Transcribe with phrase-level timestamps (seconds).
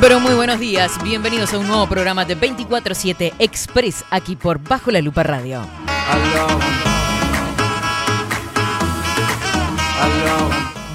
[0.00, 4.90] Pero muy buenos días, bienvenidos a un nuevo programa de 24-7 Express aquí por Bajo
[4.90, 5.60] la Lupa Radio.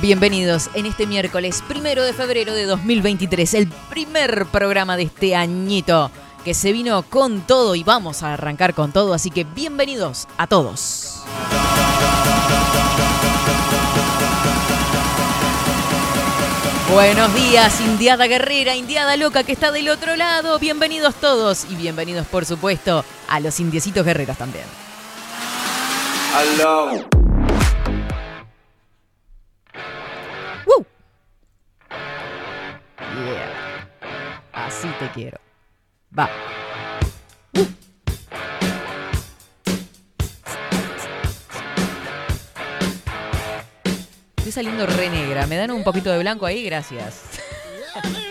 [0.01, 6.09] Bienvenidos en este miércoles primero de febrero de 2023, el primer programa de este añito
[6.43, 10.47] que se vino con todo y vamos a arrancar con todo, así que bienvenidos a
[10.47, 11.04] todos.
[16.91, 20.59] Buenos días, Indiada Guerrera, Indiada Loca que está del otro lado.
[20.59, 24.65] Bienvenidos todos y bienvenidos, por supuesto, a los indiecitos guerreros también.
[26.37, 26.91] Hello.
[33.15, 33.89] Yeah.
[34.53, 35.39] Así te quiero.
[36.17, 36.29] Va.
[44.55, 45.45] Saliendo re negra.
[45.47, 46.63] ¿Me dan un poquito de blanco ahí?
[46.63, 47.23] Gracias.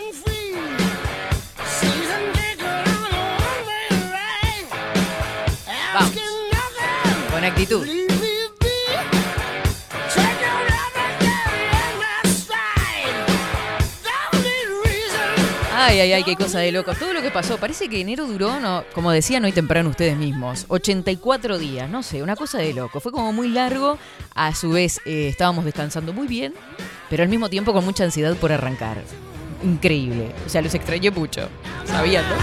[5.93, 6.11] Vamos.
[7.31, 8.04] Con actitud.
[15.87, 16.97] Ay, ay, ay, qué cosa de locos.
[16.97, 20.65] Todo lo que pasó, parece que enero duró, no, como decían hoy temprano ustedes mismos,
[20.67, 22.99] 84 días, no sé, una cosa de loco.
[22.99, 23.99] Fue como muy largo,
[24.33, 26.55] a su vez eh, estábamos descansando muy bien,
[27.07, 28.97] pero al mismo tiempo con mucha ansiedad por arrancar.
[29.63, 31.49] Increíble, o sea, los extrañé mucho,
[31.85, 32.35] ¿sabían, no?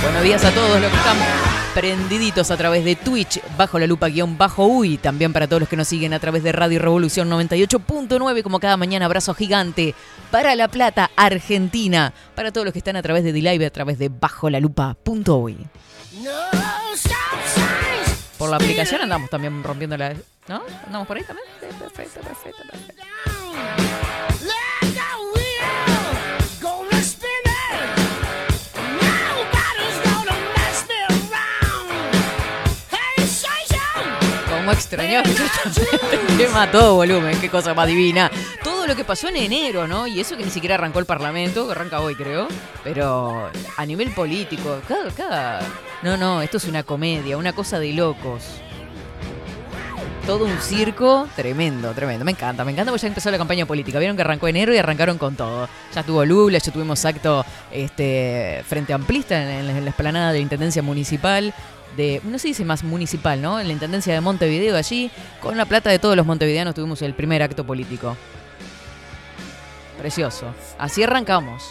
[0.00, 1.16] Buenos días a todos los que están
[1.74, 5.68] prendiditos a través de Twitch, bajo la lupa guion bajo UI, también para todos los
[5.68, 9.96] que nos siguen a través de Radio Revolución 98.9, como cada mañana, abrazo gigante
[10.30, 13.98] para La Plata, Argentina, para todos los que están a través de D-Live, a través
[13.98, 15.56] de bajo la lupa.ui.
[18.38, 20.14] Por la aplicación andamos también rompiendo la...
[20.46, 20.62] ¿No?
[20.86, 21.46] ¿Andamos por ahí también?
[21.60, 23.02] Perfecto, perfecto, perfecto.
[34.72, 35.22] Extrañó
[36.36, 38.30] que mató volumen, qué cosa más divina.
[38.62, 40.06] Todo lo que pasó en enero, ¿no?
[40.06, 42.48] Y eso que ni siquiera arrancó el Parlamento, que arranca hoy, creo.
[42.84, 45.60] Pero a nivel político, cada, cada.
[46.02, 48.44] No, no, esto es una comedia, una cosa de locos.
[50.26, 52.22] Todo un circo tremendo, tremendo.
[52.22, 53.98] Me encanta, me encanta porque ya empezó la campaña política.
[53.98, 55.68] Vieron que arrancó enero y arrancaron con todo.
[55.94, 60.42] Ya estuvo Lula, ya tuvimos acto este, frente amplista en, en la esplanada de la
[60.42, 61.54] Intendencia Municipal
[62.24, 63.58] no se dice más municipal, ¿no?
[63.58, 65.10] En la Intendencia de Montevideo allí,
[65.40, 68.16] con la plata de todos los montevideanos tuvimos el primer acto político.
[69.98, 70.54] Precioso.
[70.78, 71.64] Así arrancamos.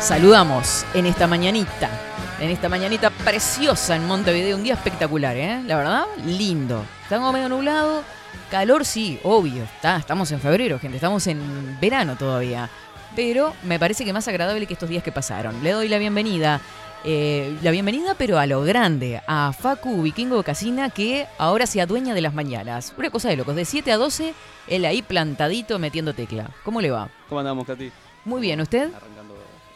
[0.00, 1.90] Saludamos en esta mañanita
[2.40, 4.56] en esta mañanita preciosa en Montevideo.
[4.56, 5.62] Un día espectacular, ¿eh?
[5.66, 6.84] La verdad, lindo.
[7.02, 8.02] Estamos medio nublado.
[8.50, 9.64] Calor, sí, obvio.
[9.64, 10.96] Está, estamos en febrero, gente.
[10.96, 12.68] Estamos en verano todavía.
[13.14, 15.62] Pero me parece que más agradable que estos días que pasaron.
[15.62, 16.60] Le doy la bienvenida.
[17.04, 22.14] Eh, la bienvenida, pero a lo grande, a Facu Vikingo Casina, que ahora se adueña
[22.14, 22.92] de las mañanas.
[22.98, 24.34] Una cosa de locos, de 7 a 12,
[24.66, 26.50] él ahí plantadito metiendo tecla.
[26.64, 27.08] ¿Cómo le va?
[27.28, 27.92] ¿Cómo andamos, Katy?
[28.24, 28.90] Muy bien, ¿usted?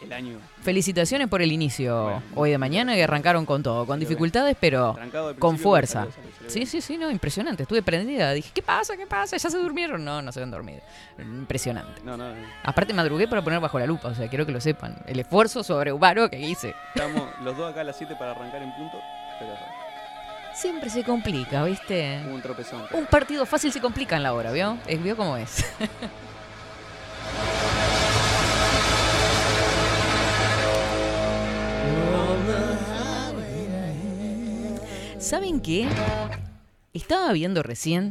[0.01, 0.39] el año.
[0.61, 4.95] Felicitaciones por el inicio hoy de mañana que arrancaron con todo, con dificultades, pero
[5.39, 6.07] con fuerza.
[6.47, 7.63] Sí, sí, sí, no, impresionante.
[7.63, 8.31] Estuve prendida.
[8.33, 8.95] Dije, ¿qué pasa?
[8.95, 9.37] ¿Qué pasa?
[9.37, 10.05] ¿Ya se durmieron?
[10.05, 10.81] No, no se han dormido.
[11.17, 12.01] Impresionante.
[12.03, 12.31] No, no,
[12.63, 14.97] Aparte madrugué para poner bajo la lupa, o sea, quiero que lo sepan.
[15.07, 16.75] El esfuerzo sobrehumano que hice.
[16.93, 18.99] Estamos los dos acá a las 7 para arrancar en punto,
[19.39, 19.51] pero...
[20.53, 22.21] Siempre se complica, ¿viste?
[22.31, 22.83] Un tropezón.
[22.91, 24.77] Un partido fácil se complica en la hora, ¿vio?
[25.01, 25.65] ¿Vio cómo es?
[35.21, 35.87] ¿Saben qué?
[36.95, 38.09] Estaba viendo recién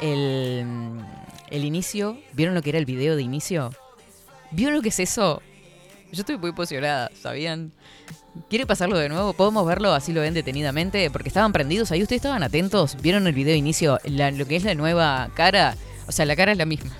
[0.00, 1.04] el,
[1.50, 2.18] inicio.
[2.34, 3.72] ¿Vieron lo que era el video de inicio?
[4.52, 5.42] ¿Vieron lo que es eso?
[6.12, 7.72] Yo estoy muy emocionada, ¿sabían?
[8.48, 9.32] ¿Quiere pasarlo de nuevo?
[9.32, 11.10] ¿Podemos verlo así lo ven detenidamente?
[11.10, 12.96] Porque estaban prendidos ahí, ustedes estaban atentos.
[13.02, 13.98] ¿Vieron el video de inicio?
[14.04, 15.76] lo que es la nueva cara.
[16.06, 16.92] O sea, la cara es la misma.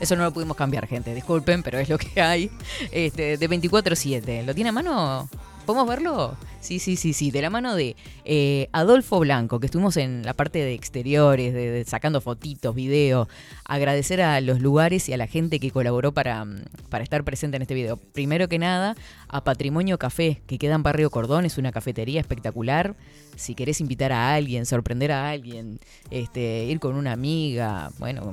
[0.00, 1.14] Eso no lo pudimos cambiar, gente.
[1.14, 2.50] Disculpen, pero es lo que hay.
[2.90, 4.44] Este, de 24-7.
[4.44, 5.28] ¿Lo tiene a mano?
[5.68, 6.34] ¿Podemos verlo?
[6.62, 7.30] Sí, sí, sí, sí.
[7.30, 7.94] De la mano de
[8.24, 13.28] eh, Adolfo Blanco, que estuvimos en la parte de exteriores, de, sacando fotitos, videos.
[13.66, 17.56] Agradecer a los lugares y a la gente que colaboró para, mm, para estar presente
[17.56, 17.98] en este video.
[17.98, 18.96] Primero que nada,
[19.28, 21.44] a Patrimonio Café, que queda en Barrio Cordón.
[21.44, 22.96] Es una cafetería espectacular.
[23.36, 25.80] Si querés invitar a alguien, sorprender a alguien,
[26.10, 28.32] este, ir con una amiga, bueno,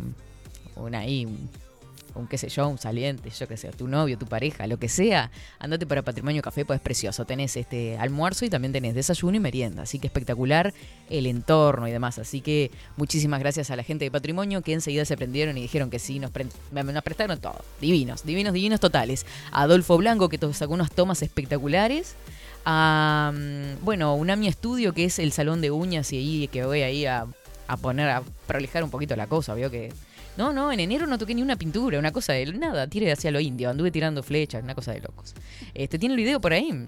[0.77, 1.27] una ahí
[2.15, 4.89] un qué sé yo, un saliente, yo qué sé, tu novio, tu pareja, lo que
[4.89, 7.25] sea, andate para Patrimonio Café, pues es precioso.
[7.25, 9.83] Tenés este almuerzo y también tenés desayuno y merienda.
[9.83, 10.73] Así que espectacular
[11.09, 12.19] el entorno y demás.
[12.19, 15.89] Así que muchísimas gracias a la gente de Patrimonio que enseguida se prendieron y dijeron
[15.89, 16.31] que sí, nos,
[16.71, 17.63] nos prestaron todo.
[17.81, 19.25] Divinos, divinos, divinos totales.
[19.51, 22.15] Adolfo Blanco que sacó unas tomas espectaculares
[22.65, 23.31] a,
[23.81, 27.27] bueno, Unami Estudio, que es el salón de uñas y ahí que voy ahí a,
[27.67, 29.91] a poner, a prolijar un poquito la cosa, veo que...
[30.37, 33.31] No, no, en enero no toqué ni una pintura, una cosa de nada, tire hacia
[33.31, 35.33] lo indio, anduve tirando flechas, una cosa de locos.
[35.73, 36.71] Este, ¿Tiene el video por ahí?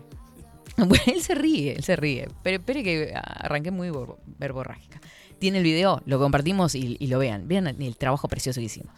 [0.78, 2.28] Bueno, él se ríe, él se ríe.
[2.44, 3.92] Pero espere que arranqué muy
[4.38, 5.02] verborrágica.
[5.40, 7.48] Tiene el video, lo compartimos y, y lo vean.
[7.48, 8.94] Vean el trabajo precioso que hicimos.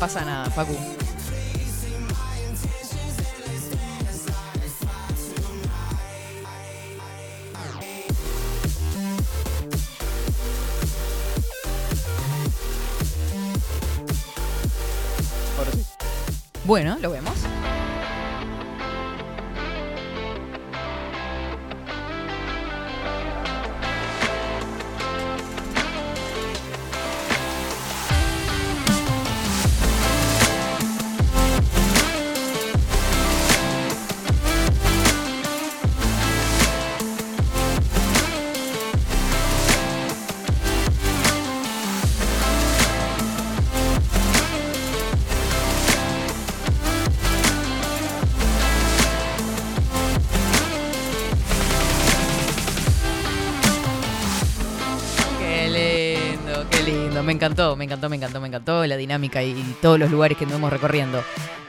[0.00, 0.74] Pasa nada, sí.
[16.64, 17.49] Bueno, lo vemos.
[57.40, 60.70] Encantó, me encantó, me encantó, me encantó la dinámica y, todos los lugares que andamos
[60.70, 61.24] recorriendo.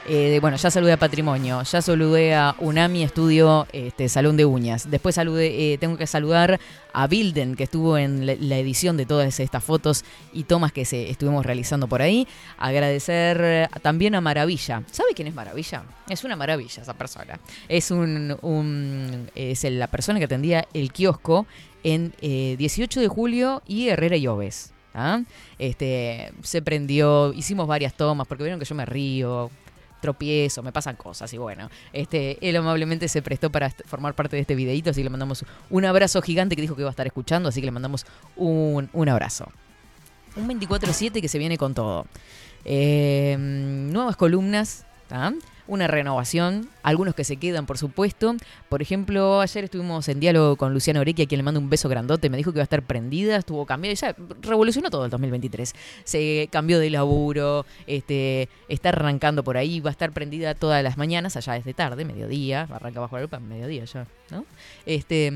[0.06, 4.90] Eh, bueno, ya saludé a Patrimonio, ya saludé a Unami Estudio este, Salón de Uñas.
[4.90, 6.60] Después saludé, eh, tengo que saludar
[6.92, 10.04] a Bilden, que estuvo en la, edición de todas estas fotos
[10.34, 12.28] y tomas que se estuvimos realizando por ahí.
[12.58, 14.82] Agradecer también a Maravilla.
[14.90, 15.84] ¿Sabe quién es Maravilla?
[16.10, 17.40] Es una maravilla esa persona.
[17.68, 21.46] Es un, es la persona que atendía el kiosco
[21.82, 24.72] en 18 eh, de julio y Herrera y Oves.
[24.94, 25.22] ¿Ah?
[25.58, 29.50] Este, se prendió, hicimos varias tomas porque vieron que yo me río,
[30.02, 34.42] tropiezo, me pasan cosas y bueno, este, él amablemente se prestó para formar parte de
[34.42, 37.06] este videito, así que le mandamos un abrazo gigante que dijo que iba a estar
[37.06, 38.04] escuchando, así que le mandamos
[38.36, 39.48] un, abrazo.
[40.36, 42.06] Un 24-7 que se viene con todo.
[42.64, 44.84] Eh, nuevas columnas,
[45.66, 48.34] una renovación, algunos que se quedan, por supuesto.
[48.68, 51.88] Por ejemplo, ayer estuvimos en diálogo con Luciana Orequia, a quien le mando un beso
[51.88, 55.74] grandote, me dijo que iba a estar prendida, estuvo cambiado, ya revolucionó todo el 2023.
[56.04, 60.96] Se cambió de laburo, este, está arrancando por ahí, va a estar prendida todas las
[60.96, 64.44] mañanas, allá desde tarde, mediodía, arranca bajo la lupa, mediodía ya, ¿no?
[64.86, 65.32] Este,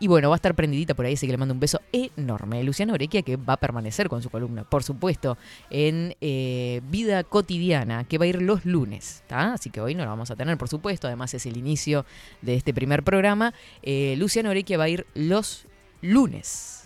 [0.00, 2.62] y bueno, va a estar prendidita por ahí, así que le mando un beso enorme.
[2.64, 5.38] Luciana Orequia, que va a permanecer con su columna, por supuesto,
[5.70, 9.54] en eh, Vida Cotidiana, que va a ir los lunes, ¿está?
[9.54, 10.79] Así que hoy no la vamos a tener, por supuesto.
[11.08, 12.04] Además, es el inicio
[12.42, 13.54] de este primer programa.
[13.82, 15.66] Eh, Luciano Orequia va a ir los
[16.02, 16.84] lunes.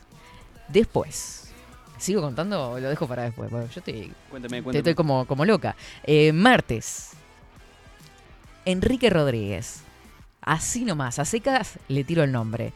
[0.69, 1.53] Después.
[1.99, 3.51] ¿Sigo contando o lo dejo para después?
[3.51, 4.79] yo estoy, cuéntame, cuéntame.
[4.79, 5.77] estoy como, como loca.
[6.05, 7.11] Eh, martes.
[8.65, 9.83] Enrique Rodríguez.
[10.41, 12.73] Así nomás, a secas le tiro el nombre.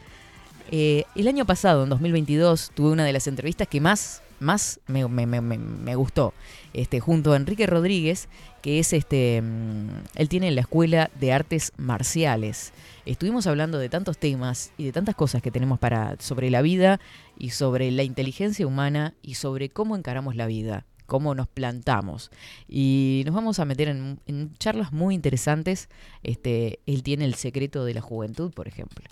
[0.71, 5.07] Eh, el año pasado, en 2022, tuve una de las entrevistas que más, más me,
[5.07, 6.33] me gustó,
[6.73, 8.27] este, junto a Enrique Rodríguez,
[8.61, 12.73] que es este, mm, él tiene la Escuela de Artes Marciales.
[13.05, 16.99] Estuvimos hablando de tantos temas y de tantas cosas que tenemos para sobre la vida
[17.37, 22.31] y sobre la inteligencia humana y sobre cómo encaramos la vida, cómo nos plantamos.
[22.67, 24.19] Y nos vamos a meter en,
[24.59, 25.89] charlas muy interesantes.
[26.23, 29.05] Este, él tiene el secreto de la juventud, por ejemplo,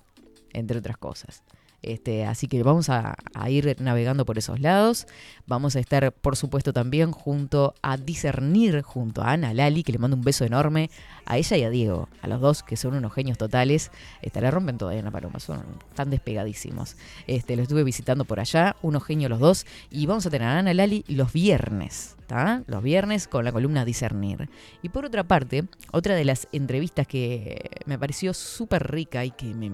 [0.54, 1.44] entre otras cosas.
[1.81, 3.15] Este, así que vamos a,
[3.50, 5.07] ir navegando por esos lados.
[5.46, 10.00] Vamos a estar, por supuesto, también junto a discernir, junto a Ana Lali, que le
[10.00, 10.89] mando un beso enorme
[11.25, 13.91] a ella y a Diego, a los dos que son unos genios totales.
[14.22, 16.98] Este, la rompen todavía en la paloma, son tan despegadísimos.
[17.27, 19.65] Este, lo estuve visitando por allá, unos genios los dos.
[19.89, 22.17] Y vamos a tener a Ana Lali los viernes.
[22.67, 24.50] Los viernes con la columna Discernir.
[24.81, 29.53] Y por otra parte, otra de las entrevistas que me pareció súper rica y que
[29.53, 29.72] me,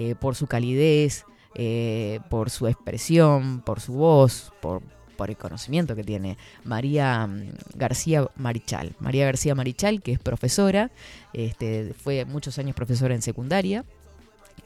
[0.00, 1.24] eh, por su calidez,
[1.56, 4.80] eh, por su expresión, por su voz, por,
[5.26, 6.38] el conocimiento que tiene.
[6.62, 8.94] María mm, García Marichal.
[9.00, 10.92] María García Marichal, que es profesora,
[11.32, 13.84] este, fue muchos años profesora en secundaria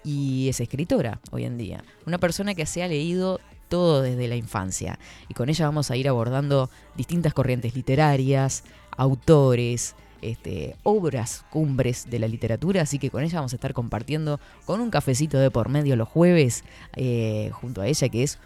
[0.04, 1.82] y es escritora hoy en día.
[2.04, 4.98] Una persona que se ha leído todo desde la infancia.
[5.30, 8.64] Y con ella vamos a ir abordando distintas corrientes literarias,
[8.98, 14.41] autores, este, obras cumbres de la literatura, así que con ella vamos a estar compartiendo
[14.64, 16.64] con un cafecito de por medio los jueves
[16.97, 18.38] eh, junto a ella, que es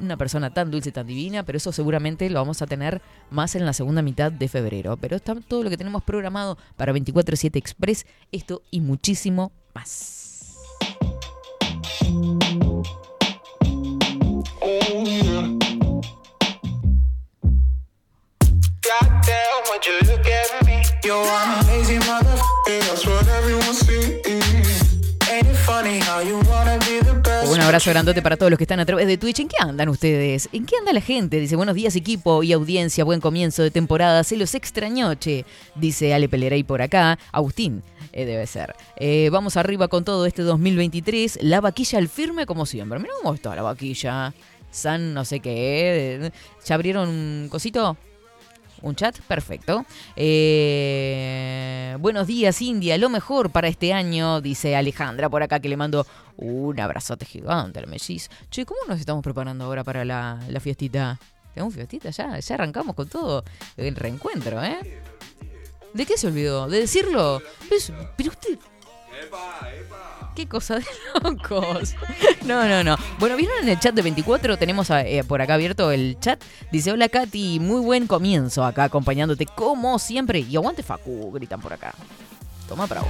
[0.00, 3.66] una persona tan dulce, tan divina, pero eso seguramente lo vamos a tener más en
[3.66, 4.96] la segunda mitad de febrero.
[4.96, 10.56] Pero está todo lo que tenemos programado para 24-7 Express, esto y muchísimo más.
[20.64, 20.81] Me?
[27.50, 29.40] Un abrazo grandote para todos los que están a través de Twitch.
[29.40, 30.48] ¿En qué andan ustedes?
[30.52, 31.40] ¿En qué anda la gente?
[31.40, 34.22] Dice, buenos días equipo y audiencia, buen comienzo de temporada.
[34.22, 35.44] Se los extrañó, che.
[35.74, 37.18] Dice Ale Pelerey por acá.
[37.32, 37.82] Agustín,
[38.12, 38.76] eh, debe ser.
[38.96, 41.40] Eh, vamos arriba con todo este 2023.
[41.42, 43.00] La vaquilla al firme como siempre.
[43.00, 44.32] Mira cómo está la vaquilla.
[44.70, 46.30] San no sé qué.
[46.64, 47.96] ¿Ya abrieron un cosito?
[48.82, 49.18] ¿Un chat?
[49.20, 49.86] Perfecto.
[50.16, 52.98] Eh, buenos días, India.
[52.98, 57.78] Lo mejor para este año, dice Alejandra por acá, que le mando un abrazote gigante
[57.78, 58.28] al melliz.
[58.50, 61.18] Che, ¿cómo nos estamos preparando ahora para la, la fiestita?
[61.54, 62.38] ¿Tenemos fiestita ya?
[62.38, 63.44] Ya arrancamos con todo
[63.76, 65.00] el reencuentro, ¿eh?
[65.94, 66.68] ¿De qué se olvidó?
[66.68, 67.40] ¿De decirlo?
[67.68, 68.58] Pero, pero usted...
[70.34, 70.84] Qué cosa de
[71.22, 71.94] locos.
[72.44, 72.96] No, no, no.
[73.18, 74.56] Bueno, ¿vieron en el chat de 24?
[74.56, 76.42] Tenemos eh, por acá abierto el chat.
[76.70, 80.40] Dice, hola Katy, muy buen comienzo acá acompañándote como siempre.
[80.40, 81.94] Y aguante Facu, gritan por acá.
[82.68, 83.00] Toma one.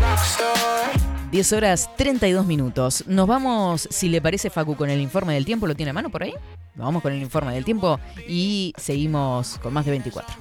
[0.00, 0.56] Rockstar.
[1.30, 3.04] 10 horas 32 minutos.
[3.06, 5.66] Nos vamos, si le parece Facu, con el informe del tiempo.
[5.66, 6.32] ¿Lo tiene a mano por ahí?
[6.74, 10.34] Nos vamos con el informe del tiempo y seguimos con más de 24.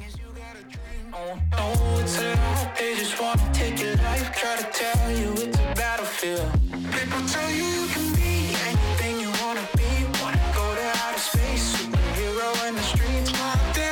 [2.78, 4.28] They just wanna take your life.
[4.36, 6.50] Try to tell you it's a battlefield.
[6.96, 9.90] People tell you you can be anything you wanna be.
[10.22, 13.32] Wanna go to outer space, superhero in the streets.
[13.32, 13.92] What a.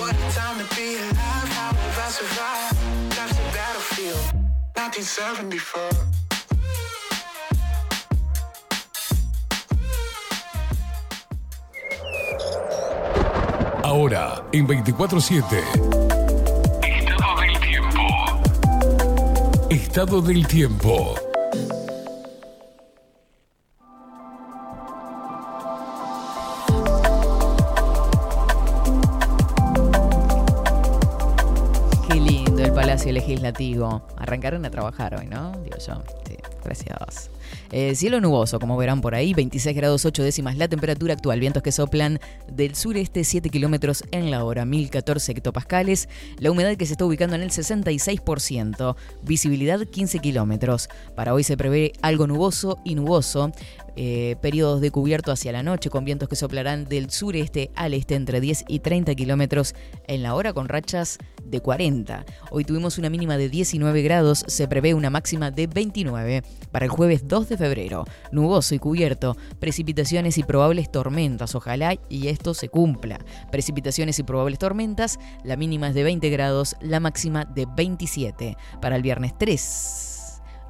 [0.00, 1.50] What a time to be alive.
[1.58, 2.70] How I
[3.32, 4.24] a battlefield.
[4.74, 6.22] 1974.
[13.82, 16.01] Ahora, en 24-7.
[19.92, 21.14] Estado del tiempo.
[32.08, 34.06] Qué lindo el Palacio Legislativo.
[34.16, 35.52] Arrancaron a trabajar hoy, ¿no?
[35.62, 36.02] Digo yo.
[36.26, 37.30] Sí, gracias.
[37.70, 41.62] Eh, cielo nuboso, como verán por ahí, 26 grados 8 décimas la temperatura actual, vientos
[41.62, 42.18] que soplan
[42.50, 47.36] del sureste 7 kilómetros en la hora, 1014 hectopascales, la humedad que se está ubicando
[47.36, 50.88] en el 66%, visibilidad 15 kilómetros.
[51.14, 53.52] Para hoy se prevé algo nuboso y nuboso,
[53.94, 58.14] eh, periodos de cubierto hacia la noche con vientos que soplarán del sureste al este
[58.14, 59.74] entre 10 y 30 kilómetros
[60.06, 62.24] en la hora con rachas de 40.
[62.50, 66.42] Hoy tuvimos una mínima de 19 grados, se prevé una máxima de 29.
[66.70, 72.28] Para el jueves 2 de febrero, nuboso y cubierto, precipitaciones y probables tormentas, ojalá y
[72.28, 73.18] esto se cumpla.
[73.50, 78.56] Precipitaciones y probables tormentas, la mínima es de 20 grados, la máxima de 27.
[78.80, 80.18] Para el viernes 3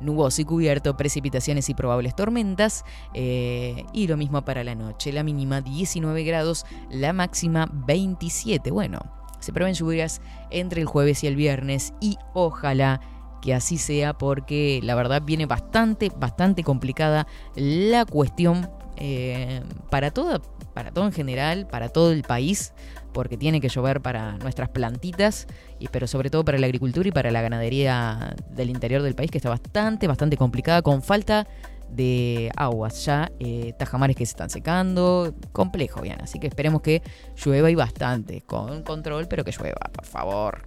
[0.01, 2.85] nuboso y cubierto, precipitaciones y probables tormentas.
[3.15, 8.71] eh, y lo mismo para la noche, la mínima 19 grados, la máxima 27.
[8.73, 9.01] Bueno,
[9.43, 13.01] se prevén lluvias entre el jueves y el viernes y ojalá
[13.43, 20.41] que así sea porque la verdad viene bastante, bastante complicada la cuestión eh, para, toda,
[20.73, 22.73] para todo en general, para todo el país,
[23.13, 27.13] porque tiene que llover para nuestras plantitas, y, pero sobre todo para la agricultura y
[27.13, 31.47] para la ganadería del interior del país, que está bastante, bastante complicada, con falta
[31.91, 37.03] de aguas ya, eh, tajamares que se están secando, complejo, bien, así que esperemos que
[37.45, 40.63] llueva y bastante, con control, pero que llueva, por favor.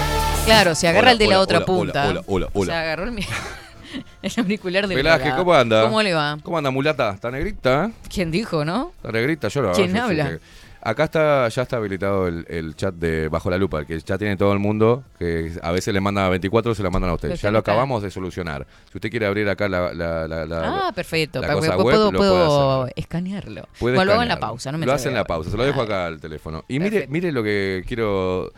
[0.46, 2.08] Claro, se agarra Hola, el de la hola, otra hola, punta.
[2.08, 2.72] hola, hola, hola.
[2.72, 3.22] Se agarró el, mi-
[4.22, 5.38] el auricular del Velázquez, lado.
[5.44, 5.82] ¿cómo anda?
[5.82, 6.38] ¿Cómo le va?
[6.42, 7.10] ¿Cómo anda, mulata?
[7.12, 7.86] ¿Está negrita?
[7.86, 7.92] eh?
[8.12, 8.92] ¿Quién dijo, no?
[8.96, 9.48] ¿Está negrita?
[9.48, 10.38] Yo lo ¿Quién yo- habla?
[10.86, 14.18] Acá está, ya está habilitado el, el chat de Bajo la Lupa, el que ya
[14.18, 17.14] tiene todo el mundo, que a veces le manda a 24, se lo mandan a
[17.14, 17.28] usted.
[17.30, 18.66] Pero Ya lo acabamos de solucionar.
[18.92, 19.94] Si usted quiere abrir acá la...
[19.94, 21.40] la- la- la- ah, perfecto.
[21.40, 22.92] la cosa puedo, web, puedo, lo puede puedo hacer.
[22.96, 23.62] escanearlo.
[23.80, 24.40] Puede Bueno, lo hago en la escanearlo.
[24.40, 26.64] pausa, no me Lo hace en la pausa, se lo dejo acá al teléfono.
[26.68, 27.12] Y mire, Perfecto.
[27.12, 28.52] mire lo que quiero.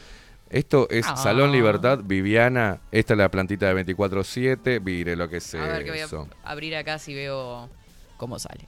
[0.51, 1.17] Esto es Ah.
[1.17, 2.79] Salón Libertad, Viviana.
[2.91, 4.81] Esta es la plantita de 24-7.
[4.81, 6.07] Mire lo que es A ver que voy a
[6.51, 7.69] abrir acá si veo
[8.17, 8.67] cómo sale.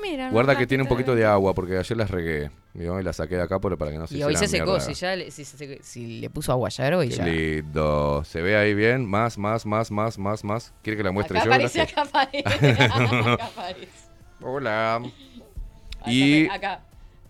[0.00, 2.50] Mira, Guarda que tiene un poquito de agua porque ayer las regué.
[2.80, 4.80] Y las saqué de acá para que no se Y hoy se secó, mierda.
[4.80, 7.24] si ya le, si, se- si le puso agua ayer hoy Qué ya.
[7.26, 8.22] lindo.
[8.24, 9.04] ¿Se ve ahí bien?
[9.04, 10.72] Más, más, más, más, más, más.
[10.82, 11.52] ¿Quiere que la muestre acá yo?
[11.54, 12.44] aparece, acá aparece.
[13.32, 13.88] acá aparece.
[14.40, 14.94] Hola.
[14.96, 15.10] Acá,
[16.10, 16.80] Y acá.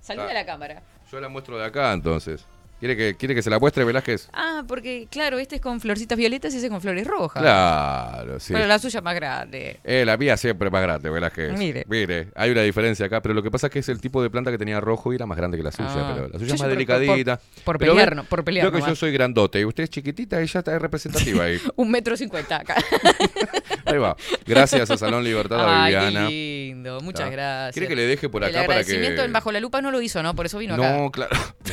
[0.01, 0.31] Saluda Ah.
[0.31, 0.83] a la cámara.
[1.11, 2.45] yo la muestro de acá entonces.
[2.79, 4.29] ¿Quiere que, quiere que se la muestre Velázquez?
[4.33, 7.43] Ah, porque claro, este es con florcitas violetas y ese con flores rojas.
[7.43, 8.53] Claro, sí.
[8.53, 9.81] Pero la suya es más grande.
[9.83, 11.59] Eh, la mía siempre más grande, Velázquez.
[11.59, 11.85] Mire.
[11.89, 14.31] Mire, hay una diferencia acá, pero lo que pasa es que es el tipo de
[14.31, 16.13] planta que tenía rojo y era más grande que la suya, Ah.
[16.15, 17.41] pero la Yo suya es más por- delicadita.
[17.65, 20.41] por Pero pelear, no- por pelear Creo que yo soy grandote y usted es chiquitita
[20.41, 21.59] y ya está es representativa ahí.
[21.77, 22.77] Un metro cincuenta acá.
[23.89, 24.17] ahí va.
[24.47, 26.29] Gracias a Salón Libertad, a Ay, Viviana.
[26.29, 26.33] qué
[26.69, 27.01] lindo.
[27.01, 27.31] Muchas Ah.
[27.31, 27.73] gracias.
[27.75, 28.73] ¿Quiere que le deje por El acá para que.?
[28.93, 30.35] agradecimiento en Bajo la Lupa no lo hizo, ¿no?
[30.35, 30.93] Por eso vino acá.
[30.97, 31.37] No, claro.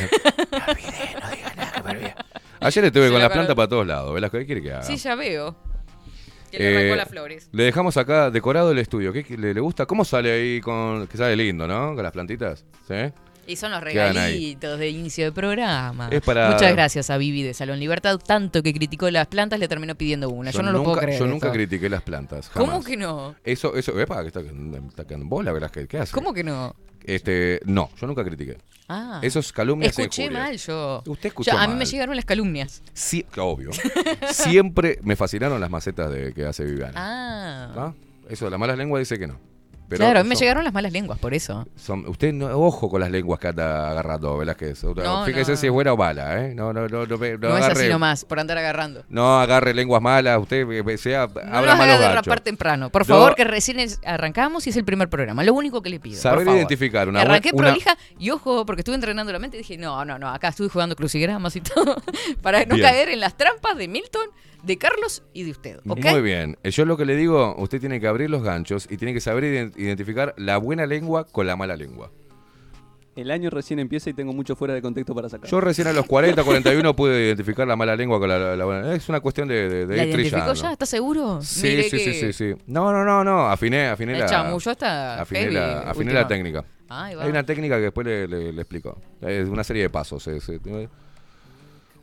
[2.60, 4.38] Ayer estuve Se con la la planta para todos lados, Velasco.
[4.40, 4.84] ¿Qué quiere que haga?
[4.84, 5.56] Sí, ya veo.
[6.52, 7.50] Que le Eh, arrancó las flores.
[7.52, 9.12] Le dejamos acá decorado el estudio.
[9.14, 9.86] ¿Qué qué le, le gusta?
[9.86, 11.06] ¿Cómo sale ahí con.
[11.08, 11.94] que sale lindo, ¿no?
[11.94, 12.66] Con las plantitas.
[12.88, 12.94] ¿Sí?
[13.48, 16.10] Y son los regalitos de inicio de programa.
[16.12, 18.18] Es para- Muchas gracias a Vivi de Salón Libertad.
[18.18, 20.52] Tanto que criticó las plantas, le terminó pidiendo una.
[20.52, 21.20] Yo, no lo nunca, puedo creer.
[21.20, 21.54] Yo nunca eso.
[21.54, 22.50] critiqué las plantas.
[22.50, 23.36] ¿Cómo que no?
[23.44, 25.88] Eso, eso, epa, que está, está quedando en bola, Velázquez.
[25.88, 26.12] ¿Qué hace?
[26.14, 26.76] ¿Cómo que no?
[27.04, 28.58] Este, no, yo nunca critiqué.
[28.90, 29.20] Ah.
[29.22, 31.04] Eso es calumnias e Escuché mal yo.
[31.06, 31.78] Usted escuchó Yo- A mí mal.
[31.78, 32.82] me llegaron las calumnias.
[32.94, 33.70] Sí, que obvio.
[34.32, 36.94] Siempre me fascinaron las macetas de que hace Viviana.
[36.96, 37.74] Ah.
[37.78, 37.94] ¿Ah?
[38.30, 39.40] Eso, la mala lengua dice que no.
[39.88, 41.68] Pero claro, a mí me son- llegaron las malas lenguas, por eso.
[41.76, 44.84] son- usted no, ojo con las lenguas que anda agarrando, Velázquez.
[44.84, 45.58] No, Fíjese no.
[45.58, 46.54] si es buena o mala, ¿eh?
[46.56, 47.26] No, no, no, no, no, No,
[47.58, 49.04] es agarre, así nomás, por andar agarrando.
[49.10, 52.90] no agarre lenguas malas, usted eh, sea, No habla malos derrapar temprano.
[52.90, 55.44] Por favor, que recién es- arrancamos y es el primer programa.
[55.44, 56.16] Lo único que le pido.
[56.16, 56.58] por Saber favor.
[56.58, 60.04] identificar una Arranqué una- prolija y ojo, porque estuve entrenando la mente y dije, no,
[60.06, 61.96] no, no, acá estuve jugando crucigramas y todo,
[62.42, 62.88] para no Bien.
[62.88, 64.28] caer en las trampas de Milton,
[64.66, 65.80] de Carlos y de usted.
[65.84, 66.58] Muy bien.
[66.64, 69.22] Eh, Yo lo que le digo, usted tiene que abrir los ganchos y tiene que
[69.22, 72.12] saber ident- identificar la buena lengua con la mala lengua.
[73.16, 75.50] El año recién empieza y tengo mucho fuera de contexto para sacar.
[75.50, 78.94] Yo recién a los 40, 41 pude identificar la mala lengua con la, la buena.
[78.94, 80.74] Es una cuestión de, de, de ¿La identificó ya?
[80.74, 81.40] ¿Estás seguro?
[81.42, 82.62] Sí, Mire sí, que sí, sí, sí.
[82.68, 83.48] No, no, no, no.
[83.48, 84.26] Afiné, afiné El la.
[84.26, 86.14] chamullo está afiné heavy, la, afiné última.
[86.14, 86.66] la técnica.
[86.90, 89.00] Hay una técnica que después le, le- le explico.
[89.22, 90.28] Es una serie de pasos.
[90.28, 90.60] es- es-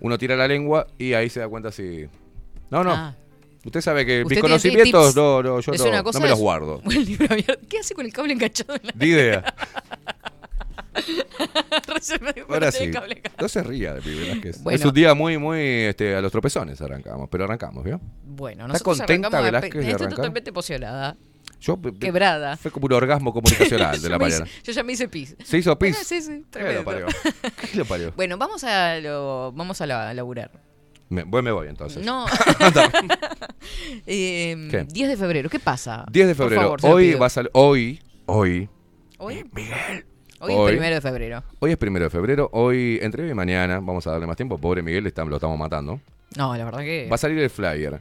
[0.01, 2.07] uno tira la lengua y ahí se da cuenta si.
[2.73, 2.93] No, no.
[2.93, 3.15] Ah.
[3.67, 6.81] Usted sabe que Usted mis conocimientos no, no, yo no, me los guardo.
[7.69, 9.55] ¿Qué hace con el cable enganchado en la Ni idea.
[12.49, 12.91] Ahora sí.
[13.41, 14.57] No se ría de mi Velázquez.
[14.57, 14.89] Es Bueno.
[14.89, 18.01] un día muy, muy este, a los tropezones arrancamos, pero arrancamos, ¿vio?
[18.25, 21.17] Bueno, ¿Está nosotros contenta Velázquez Estoy totalmente emocionada.
[21.61, 22.57] Yo, Quebrada.
[22.57, 24.47] Fue como un orgasmo comunicacional de la mañana.
[24.47, 25.37] hice- yo ya me hice pis.
[25.45, 25.97] ¿Se hizo pis?
[26.01, 27.07] Ah, sí, sí, ¿Qué lo parió?
[27.71, 28.13] ¿Qué lo parió?
[28.17, 30.51] Bueno, vamos a lo, vamos a laburar.
[31.13, 32.05] Me, voy, me voy entonces.
[32.05, 32.27] No.
[34.07, 34.85] Eh, ¿Qué?
[34.85, 36.05] 10 de febrero, ¿qué pasa?
[36.11, 36.63] 10 de febrero.
[36.63, 37.51] favor, hoy va a salir.
[37.55, 38.01] Hoy.
[38.27, 38.69] Hoy.
[39.19, 39.45] ¿Hoy?
[39.53, 40.05] Miguel.
[40.41, 40.65] Hoy, Hoy.
[40.65, 41.45] es primero de febrero.
[41.61, 42.51] Hoy es primero de febrero.
[42.53, 44.59] Hoy, entre hoy y mañana, vamos a darle más tiempo.
[44.59, 46.01] Pobre Miguel, está- lo estamos matando.
[46.37, 47.09] No, la verdad que.
[47.09, 48.01] Va a salir el flyer.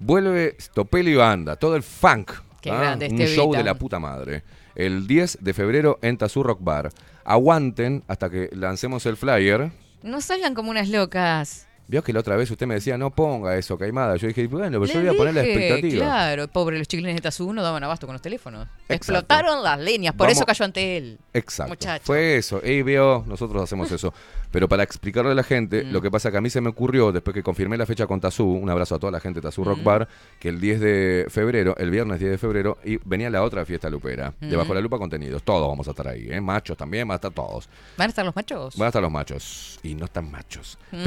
[0.00, 2.32] Vuelve Stopelli Banda, todo el funk.
[2.60, 2.78] Qué ¿ah?
[2.78, 3.58] grande, Un este show Vita.
[3.58, 4.42] de la puta madre.
[4.74, 6.90] El 10 de febrero en Tazú Rock Bar.
[7.24, 9.70] Aguanten hasta que lancemos el flyer.
[10.02, 11.65] No salgan como unas locas.
[11.88, 14.16] Vio que la otra vez usted me decía, no ponga eso, Caimada.
[14.16, 16.04] Yo dije, bueno, pero yo voy a poner la expectativa.
[16.04, 18.64] Claro, pobre, los chiquilines de Tazú no daban abasto con los teléfonos.
[18.66, 18.94] Exacto.
[18.94, 21.18] Explotaron las líneas, por Vamos- eso cayó ante él.
[21.32, 21.70] Exacto.
[21.70, 22.02] Muchacho.
[22.04, 22.60] Fue eso.
[22.64, 24.12] Y vio, nosotros hacemos eso.
[24.50, 25.92] Pero para explicarle a la gente, Mm.
[25.92, 28.20] lo que pasa que a mí se me ocurrió, después que confirmé la fecha con
[28.20, 29.84] Tazú, un abrazo a toda la gente de Tazú Rock Mm.
[29.84, 30.08] Bar,
[30.40, 33.90] que el 10 de febrero, el viernes 10 de febrero, y venía la otra fiesta
[33.90, 34.58] lupera, de Mm.
[34.58, 35.42] Bajo la Lupa Contenidos.
[35.42, 36.40] Todos vamos a estar ahí, ¿eh?
[36.40, 37.68] Machos también, van a estar todos.
[37.98, 38.76] ¿Van a estar los machos?
[38.76, 39.78] Van a estar los machos.
[39.82, 40.78] Y no están machos.
[40.92, 41.02] Ujú.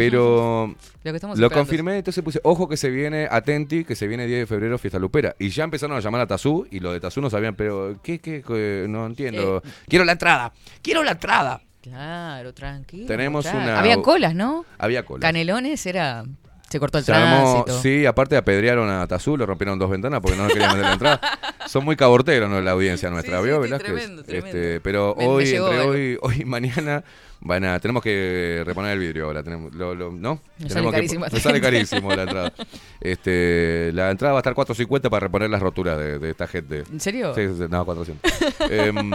[0.75, 1.67] Pero Lo que estamos lo esperando.
[1.67, 4.99] confirmé, entonces puse, ojo que se viene, atenti, que se viene 10 de febrero, fiesta
[4.99, 5.35] lupera.
[5.39, 8.19] Y ya empezaron a llamar a Tazú, y lo de Tazú no sabían, pero, ¿qué,
[8.19, 8.43] qué?
[8.45, 8.85] qué?
[8.89, 9.61] No entiendo.
[9.65, 11.61] Eh, quiero la entrada, quiero la entrada.
[11.81, 13.07] Claro, tranquilo.
[13.07, 14.65] Tenemos una- Había colas, ¿no?
[14.77, 15.21] Había cola.
[15.21, 16.25] Canelones era...
[16.69, 17.81] Se cortó el tránsito.
[17.81, 20.93] sí, aparte apedrearon a Tazú, le rompieron dos ventanas porque no nos querían meter la
[20.93, 21.21] entrada.
[21.67, 22.61] Son muy caborteros, ¿no?
[22.61, 23.91] La audiencia nuestra, Sí, ¿vio, sí, Velázquez?
[23.91, 24.47] tremendo, tremendo.
[24.59, 25.91] Este, pero Me- hoy, entre algo.
[25.91, 27.03] hoy, hoy y mañana,
[27.41, 29.43] van a, tenemos que reponer el vidrio ahora.
[29.43, 30.41] Tenemos, lo- lo- ¿No?
[30.59, 32.53] Me Tenemos sale que- carísimo me sale carísimo la entrada.
[33.01, 36.83] Este, la entrada va a estar 450 para reponer las roturas de, de esta gente.
[36.91, 37.33] ¿En serio?
[37.33, 38.31] Sí, sí, no, 400.
[38.69, 39.11] Em,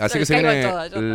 [0.00, 0.70] así que se viene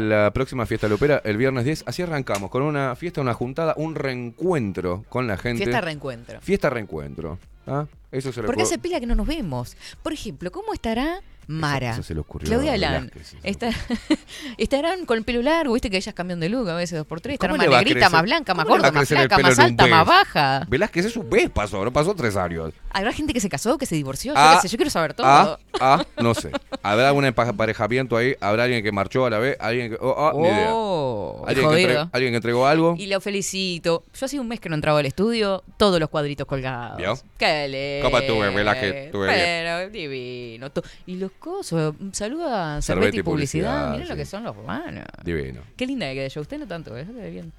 [0.07, 1.83] la próxima fiesta lupera el viernes 10.
[1.87, 5.63] Así arrancamos con una fiesta, una juntada, un reencuentro con la gente.
[5.63, 6.39] Fiesta reencuentro.
[6.41, 7.39] Fiesta reencuentro.
[7.65, 7.85] ¿ah?
[8.11, 9.75] Eso se Porque puedo- hace pila que no nos vemos.
[10.03, 11.91] Por ejemplo, ¿cómo estará Mara?
[11.91, 13.11] eso se le ocurrió Claudia Alán.
[13.15, 13.69] Eso Está-
[14.57, 17.21] estarán con el pelo largo, viste que ellas cambian de look a veces dos por
[17.21, 17.33] tres.
[17.35, 19.87] Estarán ¿Cómo más le negrita, más blanca, más ¿Cómo le gorda, más flaca, más alta,
[19.87, 20.65] más baja.
[20.67, 22.73] Velázquez es un mes pasó, no pasó tres años.
[22.91, 25.13] Habrá gente que se casó, que se divorció, yo Ah, qué sé, yo quiero saber
[25.13, 25.27] todo.
[25.27, 26.51] Ah, ah, no sé.
[26.81, 28.35] ¿Habrá algún empa- emparejamiento ahí?
[28.41, 29.57] ¿Habrá alguien que marchó a la vez?
[29.59, 29.97] ¿Alguien que.?
[30.01, 30.67] Oh, ah, ni idea.
[30.71, 31.89] Oh, ¿Alguien que, jodido.
[32.01, 32.95] entre- ¿Alguien que entregó algo?
[32.97, 34.03] Y lo felicito.
[34.19, 36.97] Yo hace un mes que no entraba al estudio, todos los cuadritos colgados.
[36.97, 37.17] ¿Vio?
[37.37, 38.09] Qué lindo.
[38.09, 38.91] ¿Cómo estuve, Velázquez?
[38.93, 39.09] Bien.
[39.11, 40.71] Pero divino.
[40.71, 43.71] Tu- Y los cosos, saluda a Cerveti Publicidad.
[43.71, 45.05] Publicidad, Miren lo que son los romanos.
[45.23, 45.61] Divino.
[45.75, 46.41] Qué linda que quede yo.
[46.41, 47.05] Usted no tanto, ¿eh?
[47.09, 47.53] Ve bien.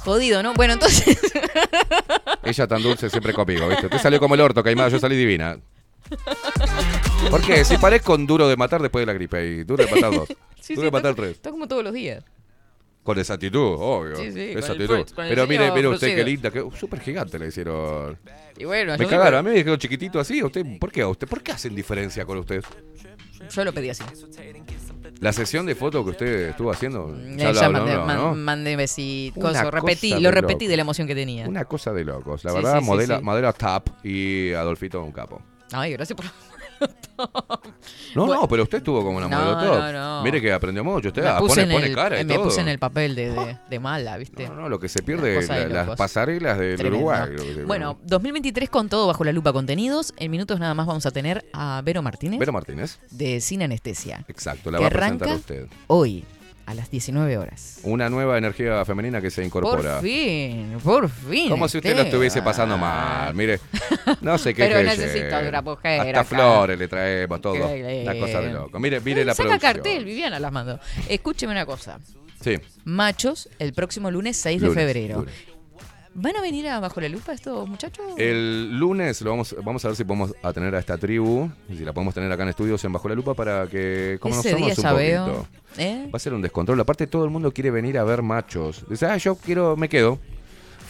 [0.00, 0.54] Jodido, ¿no?
[0.54, 1.18] Bueno, entonces.
[2.42, 3.86] Ella tan dulce siempre conmigo, ¿viste?
[3.86, 5.58] Usted salió como el orto, Caimada, yo salí divina.
[7.30, 7.64] ¿Por qué?
[7.64, 10.28] Si parezco un duro de matar después de la gripe y duro de matar dos.
[10.60, 11.32] Sí, duro sí, de matar tres.
[11.32, 12.24] está como todos los días.
[13.02, 14.16] Con esa actitud, obvio.
[14.16, 14.86] Sí, sí, esa con el actitud.
[14.94, 18.18] fruit, con el Pero mire, mire usted qué linda, que súper gigante le hicieron.
[18.58, 21.26] Y bueno, Me cagaron, a mí me dijeron chiquitito así, usted, ¿por qué a usted?
[21.26, 22.62] ¿Por qué hacen diferencia con usted?
[23.50, 24.04] yo lo pedí así.
[25.20, 28.06] La sesión de fotos que usted estuvo haciendo, ya Ya, habló, mandé, ¿no?
[28.06, 28.34] man- ¿no?
[28.34, 28.76] mandé
[29.34, 31.48] cosa repetí, lo repetí de la emoción que tenía.
[31.48, 32.44] Una cosa de locos.
[32.44, 33.20] La Sí, verdad, modela.
[33.20, 35.40] Modela Tap y Adolfito un capo.
[35.72, 36.26] Ay, gracias por.
[38.14, 38.42] No, Bueno.
[38.42, 40.22] no, pero usted estuvo como una No, no.
[40.24, 41.08] Mire que aprendió mucho.
[41.08, 42.44] Usted me puse, pone, en pone el, cara y me todo.
[42.44, 44.48] puse en el papel de, de, de mala, ¿viste?
[44.48, 47.06] No, no, lo que se pierde la- las pasarelas del Tremendo.
[47.06, 47.64] Uruguay.
[47.66, 50.12] Bueno, 2023 con todo bajo la lupa contenidos.
[50.16, 52.98] En minutos nada más vamos a tener a Vero Martínez Vero Martínez.
[53.10, 54.24] de Cine Anestesia.
[54.26, 55.66] Exacto, la que va a presentar usted.
[55.86, 56.24] hoy
[56.70, 57.78] a las 19 horas.
[57.82, 59.94] Una nueva energía femenina que se incorpora.
[59.96, 61.50] Por fin, por fin.
[61.50, 63.34] Como si usted lo estuviese pasando mal.
[63.34, 63.60] Mire,
[64.20, 64.64] no sé qué.
[64.66, 66.24] Pero necesito otra mujer Hasta acá.
[66.24, 67.54] flores le traemos todo.
[67.54, 68.78] Una cosa de loco.
[68.80, 69.72] Mire, mire la Saca producción.
[69.74, 70.78] cartel, Viviana las mando.
[71.08, 71.98] Escúcheme una cosa.
[72.42, 72.58] Sí.
[72.84, 75.18] Machos, el próximo lunes 6 lunes, de febrero.
[75.18, 75.34] lunes.
[76.22, 78.04] ¿Van a venir a Bajo la Lupa estos muchachos?
[78.18, 81.82] El lunes lo vamos, vamos a ver si podemos a tener a esta tribu, si
[81.82, 84.66] la podemos tener acá en estudios en Bajo la Lupa para que como Ese día
[84.66, 85.26] un ya veo.
[85.26, 85.48] poquito.
[85.78, 86.08] ¿Eh?
[86.12, 86.78] Va a ser un descontrol.
[86.78, 88.84] Aparte, todo el mundo quiere venir a ver machos.
[88.88, 90.18] Dice, ah, yo quiero, me quedo.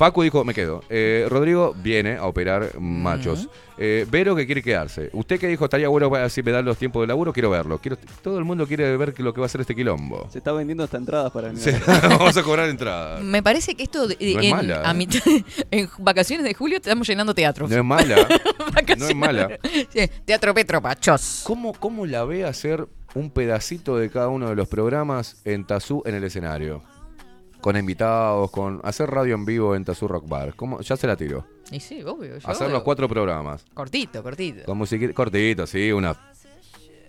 [0.00, 0.82] Facu dijo, me quedo.
[0.88, 3.50] Eh, Rodrigo viene a operar machos.
[3.76, 5.10] Eh, Vero que quiere quedarse.
[5.12, 7.78] Usted que dijo, estaría bueno para si me dan los tiempos de laburo, quiero verlo.
[7.80, 10.26] Quiero, todo el mundo quiere ver lo que va a hacer este quilombo.
[10.30, 11.54] Se está vendiendo hasta entradas para.
[11.54, 11.70] Sí,
[12.08, 13.20] Vamos a cobrar entrada.
[13.20, 14.94] Me parece que esto de- No es en, mala, a ¿eh?
[14.94, 15.22] mitad-
[15.70, 17.68] en vacaciones de julio estamos llenando teatros.
[17.68, 18.26] No es mala.
[18.96, 19.50] No es mala.
[19.92, 21.42] Sí, Teatro Petro Pachos.
[21.44, 26.02] ¿Cómo, ¿Cómo la ve hacer un pedacito de cada uno de los programas en Tazú
[26.06, 26.82] en el escenario?
[27.60, 30.54] Con invitados, con hacer radio en vivo en Tazú Rock Bar.
[30.54, 30.80] ¿Cómo?
[30.80, 31.46] Ya se la tiró.
[31.70, 32.38] Y sí, obvio.
[32.38, 33.64] yo Hacer los cuatro programas.
[33.74, 34.64] Cortito, cortito.
[34.64, 36.16] Con musiquita cortito, sí, unos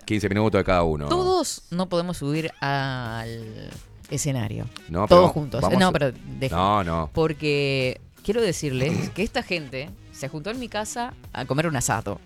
[0.05, 1.07] 15 minutos de cada uno.
[1.07, 3.69] Todos no podemos subir al
[4.09, 4.65] escenario.
[4.89, 5.61] No, pero Todos juntos.
[5.61, 6.55] vamos no, pero deja.
[6.55, 7.09] No, no.
[7.13, 12.19] Porque quiero decirles que esta gente se juntó en mi casa a comer un asado.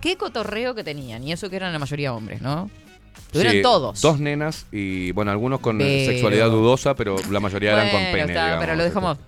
[0.00, 1.22] Qué cotorreo que tenían.
[1.22, 2.70] Y eso que eran la mayoría hombres, ¿no?
[3.32, 4.00] Tuvieron Sí, todos.
[4.00, 8.12] Dos nenas y, bueno, algunos con Pero- sexualidad dudosa, pero la mayoría eran con Bueno,
[8.12, 8.32] pene.
[8.32, 8.64] está, digamos.
[8.64, 9.18] pero lo dejamos.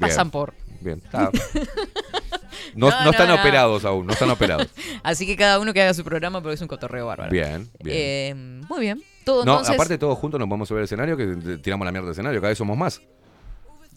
[0.00, 0.54] Pasan por.
[0.80, 1.30] Bien, está.
[2.74, 4.66] No, No, no están no, operados aún, no están operados.
[5.04, 7.30] Así que cada uno que haga su programa porque es un cotorreo bárbaro.
[7.30, 7.96] Bien, bien.
[7.96, 8.34] Eh,
[8.68, 9.02] muy bien.
[9.24, 9.74] Todo no, entonces.
[9.74, 12.48] aparte todos juntos nos podemos subir al escenario que tiramos la mierda del escenario, cada
[12.50, 13.00] vez somos más.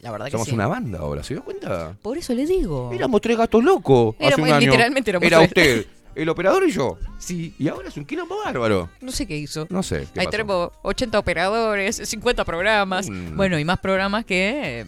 [0.02, 0.54] la verdad que Somos sí.
[0.54, 1.96] una banda ahora, ¿se dio cuenta?
[2.04, 2.92] Por eso le digo.
[2.94, 4.60] Éramos tres gatos locos hace un año.
[4.60, 5.48] literalmente éramos Era tres.
[5.80, 6.98] usted, el operador y yo.
[7.18, 7.54] Sí.
[7.60, 8.90] Y ahora es un quilombo bárbaro.
[9.02, 9.68] No sé qué hizo.
[9.70, 10.08] No sé.
[10.14, 10.30] ¿qué Ahí pasó?
[10.32, 13.10] tenemos 80 operadores, 50 programas.
[13.10, 13.36] Mm.
[13.38, 14.86] Bueno, y más programas que...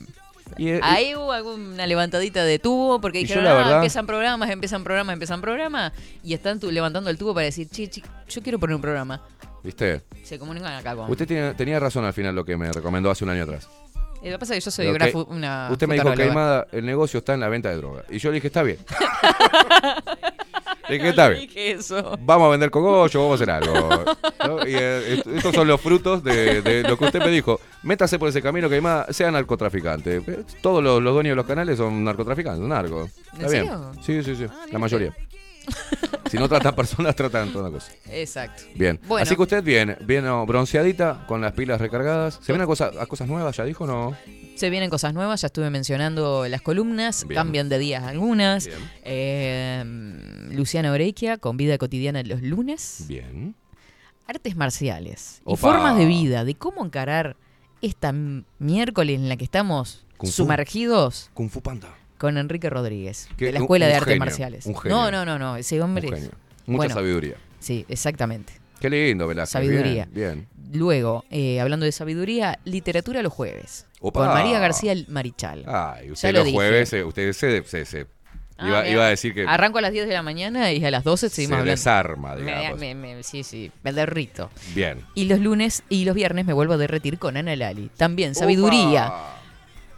[0.57, 4.49] Y, eh, Ahí hubo alguna levantadita de tubo porque dijeron, yo "Ah, verdad- empiezan programas,
[4.49, 5.93] empiezan programas, empiezan programas.
[6.23, 9.21] Y están tu- levantando el tubo para decir, che, che, yo quiero poner un programa.
[9.63, 10.01] ¿Viste?
[10.23, 11.09] Se comunican acá con...
[11.11, 13.69] Usted tiene- tenía razón al final lo que me recomendó hace un año atrás.
[14.21, 16.13] Eh, Lo que pasa es que yo soy una, que- una Usted me dijo.
[16.13, 18.03] Caimada, el negocio está en la venta de droga.
[18.09, 18.79] Y yo le dije, está bien.
[20.89, 21.49] está bien.
[21.55, 22.17] eso.
[22.21, 24.05] Vamos a vender cogollo, vamos a hacer algo.
[24.45, 24.67] ¿no?
[24.67, 27.59] Y eh, est- estos son los frutos de, de lo que usted me dijo.
[27.83, 30.17] Métase por ese camino, Caimada, sea narcotraficante.
[30.25, 33.09] Eh, Todos los, los dueños de los canales son narcotraficantes, narcos.
[33.33, 33.63] ¿En Está bien.
[33.65, 33.91] serio?
[34.01, 34.45] Sí, sí, sí.
[34.49, 35.13] Ah, la mayoría.
[36.31, 37.91] si no tratan personas, tratan toda cosa.
[38.11, 38.63] Exacto.
[38.75, 38.99] Bien.
[39.07, 39.23] Bueno.
[39.23, 42.39] Así que usted bien, bien oh, bronceadita, con las pilas recargadas.
[42.41, 43.55] ¿Se ven a, cosa- a cosas nuevas?
[43.55, 44.17] ¿Ya dijo o no?
[44.59, 47.35] Se vienen cosas nuevas, ya estuve mencionando las columnas, Bien.
[47.39, 48.67] cambian de días algunas.
[49.03, 49.83] Eh,
[50.51, 53.05] Luciana Oreiquia con vida cotidiana los lunes.
[53.07, 53.55] Bien.
[54.27, 57.37] Artes marciales y formas de vida, de cómo encarar
[57.81, 58.11] esta
[58.59, 61.95] miércoles en la que estamos Kung sumergidos Kung Fu Panda.
[62.17, 64.65] con Enrique Rodríguez, de la un- Escuela un de Artes genio, Marciales.
[64.65, 64.97] un genio.
[64.97, 66.09] No, no, no, no, ese Un hombre.
[66.09, 66.31] genio.
[66.65, 66.93] Mucha Bueno.
[66.95, 67.35] sabiduría.
[67.59, 68.53] Sí, exactamente.
[68.81, 69.53] Qué lindo, Velázquez.
[69.53, 70.07] Sabiduría.
[70.11, 70.35] Bien.
[70.35, 70.47] bien.
[70.71, 73.85] Luego, eh, hablando de sabiduría, literatura los jueves.
[74.01, 74.19] Opa.
[74.25, 75.63] Con María García Marichal.
[75.67, 78.07] Ay, usted Ya lo los jueves, eh, usted se, se, se-
[78.61, 81.05] Ah, iba, a decir que Arranco a las 10 de la mañana y a las
[81.05, 81.71] 12 se seguimos hablando.
[81.71, 82.79] desarma, Me- digamos.
[82.79, 84.49] me- me- sí, sí, me derrito.
[84.75, 84.99] Bien.
[85.15, 87.89] Y los lunes y los viernes me vuelvo a derretir con Ana Lali.
[87.95, 89.38] También sabiduría, Opa.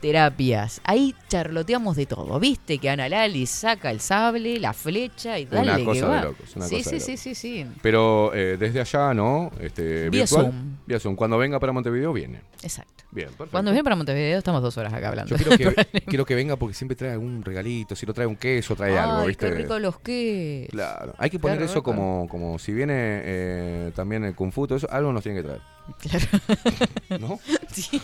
[0.01, 0.81] Terapias.
[0.83, 2.39] Ahí charloteamos de todo.
[2.39, 6.11] ¿Viste que Ana Lali saca el sable, la flecha y Una dale cosa que de
[6.11, 6.21] va?
[6.23, 7.21] locos, una sí, cosa sí, de sí, locos.
[7.21, 7.65] sí, sí.
[7.81, 9.51] Pero eh, desde allá, ¿no?
[9.59, 10.45] Este, Vía virtual.
[10.47, 10.77] Zoom.
[10.87, 11.15] Vía Zoom.
[11.15, 12.41] Cuando venga para Montevideo, viene.
[12.63, 13.03] Exacto.
[13.11, 13.51] Bien, perfecto.
[13.51, 15.35] Cuando viene para Montevideo estamos dos horas acá hablando.
[15.35, 17.95] Yo quiero que, quiero que venga porque siempre trae algún regalito.
[17.95, 19.47] Si no trae un queso, trae algo, ¿viste?
[19.49, 20.67] qué rico los que.
[20.71, 21.13] Claro.
[21.17, 21.83] Hay que poner Claro, eso rico.
[21.91, 25.43] como, como si viene eh, también el Kung Fu, todo eso, algo nos tiene que
[25.47, 25.61] traer.
[25.99, 26.25] Claro.
[27.19, 27.39] ¿No?
[27.71, 28.01] Sí.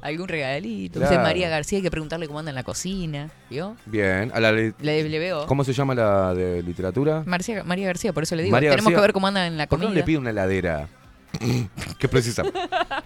[0.00, 0.98] Algún regalito.
[0.98, 1.12] Claro.
[1.14, 3.30] Usted, María García, hay que preguntarle cómo anda en la cocina.
[3.50, 3.76] ¿Vio?
[3.86, 4.30] Bien.
[4.34, 4.72] A la le
[5.18, 5.46] veo.
[5.46, 7.22] ¿Cómo se llama la de literatura?
[7.26, 8.52] Marcia- María García, por eso le digo.
[8.52, 8.96] María Tenemos García.
[8.96, 9.94] que ver cómo anda en la ¿Por qué comida.
[9.94, 10.88] no le pide una heladera?
[11.98, 12.42] ¿Qué precisa?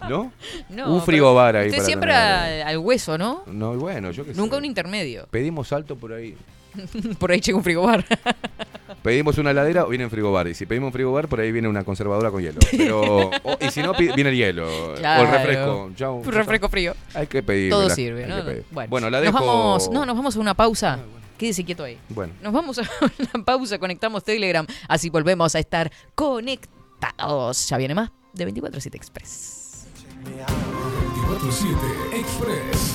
[0.08, 0.32] ¿No?
[0.68, 3.42] No, un frigobar ahí Usted para siempre tener- al, al hueso, ¿no?
[3.46, 4.40] No, bueno, yo qué sé.
[4.40, 5.26] Nunca un intermedio.
[5.30, 6.36] Pedimos alto por ahí.
[7.18, 8.04] Por ahí llega un frigobar.
[9.02, 10.48] Pedimos una heladera, viene un frigobar.
[10.48, 12.58] Y si pedimos un frigobar, por ahí viene una conservadora con hielo.
[12.72, 14.66] Pero, o- y si no, viene el hielo.
[14.66, 15.90] O el refresco.
[15.96, 16.92] Ya, un refresco frío.
[17.14, 17.70] Hay que pedir.
[17.70, 18.44] Todo sirve, ¿no?
[18.44, 18.64] pedir.
[18.72, 19.38] Bueno, Bueno, la nos dejo.
[19.46, 20.98] vamos, no, nos vamos a una pausa.
[21.38, 21.98] Quédese quieto ahí.
[22.08, 22.32] Bueno.
[22.42, 22.82] Nos vamos a
[23.34, 27.68] una pausa, conectamos Telegram, así volvemos a estar conectados.
[27.68, 29.86] Ya viene más de 24-7 Express.
[30.24, 31.78] 247
[32.18, 32.94] Express.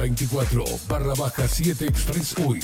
[0.00, 2.60] 24 barra baja 7 Express UI.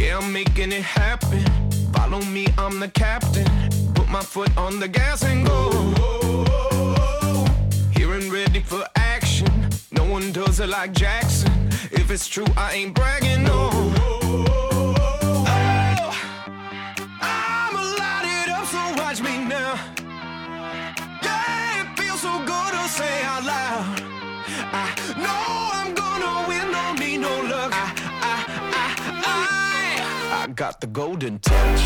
[0.00, 1.44] Yeah, I'm making it happen.
[1.92, 3.46] Follow me, I'm the captain.
[3.92, 5.70] Put my foot on the gas and go.
[7.90, 9.68] Here and ready for action.
[9.90, 11.52] No one does it like Jackson.
[11.90, 14.21] If it's true, I ain't bragging, no.
[23.02, 24.00] Say out loud.
[24.72, 24.86] I
[25.24, 25.42] know
[25.78, 26.66] I'm gonna win,
[27.00, 27.72] need no luck.
[27.72, 27.86] I,
[28.30, 28.34] I,
[28.80, 28.88] I,
[29.24, 31.82] I, I got the golden touch.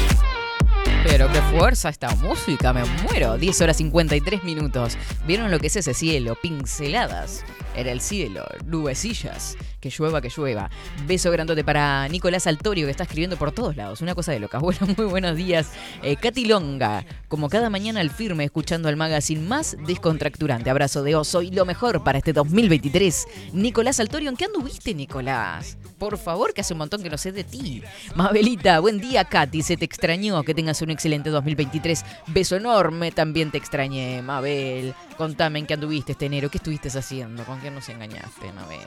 [1.04, 3.38] Pero qué fuerza esta música, me muero.
[3.38, 4.98] 10 horas 53 minutos.
[5.26, 6.36] ¿Vieron lo que es ese cielo?
[6.42, 7.44] Pinceladas.
[7.76, 9.56] Era el cielo, nubecillas.
[9.80, 10.70] Que llueva, que llueva.
[11.06, 14.00] Beso grandote para Nicolás Altorio, que está escribiendo por todos lados.
[14.00, 14.62] Una cosa de locas.
[14.66, 15.70] Bueno, muy buenos días.
[16.02, 20.70] Eh, Katy Longa, como cada mañana al firme, escuchando al magazine más descontracturante.
[20.70, 23.26] Abrazo de oso y lo mejor para este 2023.
[23.52, 25.78] Nicolás Altorio, ¿en qué anduviste, Nicolás?
[25.98, 27.82] Por favor, que hace un montón que no sé de ti.
[28.16, 29.62] Mabelita, buen día, Katy.
[29.62, 30.42] Se te extrañó.
[30.42, 32.04] Que tengas un excelente 2023.
[32.28, 33.12] Beso enorme.
[33.12, 34.94] También te extrañé, Mabel.
[35.16, 36.50] Contame en qué anduviste este enero.
[36.50, 37.44] ¿Qué estuviste haciendo?
[37.44, 38.86] ¿Con qué nos engañaste, Mabel?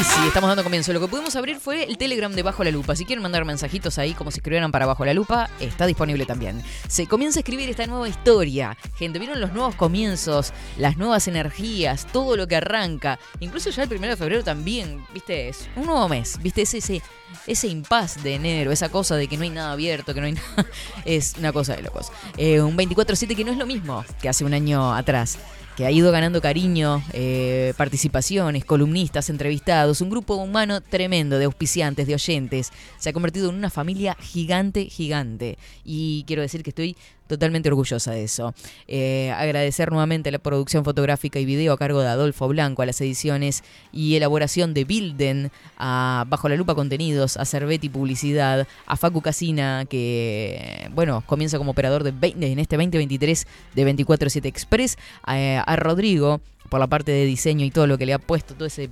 [0.00, 0.94] Y sí, estamos dando comienzo.
[0.94, 2.96] Lo que pudimos abrir fue el Telegram de Bajo la Lupa.
[2.96, 6.62] Si quieren mandar mensajitos ahí como si escribieran para Bajo la Lupa, está disponible también.
[6.88, 8.78] Se comienza a escribir esta nueva historia.
[8.96, 13.18] Gente, vieron los nuevos comienzos, las nuevas energías, todo lo que arranca.
[13.40, 16.38] Incluso ya el primero de febrero también, viste, es un nuevo mes.
[16.40, 17.02] Viste, es ese,
[17.46, 20.32] ese impas de enero, esa cosa de que no hay nada abierto, que no hay
[20.56, 20.66] nada.
[21.04, 22.10] Es una cosa de locos.
[22.38, 25.36] Eh, un 24-7 que no es lo mismo que hace un año atrás
[25.80, 32.06] que ha ido ganando cariño, eh, participaciones, columnistas, entrevistados, un grupo humano tremendo de auspiciantes,
[32.06, 32.70] de oyentes.
[32.98, 35.56] Se ha convertido en una familia gigante, gigante.
[35.82, 36.98] Y quiero decir que estoy
[37.30, 38.52] totalmente orgullosa de eso.
[38.88, 43.00] Eh, agradecer nuevamente la producción fotográfica y video a cargo de Adolfo Blanco, a las
[43.00, 43.62] ediciones
[43.92, 49.86] y elaboración de Bilden, a Bajo la Lupa Contenidos, a Cervetti Publicidad, a Facu Casina,
[49.88, 55.76] que, bueno, comienza como operador de 20 en este 2023 de 24-7 Express, a, a
[55.76, 58.90] Rodrigo por la parte de diseño y todo lo que le ha puesto, todo ese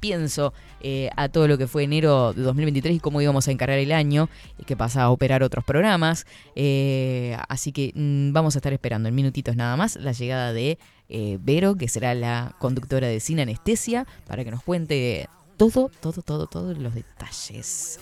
[0.00, 3.78] pienso eh, a todo lo que fue enero de 2023 y cómo íbamos a encarar
[3.78, 4.28] el año,
[4.58, 6.26] y que pasa a operar otros programas.
[6.56, 10.78] Eh, así que mm, vamos a estar esperando en minutitos nada más la llegada de
[11.08, 15.28] eh, Vero, que será la conductora de Cine Anestesia, para que nos cuente
[15.60, 18.00] todo, todo, todo, todos los detalles.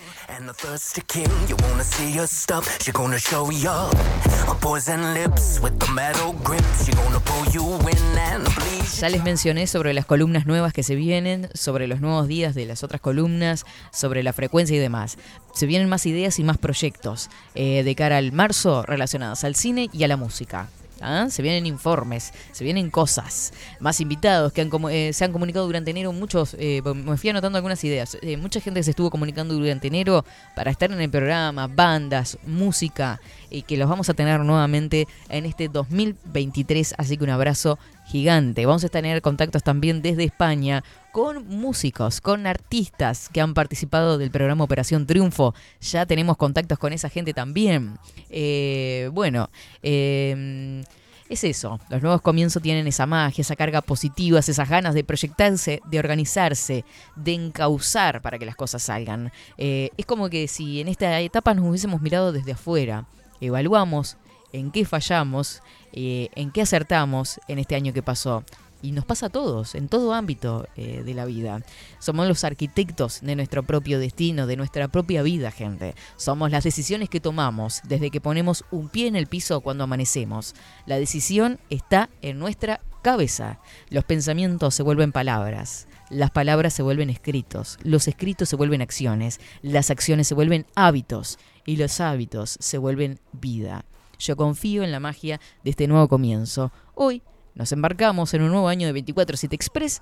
[9.01, 12.65] Ya les mencioné sobre las columnas nuevas que se vienen, sobre los nuevos días de
[12.65, 15.17] las otras columnas, sobre la frecuencia y demás.
[15.53, 19.89] Se vienen más ideas y más proyectos eh, de cara al marzo relacionados al cine
[19.91, 20.69] y a la música.
[21.01, 21.27] ¿Ah?
[21.29, 25.91] Se vienen informes, se vienen cosas, más invitados que han eh, se han comunicado durante
[25.91, 26.13] enero.
[26.13, 28.17] Muchos, eh, me fui anotando algunas ideas.
[28.21, 30.25] Eh, mucha gente se estuvo comunicando durante enero
[30.55, 33.19] para estar en el programa, bandas, música,
[33.49, 36.95] y que los vamos a tener nuevamente en este 2023.
[36.97, 37.79] Así que un abrazo
[38.09, 38.65] gigante.
[38.65, 44.31] Vamos a tener contactos también desde España con músicos, con artistas que han participado del
[44.31, 45.53] programa Operación Triunfo.
[45.79, 47.97] Ya tenemos contactos con esa gente también.
[48.29, 49.49] Eh, bueno,
[49.83, 50.83] eh,
[51.29, 51.79] es eso.
[51.89, 56.83] Los nuevos comienzos tienen esa magia, esa carga positiva, esas ganas de proyectarse, de organizarse,
[57.15, 59.31] de encauzar para que las cosas salgan.
[59.57, 63.05] Eh, es como que si en esta etapa nos hubiésemos mirado desde afuera,
[63.39, 64.17] evaluamos
[64.51, 65.61] en qué fallamos,
[65.93, 68.43] eh, en qué acertamos en este año que pasó.
[68.81, 71.61] Y nos pasa a todos, en todo ámbito eh, de la vida.
[71.99, 75.95] Somos los arquitectos de nuestro propio destino, de nuestra propia vida, gente.
[76.15, 80.55] Somos las decisiones que tomamos desde que ponemos un pie en el piso cuando amanecemos.
[80.85, 83.59] La decisión está en nuestra cabeza.
[83.89, 85.87] Los pensamientos se vuelven palabras.
[86.09, 91.37] Las palabras se vuelven escritos, los escritos se vuelven acciones, las acciones se vuelven hábitos
[91.65, 93.85] y los hábitos se vuelven vida.
[94.19, 96.71] Yo confío en la magia de este nuevo comienzo.
[96.93, 97.23] Hoy
[97.55, 100.01] nos embarcamos en un nuevo año de 24-7 Express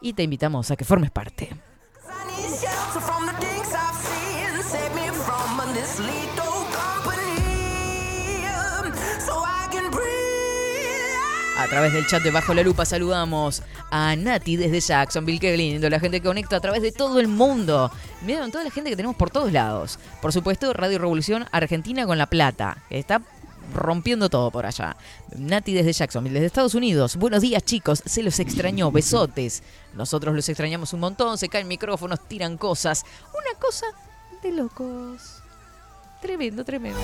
[0.00, 1.50] y te invitamos a que formes parte.
[11.56, 15.38] A través del chat de Bajo la Lupa saludamos a Nati desde Jacksonville.
[15.38, 17.90] Qué lindo, la gente que conecta a través de todo el mundo.
[18.20, 19.98] Miren toda la gente que tenemos por todos lados.
[20.20, 22.82] Por supuesto, Radio Revolución Argentina con La Plata.
[22.90, 23.22] Está
[23.72, 24.96] rompiendo todo por allá.
[25.36, 27.16] Nati desde Jacksonville, desde Estados Unidos.
[27.16, 28.02] Buenos días, chicos.
[28.04, 28.90] Se los extrañó.
[28.90, 29.62] Besotes.
[29.94, 31.38] Nosotros los extrañamos un montón.
[31.38, 33.04] Se caen micrófonos, tiran cosas.
[33.30, 33.86] Una cosa
[34.42, 35.42] de locos.
[36.20, 37.00] Tremendo, tremendo.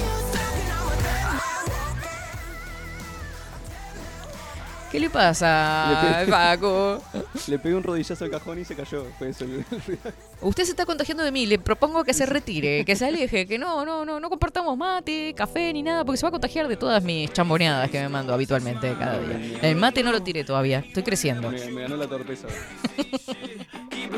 [4.91, 7.01] ¿Qué le pasa, Le Paco?
[7.47, 9.05] Le pegué un rodillazo al cajón y se cayó.
[9.19, 10.01] Fue eso el- el ruido.
[10.41, 11.47] Usted se está contagiando de mí.
[11.47, 15.33] Le propongo que se retire, que se aleje, que no, no, no, no compartamos mate,
[15.37, 18.35] café ni nada, porque se va a contagiar de todas mis chamboneadas que me mando
[18.35, 19.59] habitualmente cada día.
[19.63, 20.81] El mate no lo tiré todavía.
[20.81, 21.51] Estoy creciendo.
[21.51, 22.49] Me, me ganó la torpeza.
[23.91, 24.15] Keep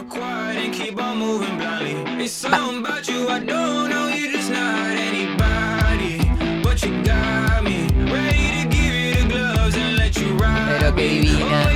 [10.79, 11.71] Pero qué divina.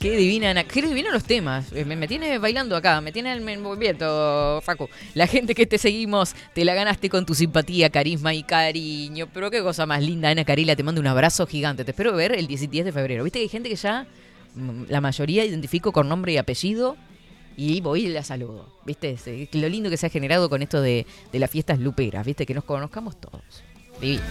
[0.00, 0.64] Qué divina, Ana.
[0.64, 1.72] Qué divino los temas.
[1.72, 4.88] Eh, Me, me tiene bailando acá, me tiene en movimiento, Facu.
[5.14, 9.28] La gente que te seguimos, te la ganaste con tu simpatía, carisma y cariño.
[9.32, 10.76] Pero qué cosa más linda, Ana Carila.
[10.76, 11.84] Te mando un abrazo gigante.
[11.86, 13.24] Te espero ver el 10 y 10 de febrero.
[13.24, 14.06] Viste que hay gente que ya,
[14.54, 16.96] mm, la mayoría identifico con nombre y apellido.
[17.56, 18.68] Y voy y la saludo.
[18.84, 19.16] ¿Viste?
[19.52, 22.26] Lo lindo que se ha generado con esto de, de las fiestas luperas.
[22.26, 22.44] ¿Viste?
[22.44, 23.42] Que nos conozcamos todos.
[24.02, 24.22] Divino.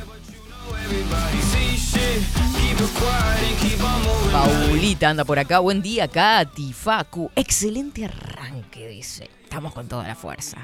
[4.32, 5.60] Paulita anda por acá.
[5.60, 7.32] Buen día, Katy, Facu.
[7.36, 9.30] Excelente arranque, dice.
[9.44, 10.58] Estamos con toda la fuerza.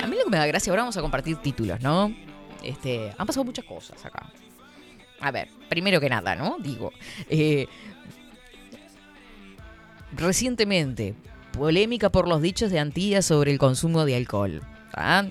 [0.00, 2.14] A mí lo que me da gracia, ahora vamos a compartir títulos, ¿no?
[2.62, 4.30] Este, han pasado muchas cosas acá.
[5.20, 6.56] A ver, primero que nada, ¿no?
[6.60, 6.92] Digo,
[7.28, 7.66] eh,
[10.12, 11.14] recientemente,
[11.52, 14.62] polémica por los dichos de Antía sobre el consumo de alcohol.
[15.00, 15.26] ¿Ah?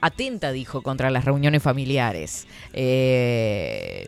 [0.00, 2.46] Atenta, dijo, contra las reuniones familiares.
[2.72, 4.06] Eh,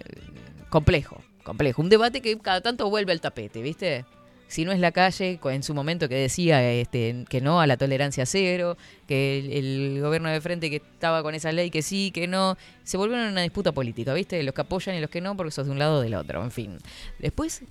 [0.69, 1.83] complejo, complejo.
[1.83, 4.05] Un debate que cada tanto vuelve al tapete, ¿viste?
[4.49, 7.77] Si no es la calle, en su momento que decía este, que no a la
[7.77, 8.77] tolerancia cero,
[9.09, 12.97] que el, gobierno de frente que estaba con esa ley que sí, que no, se
[12.97, 14.43] volvieron una disputa política, ¿viste?
[14.43, 16.43] Los que apoyan y los que no, porque sos de un lado o del otro,
[16.43, 16.79] en fin.
[17.19, 17.63] Después,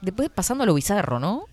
[0.00, 1.46] después pasando a lo bizarro, ¿no?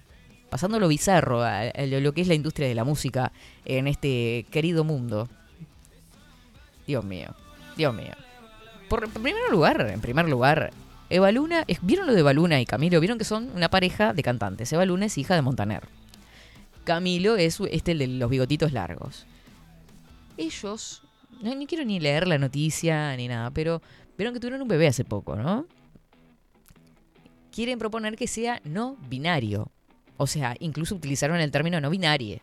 [0.50, 3.32] Pasando lo bizarro, a, lo que es la industria de la música
[3.66, 5.28] en este querido mundo.
[6.88, 7.36] Dios mío,
[7.76, 8.14] Dios mío.
[8.89, 10.72] Por en primer lugar, en primer lugar,
[11.10, 13.00] Eva Luna, ¿vieron lo de Eva Luna y Camilo?
[13.00, 14.72] Vieron que son una pareja de cantantes.
[14.74, 15.84] Eva Luna es hija de Montaner.
[16.84, 19.26] Camilo es este el de los bigotitos largos.
[20.38, 21.04] Ellos,
[21.41, 23.82] no, ni quiero ni leer la noticia ni nada, pero
[24.18, 25.66] vieron que tuvieron un bebé hace poco, ¿no?
[27.52, 29.72] Quieren proponer que sea no binario.
[30.18, 32.41] O sea, incluso utilizaron el término no binarie.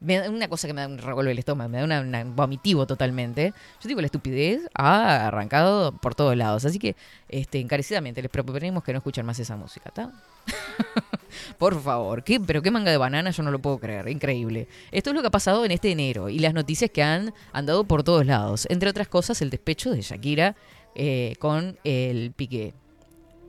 [0.00, 2.86] Me da una cosa que me da un revuelve el estómago, me da un vomitivo
[2.86, 3.52] totalmente.
[3.80, 6.64] Yo digo, la estupidez ha arrancado por todos lados.
[6.64, 6.94] Así que,
[7.28, 10.12] este, encarecidamente, les proponemos que no escuchen más esa música, ¿está?
[11.58, 14.68] por favor, ¿qué, pero qué manga de banana, yo no lo puedo creer, increíble.
[14.92, 17.82] Esto es lo que ha pasado en este enero y las noticias que han andado
[17.82, 18.68] por todos lados.
[18.70, 20.54] Entre otras cosas, el despecho de Shakira
[20.94, 22.74] eh, con el piqué.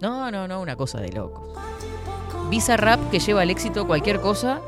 [0.02, 1.58] No, no, no, una cosa de locos.
[2.50, 4.60] Visa Rap que lleva al éxito cualquier cosa.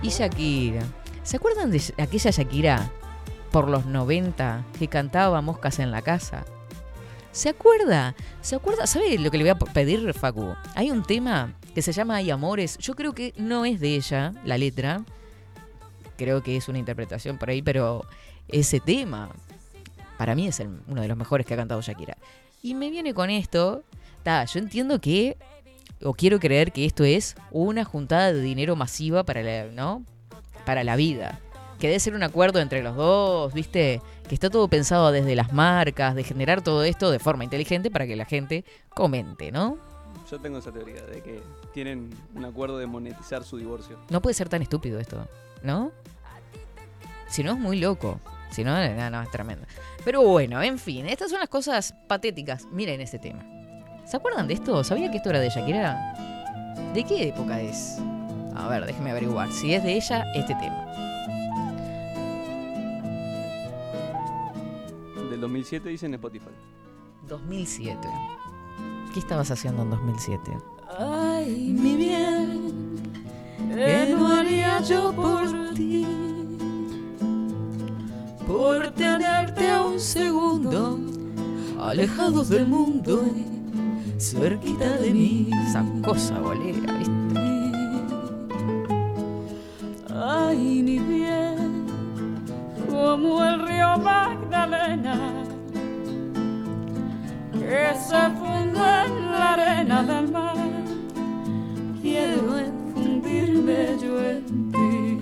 [0.00, 0.82] Y Shakira.
[1.22, 2.90] ¿Se acuerdan de aquella Shakira
[3.52, 6.46] por los 90 que cantaba Moscas en la casa?
[7.30, 8.14] ¿Se acuerda?
[8.40, 8.86] ¿Se acuerda?
[8.86, 10.54] ¿Sabe lo que le voy a pedir, Facu?
[10.74, 12.78] Hay un tema que se llama Hay Amores.
[12.78, 15.04] Yo creo que no es de ella la letra.
[16.16, 18.06] Creo que es una interpretación por ahí, pero
[18.48, 19.28] ese tema
[20.16, 22.16] para mí es uno de los mejores que ha cantado Shakira.
[22.62, 23.84] Y me viene con esto.
[24.24, 25.38] Yo entiendo que,
[26.02, 30.04] o quiero creer que esto es una juntada de dinero masiva para la, ¿no?
[30.68, 31.40] para la vida.
[31.78, 34.02] Que debe ser un acuerdo entre los dos, ¿viste?
[34.28, 38.06] Que está todo pensado desde las marcas, de generar todo esto de forma inteligente para
[38.06, 39.78] que la gente comente, ¿no?
[40.30, 41.40] Yo tengo esa teoría de que
[41.72, 43.98] tienen un acuerdo de monetizar su divorcio.
[44.10, 45.26] No puede ser tan estúpido esto,
[45.62, 45.92] ¿no?
[47.28, 48.20] Si no, es muy loco.
[48.50, 49.66] Si no, no, no, es tremendo.
[50.04, 52.66] Pero bueno, en fin, estas son las cosas patéticas.
[52.72, 53.57] Miren este tema.
[54.08, 54.82] ¿Se acuerdan de esto?
[54.84, 56.14] ¿Sabía que esto era de Shakira?
[56.94, 57.98] ¿De qué época es?
[58.54, 59.52] A ver, déjeme averiguar.
[59.52, 60.86] Si es de ella, este tema.
[65.28, 66.48] Del 2007 dicen Spotify.
[67.28, 67.98] 2007.
[69.12, 70.56] ¿Qué estabas haciendo en 2007?
[70.98, 72.72] Ay, mi bien,
[73.74, 76.06] ¿qué no haría yo por ti?
[78.46, 80.98] Por tenerte a un segundo,
[81.78, 83.57] alejados del mundo y
[84.18, 85.50] cerquita de mí.
[85.68, 87.12] Esa cosa bolera, ¿viste?
[90.14, 91.86] Ay, mi bien,
[92.90, 95.44] como el río Magdalena,
[97.52, 100.56] que se funde en la arena del mar.
[102.02, 102.42] Quiero
[102.94, 105.20] fundirme yo en ti.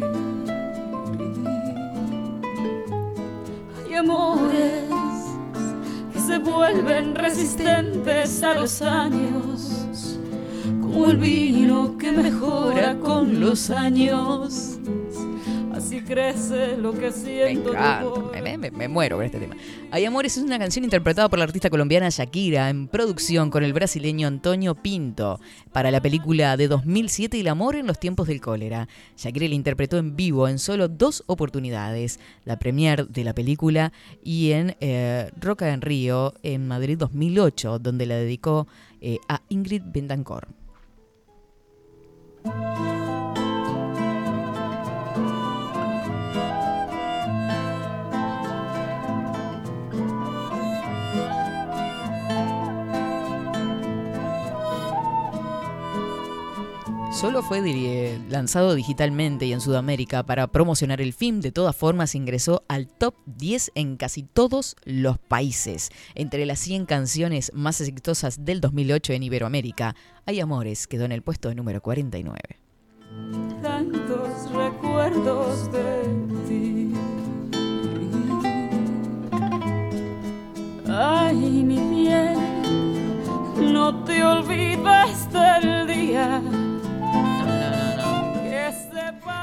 [3.86, 4.85] Hay amores
[6.36, 10.18] se vuelven resistentes a los años,
[10.82, 14.78] como el vino que mejora con los años.
[15.72, 18.35] Así crece lo que Me siento encanta,
[18.70, 19.56] me, muero con este tema.
[19.90, 23.72] Hay Amores es una canción interpretada por la artista colombiana Shakira en producción con el
[23.72, 25.40] brasileño Antonio Pinto
[25.72, 28.88] para la película de 2007 El amor en los tiempos del cólera.
[29.16, 33.92] Shakira la interpretó en vivo en solo dos oportunidades, la premier de la película
[34.22, 38.66] y en eh, Roca en Río en Madrid 2008, donde la dedicó
[39.00, 40.48] eh, a Ingrid Bendancor.
[57.16, 57.62] Solo fue
[58.28, 61.40] lanzado digitalmente y en Sudamérica para promocionar el film.
[61.40, 65.88] De todas formas, ingresó al top 10 en casi todos los países.
[66.14, 69.96] Entre las 100 canciones más exitosas del 2008 en Iberoamérica,
[70.26, 72.38] Hay Amores quedó en el puesto número 49.
[73.62, 76.02] tantos recuerdos de
[76.46, 76.92] ti.
[80.86, 86.42] Ay, mi bien, no te olvides del día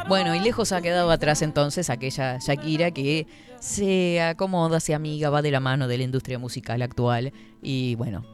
[0.08, 3.28] Bueno, y lejos ha quedado atrás entonces aquella Shakira que
[3.60, 8.26] se acomoda, se amiga, va de la mano de la industria musical actual y bueno,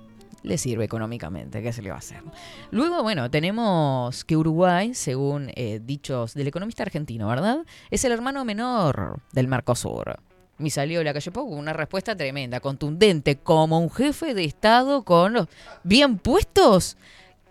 [0.44, 2.24] le sirve económicamente, ¿qué se le va a hacer?
[2.72, 7.60] Luego, bueno, tenemos que Uruguay, según eh, dichos del economista argentino, ¿verdad?
[7.92, 10.20] Es el hermano menor del Mercosur.
[10.60, 15.34] Y salió la calle Pau una respuesta tremenda, contundente, como un jefe de Estado con
[15.34, 15.48] los
[15.84, 16.98] bien puestos.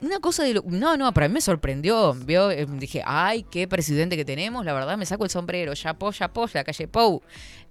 [0.01, 0.63] Una cosa de lo...
[0.67, 2.15] No, no, para mí me sorprendió.
[2.15, 4.65] Vio, Eh, dije, ay, qué presidente que tenemos.
[4.65, 5.75] La verdad, me saco el sombrero.
[5.75, 7.23] Chapó, chapó, la calle Pou.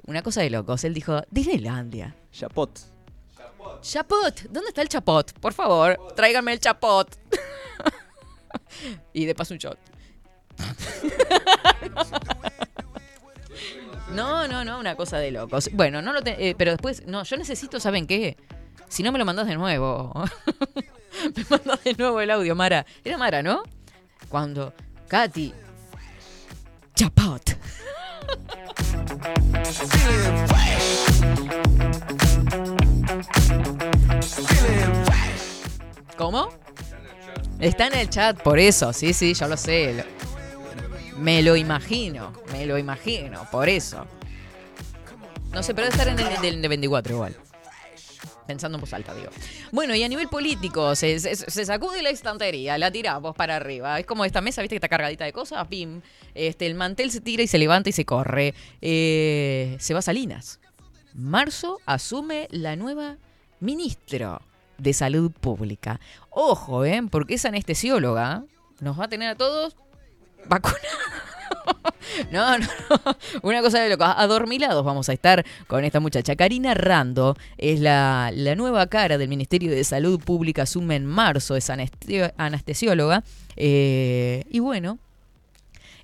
[0.05, 0.83] Una cosa de locos.
[0.83, 2.15] Él dijo, Disneylandia.
[2.31, 2.79] Chapot.
[3.81, 4.41] Chapot.
[4.49, 5.31] ¿Dónde está el chapot?
[5.39, 7.07] Por favor, tráiganme el chapot.
[9.13, 9.77] y de paso un shot.
[14.13, 15.69] No, no, no, una cosa de locos.
[15.73, 18.37] Bueno, no lo te- eh, pero después, no, yo necesito, ¿saben qué?
[18.87, 20.13] Si no me lo mandás de nuevo.
[21.35, 22.85] me mandás de nuevo el audio, Mara.
[23.03, 23.63] Era Mara, ¿no?
[24.29, 24.73] Cuando
[25.07, 25.53] Katy
[26.95, 27.57] Chapot.
[36.17, 36.49] ¿Cómo?
[37.59, 40.03] Está en el chat, por eso, sí, sí, yo lo sé.
[41.17, 44.05] Me lo imagino, me lo imagino, por eso.
[45.51, 47.35] No sé, pero debe estar en el del de 24 igual.
[48.45, 49.29] Pensando en voz alta, digo.
[49.71, 51.19] Bueno, y a nivel político, se,
[51.65, 53.99] sacude la estantería, la tiramos para arriba.
[53.99, 56.01] Es como esta mesa, viste, que está cargadita de cosas, pim.
[56.33, 58.53] Este, el mantel se tira y se levanta y se corre.
[58.81, 60.59] Eh, se va Salinas.
[61.13, 63.17] Marzo asume la nueva
[63.59, 64.41] ministro
[64.77, 65.99] de Salud Pública.
[66.29, 67.01] Ojo, ¿eh?
[67.09, 68.43] Porque esa anestesióloga
[68.79, 69.75] nos va a tener a todos
[70.47, 71.36] vacunados.
[72.31, 73.17] No, no, no.
[73.43, 74.07] Una cosa de locos.
[74.15, 76.35] Adormilados vamos a estar con esta muchacha.
[76.35, 80.63] Karina Rando es la, la nueva cara del Ministerio de Salud Pública.
[80.63, 83.23] Asume en marzo, es anestesióloga.
[83.55, 84.99] Eh, y bueno,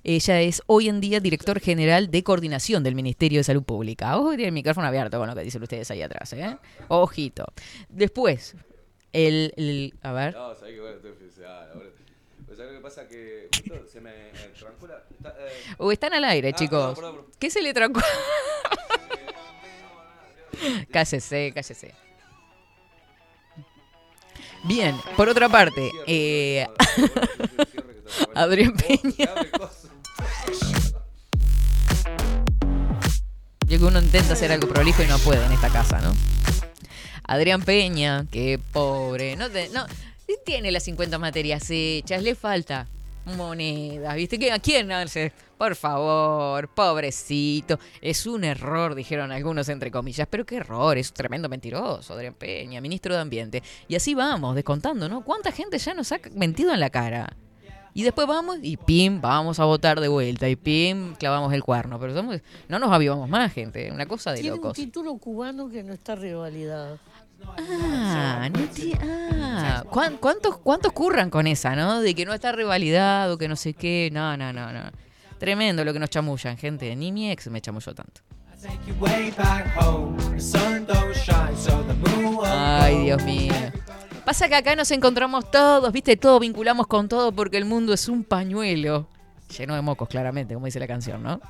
[0.04, 4.16] ella es hoy en día director general de coordinación del Ministerio de Salud Pública.
[4.18, 6.56] Ojo tiene el micrófono abierto con lo que dicen ustedes ahí atrás, ¿eh?
[6.88, 7.46] Ojito.
[7.88, 8.54] Después,
[9.12, 10.34] el, a ver.
[10.34, 10.80] No, que
[11.46, 11.93] ahora.
[12.54, 13.08] Pues ¿sabés lo que pasa?
[13.08, 15.02] Que justo se me eh, trancó la.
[15.10, 16.94] está, eh, O están al aire, Ah, chicos.
[16.94, 17.32] perdón, perdón, perdón.
[17.40, 18.00] ¿Qué se le trancó?
[20.92, 21.94] cállese, cállese.
[24.62, 26.64] Bien, por otra parte, eh,
[28.36, 29.34] Adrián Peña.
[33.66, 36.12] Yo que uno intenta hacer algo prolijo y no puede en esta casa, ¿no?
[37.24, 39.86] Adrián Peña, que pobre, no, te- no
[40.44, 42.86] tiene las 50 materias hechas, le falta
[43.36, 44.38] monedas, ¿viste?
[44.38, 45.32] ¿Qué- ¿A quién hace?
[45.56, 47.78] Por favor, pobrecito.
[48.02, 52.34] Es un error, dijeron algunos entre comillas, pero qué error, es un tremendo mentiroso, Adrián
[52.34, 53.62] Peña, ministro de Ambiente.
[53.88, 55.24] Y así vamos, descontando, ¿no?
[55.24, 57.34] ¿Cuánta gente ya nos ha mentido en la cara?
[57.96, 60.48] Y después vamos y pim, vamos a votar de vuelta.
[60.48, 62.00] Y pim, clavamos el cuerno.
[62.00, 63.90] Pero somos, no nos avivamos más, gente.
[63.92, 66.98] Una cosa de Tiene un título cubano que no está revalidado.
[67.58, 69.84] Ah, no ti- ah.
[69.90, 72.00] ¿Cuán- ¿Cuántos, ¿Cuántos curran con esa, no?
[72.00, 74.10] De que no está revalidado, que no sé qué.
[74.12, 74.82] No, no, no, no.
[75.38, 76.94] Tremendo lo que nos chamullan, gente.
[76.96, 78.20] Ni mi ex me chamulló tanto.
[82.46, 83.52] Ay, Dios mío.
[84.24, 88.08] Pasa que acá nos encontramos todos, viste, todo vinculamos con todo porque el mundo es
[88.08, 89.06] un pañuelo.
[89.58, 91.40] Lleno de mocos, claramente, como dice la canción, ¿no?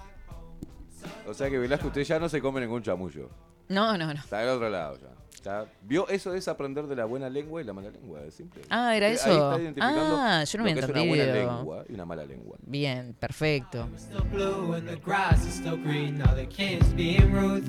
[1.29, 3.31] O sea que Velasco, usted ya no se come ningún chamullo.
[3.69, 4.21] No, no, no.
[4.21, 5.09] Está del otro lado ya.
[5.45, 6.09] Ya ¿Vio?
[6.09, 8.63] Eso es aprender de la buena lengua y la mala lengua, es simple.
[8.71, 9.29] Ah, era Ahí eso.
[9.31, 11.57] está identificando Ah, yo no lo me que es una buena entendido.
[11.57, 12.57] lengua y una mala lengua.
[12.63, 13.87] Bien, perfecto.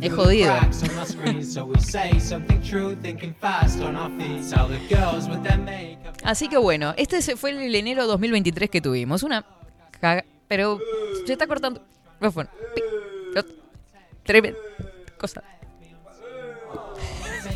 [0.02, 0.54] Es jodido.
[6.24, 9.24] Así que bueno, este se fue el enero 2023 que tuvimos.
[9.24, 9.46] Una
[10.02, 10.80] caga- Pero
[11.26, 11.82] se está cortando.
[14.24, 14.58] Tremenda
[15.20, 15.44] cosa.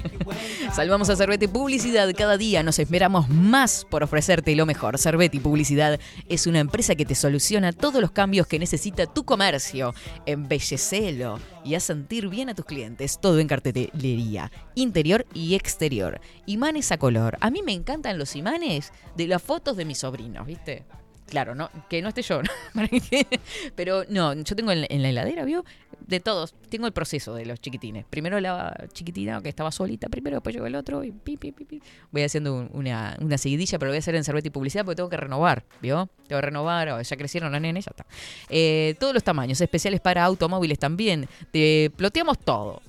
[0.73, 2.11] Salvamos a Cerveti Publicidad.
[2.15, 4.97] Cada día nos esperamos más por ofrecerte lo mejor.
[4.97, 9.93] Cerveti Publicidad es una empresa que te soluciona todos los cambios que necesita tu comercio.
[10.25, 13.19] Embellecelo y haz sentir bien a tus clientes.
[13.21, 16.21] Todo en cartelería, interior y exterior.
[16.45, 17.37] Imanes a color.
[17.41, 20.85] A mí me encantan los imanes de las fotos de mis sobrinos, ¿viste?
[21.29, 22.41] Claro, no, que no esté yo.
[23.75, 25.63] Pero no, yo tengo en la, heladera, ¿vio?
[26.07, 26.55] De todos.
[26.69, 28.05] Tengo el proceso de los chiquitines.
[28.09, 31.65] Primero la chiquitina que estaba solita, primero, después llegó el otro y pi, pi, pi,
[31.65, 31.81] pi.
[32.11, 35.09] Voy haciendo un- una, seguidilla, pero lo voy a hacer en Cerveti Publicidad porque tengo
[35.09, 36.09] que renovar, ¿vio?
[36.27, 38.05] Tengo que renovar, o ya crecieron las nenes, ya está.
[38.49, 41.27] Eh, todos los tamaños, especiales para automóviles también.
[41.51, 42.81] Te ploteamos todo.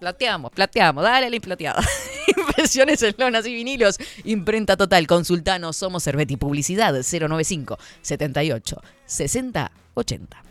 [0.00, 1.82] Plateamos, plateamos, dale la plateada.
[2.36, 3.98] Impresiones en lonas y vinilos.
[4.24, 10.42] Imprenta total, consultanos, somos Cerveti Publicidad 095 78 60 80.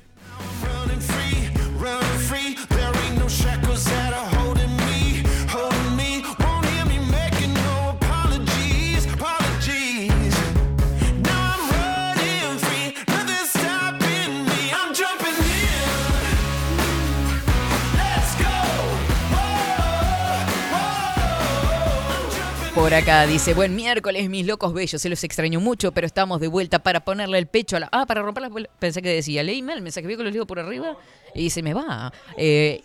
[22.89, 26.47] Por acá dice, buen miércoles, mis locos bellos, se los extraño mucho, pero estamos de
[26.47, 27.89] vuelta para ponerle el pecho a la...
[27.91, 28.49] Ah, para romper la...
[28.79, 30.97] Pensé que decía, leí mal mensaje, vio que lo leo por arriba
[31.35, 32.11] y se me va.
[32.35, 32.83] Eh,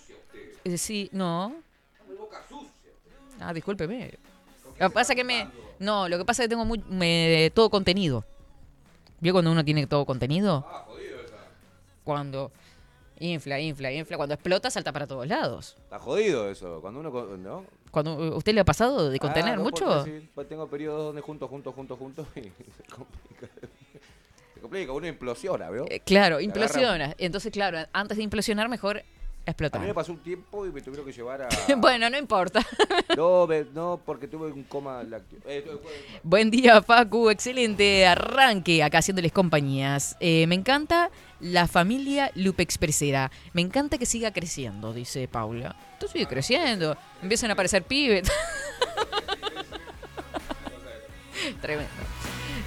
[0.63, 1.55] eh, sí, no.
[3.41, 4.13] Ah, discúlpeme.
[4.79, 5.49] Lo que pasa es que me...
[5.79, 8.27] No, lo que pasa es que tengo muy, me- todo contenido.
[9.21, 10.67] ¿Vio cuando uno tiene todo contenido?
[12.05, 12.53] Cuando...
[13.21, 14.17] Infla, infla, infla.
[14.17, 15.77] Cuando explota, salta para todos lados.
[15.85, 16.81] Está jodido eso.
[16.81, 17.37] Cuando uno.
[17.37, 17.65] ¿No?
[17.91, 20.05] Cuando ¿Usted le ha pasado de contener Ah, no, mucho?
[20.05, 22.41] sí, pues tengo periodos donde junto, junto, junto, junto y
[22.77, 23.49] se complica.
[24.55, 25.87] Se complica, uno implosiona, ¿veo?
[25.89, 27.15] Eh, claro, implosiona.
[27.19, 29.03] Entonces, claro, antes de implosionar, mejor
[29.47, 29.81] A mí explotar.
[29.83, 31.49] me pasó un tiempo y me tuvieron que llevar a.
[31.77, 32.65] bueno, no importa.
[33.17, 35.39] No, me- no, porque tuve un coma lácteo.
[35.47, 35.65] Eh,
[36.25, 37.31] Buen día, Facu.
[37.31, 40.17] Excelente arranque acá haciéndoles compañías.
[40.19, 43.31] Eh, me encanta la familia Lupe Expresera.
[43.53, 45.77] Me encanta que siga creciendo, dice Paula.
[46.01, 46.97] Tú sigue creciendo.
[47.23, 48.29] Empiezan a aparecer pibes.
[51.61, 51.91] Tremendo.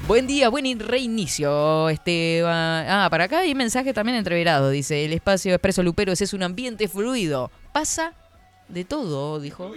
[0.08, 1.90] Buen día, buen reinicio.
[1.90, 4.70] Este, ah, para acá hay mensaje también entreverado.
[4.70, 7.52] Dice, el espacio expreso Luperos es un ambiente fluido.
[7.74, 8.14] Pasa
[8.70, 9.74] de todo, dijo.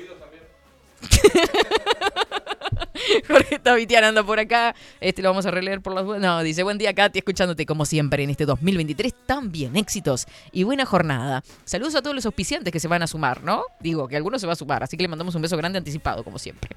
[3.26, 4.76] Jorge está vitianando por acá.
[5.00, 6.04] Este lo vamos a releer por las.
[6.20, 9.12] No, dice, buen día, Katy, escuchándote como siempre en este 2023.
[9.26, 11.42] También éxitos y buena jornada.
[11.64, 13.64] Saludos a todos los auspiciantes que se van a sumar, ¿no?
[13.80, 16.22] Digo, que algunos se va a sumar, así que le mandamos un beso grande anticipado,
[16.22, 16.70] como siempre.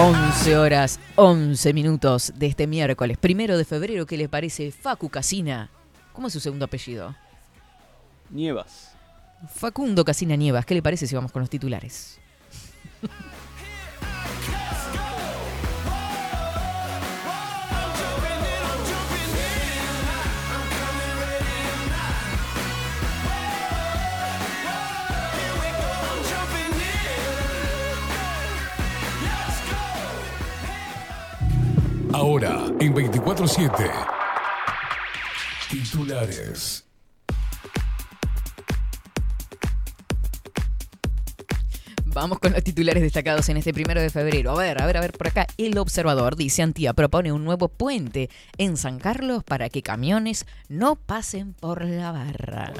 [0.00, 4.06] 11 horas, 11 minutos de este miércoles, primero de febrero.
[4.06, 4.70] ¿Qué le parece?
[4.70, 5.70] Facu Casina.
[6.12, 7.16] ¿Cómo es su segundo apellido?
[8.30, 8.92] Nievas.
[9.52, 10.64] Facundo Casina Nievas.
[10.66, 12.20] ¿Qué le parece si vamos con los titulares?
[32.12, 33.70] Ahora, en 24-7.
[35.70, 36.84] Titulares.
[42.06, 44.52] Vamos con los titulares destacados en este primero de febrero.
[44.52, 45.46] A ver, a ver, a ver, por acá.
[45.58, 50.96] El observador dice Antía propone un nuevo puente en San Carlos para que camiones no
[50.96, 52.72] pasen por la barra.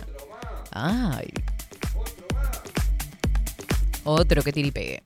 [0.73, 1.33] Ay.
[4.05, 5.03] Otro que tiripegue.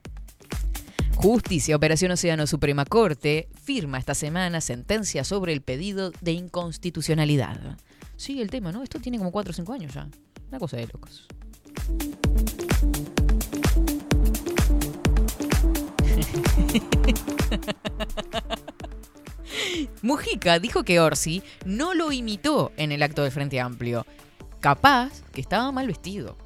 [1.17, 7.79] Justicia, Operación Océano Suprema Corte, firma esta semana sentencia sobre el pedido de inconstitucionalidad.
[8.17, 8.83] Sigue el tema, ¿no?
[8.83, 10.09] Esto tiene como 4 o 5 años ya.
[10.49, 11.27] Una cosa de locos.
[20.03, 24.05] Mujica dijo que Orsi no lo imitó en el acto del Frente Amplio.
[24.61, 26.37] Capaz que estaba mal vestido.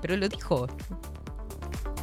[0.00, 0.68] Pero lo dijo.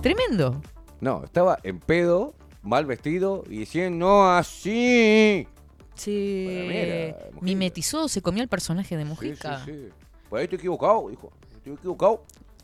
[0.02, 0.62] Tremendo.
[1.02, 2.34] No, estaba en pedo,
[2.64, 5.48] mal vestido y diciendo no así.
[5.96, 7.12] Sí.
[7.42, 9.64] Mimetizó, se comió el personaje de Sí, Mujica.
[9.66, 9.90] sí, sí.
[10.30, 11.32] Pues ahí estoy equivocado, dijo.
[11.56, 12.24] Estoy equivocado.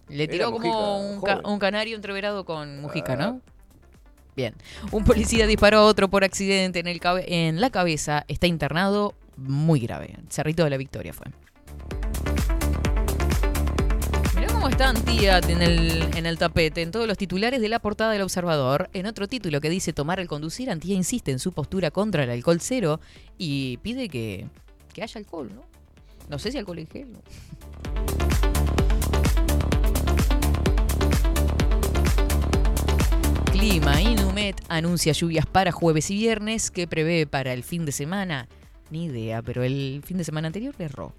[0.10, 1.46] Le Era tiró como Mujica, un, ca- joven.
[1.54, 3.16] un canario entreverado con Mujica, Ah.
[3.18, 3.42] ¿no?
[4.36, 4.54] Bien.
[4.92, 8.26] Un policía disparó a otro por accidente en, el cabe- en la cabeza.
[8.28, 10.18] Está internado muy grave.
[10.30, 11.28] Cerrito de la Victoria fue.
[14.64, 15.62] Cómo está Antiat en
[16.26, 18.90] el, tapete, en todos los titulares de la portada del Observador.
[18.94, 22.30] En otro título que dice tomar el conducir, Antía insiste en su postura contra el
[22.30, 23.02] alcohol cero
[23.38, 24.48] y pide que,
[24.94, 25.66] que haya alcohol, ¿no?
[26.30, 27.08] No sé si alcohol en gel.
[33.52, 36.72] Clima, Inumet anuncia lluvias para jueves y viernes.
[36.72, 38.48] ¿Qué prevé para el fin de semana?
[38.92, 41.14] Ni idea, pero el fin de semana anterior erró.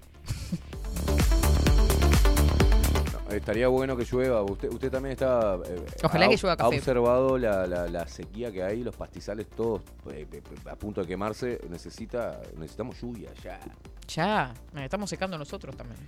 [3.37, 4.41] Estaría bueno que llueva.
[4.43, 5.55] Usted, usted también está.
[5.65, 6.75] eh, Ojalá ha- que llueva café.
[6.75, 9.81] Ha observado la, la- la sequía que hay, los pastizales todos
[10.11, 11.59] eh, eh, a punto de quemarse.
[11.69, 13.59] Necesita, necesitamos lluvia ya.
[14.07, 15.99] Ya, nos estamos secando nosotros también.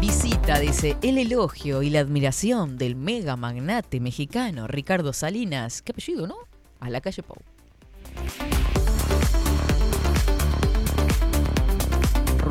[0.00, 5.82] Visita, dice, el elogio y la admiración del mega magnate mexicano Ricardo Salinas.
[5.82, 6.36] Qué apellido, ¿no?
[6.80, 7.36] A la calle Pau.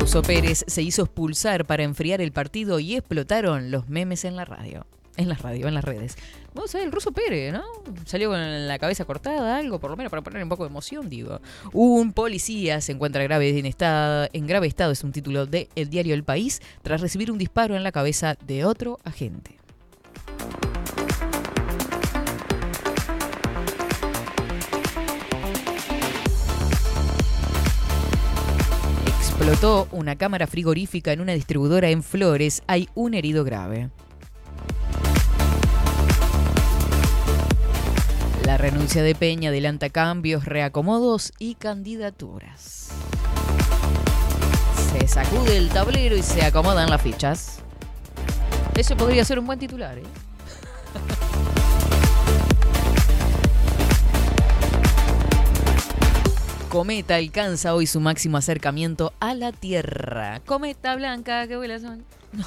[0.08, 4.46] Russo Pérez se hizo expulsar para enfriar el partido y explotaron los memes en la
[4.46, 4.86] radio.
[5.18, 6.16] En la radio, en las redes.
[6.54, 7.62] Vamos a ver, el Russo Pérez, ¿no?
[8.06, 11.10] Salió con la cabeza cortada, algo, por lo menos para poner un poco de emoción,
[11.10, 11.42] digo.
[11.74, 15.90] Un policía se encuentra grave en, estado, en grave estado, es un título de El
[15.90, 19.58] Diario El País, tras recibir un disparo en la cabeza de otro agente.
[29.38, 32.64] Explotó una cámara frigorífica en una distribuidora en Flores.
[32.66, 33.88] Hay un herido grave.
[38.44, 42.88] La renuncia de Peña adelanta cambios, reacomodos y candidaturas.
[44.90, 47.60] Se sacude el tablero y se acomodan las fichas.
[48.74, 50.27] Ese podría ser un buen titular, ¿eh?
[56.68, 60.40] Cometa alcanza hoy su máximo acercamiento a la Tierra.
[60.44, 62.04] Cometa blanca, qué vuela son.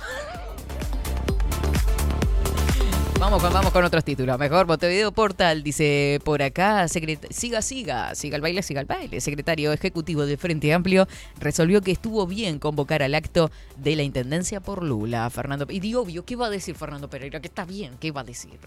[3.19, 4.39] Vamos con, vamos con otros títulos.
[4.39, 9.21] Mejor Montevideo Portal dice por acá, siga, siga, siga el baile, siga el baile.
[9.21, 11.07] Secretario Ejecutivo del Frente Amplio
[11.39, 15.29] resolvió que estuvo bien convocar al acto de la Intendencia por Lula.
[15.29, 17.39] Fernando Y di obvio, ¿qué va a decir Fernando Pereira?
[17.41, 18.57] Que está bien, ¿qué va a decir?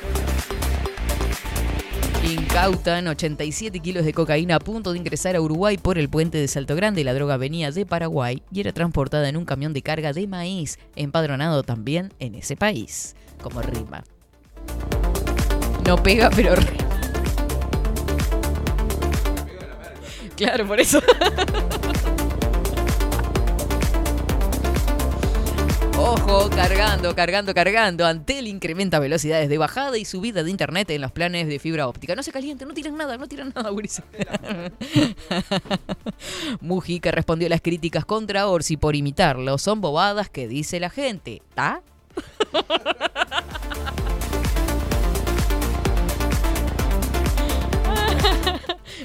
[2.26, 6.48] Incautan 87 kilos de cocaína a punto de ingresar a Uruguay por el puente de
[6.48, 7.04] Salto Grande.
[7.04, 10.80] La droga venía de Paraguay y era transportada en un camión de carga de maíz,
[10.96, 13.14] empadronado también en ese país.
[13.40, 14.02] Como rima.
[15.86, 17.00] No pega, pero rima.
[20.34, 21.00] Claro, por eso.
[25.98, 28.06] Ojo, cargando, cargando, cargando.
[28.06, 32.14] Antel incrementa velocidades de bajada y subida de internet en los planes de fibra óptica.
[32.14, 34.02] No se calienten, no tiran nada, no tiran nada, Guriza.
[36.60, 39.56] Mujica respondió a las críticas contra Orsi por imitarlo.
[39.58, 41.42] Son bobadas que dice la gente.
[41.48, 41.80] ¿Está?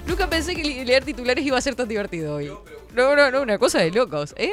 [0.07, 2.51] Nunca pensé que le- leer titulares iba a ser tan divertido hoy.
[2.93, 4.51] No, no, no, una cosa de locos, ¿eh?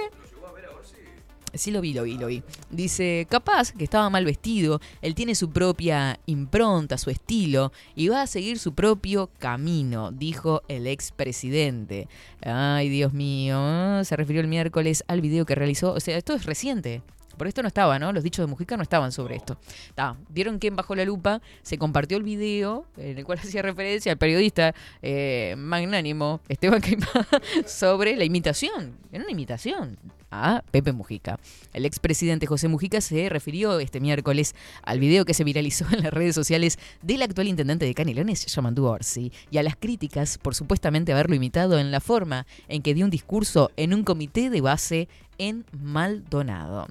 [1.55, 2.43] Sí lo vi, lo vi, lo vi.
[2.71, 8.23] Dice, capaz que estaba mal vestido, él tiene su propia impronta, su estilo, y va
[8.23, 12.09] a seguir su propio camino, dijo el expresidente.
[12.43, 16.45] Ay, Dios mío, se refirió el miércoles al video que realizó, o sea, esto es
[16.45, 17.03] reciente.
[17.39, 18.13] Por esto no estaba, ¿no?
[18.13, 19.59] Los dichos de Mujica no estaban sobre esto.
[19.95, 23.63] Ta, Vieron que en Bajo la Lupa se compartió el video en el cual hacía
[23.63, 26.83] referencia al periodista eh, magnánimo Esteban
[27.67, 28.99] sobre la imitación.
[29.13, 29.97] Era una imitación
[30.31, 31.39] a Pepe Mujica.
[31.72, 36.12] El expresidente José Mujica se refirió este miércoles al video que se viralizó en las
[36.12, 41.12] redes sociales del actual intendente de Canelones, Yamandu Orsi, y a las críticas por supuestamente
[41.12, 45.09] haberlo imitado en la forma en que dio un discurso en un comité de base
[45.39, 46.87] en Maldonado.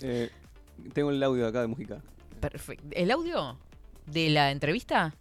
[0.00, 0.30] Eh,
[0.92, 2.02] tengo el audio acá de Mujica.
[2.40, 2.86] Perfecto.
[2.92, 3.58] ¿El audio
[4.06, 5.14] de la entrevista?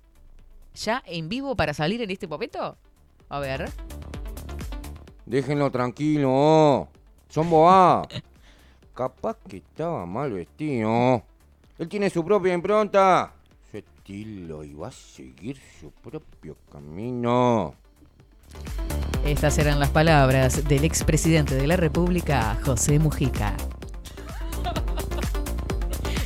[0.76, 2.78] ¿Ya en vivo para salir en este momento?
[3.28, 3.70] A ver.
[5.26, 6.89] Déjenlo tranquilo.
[7.30, 8.08] Son bobadas.
[8.96, 11.24] Capaz que estaba mal vestido.
[11.78, 13.32] Él tiene su propia impronta,
[13.72, 17.76] su estilo y va a seguir su propio camino.
[19.24, 23.56] Estas eran las palabras del expresidente de la República, José Mujica.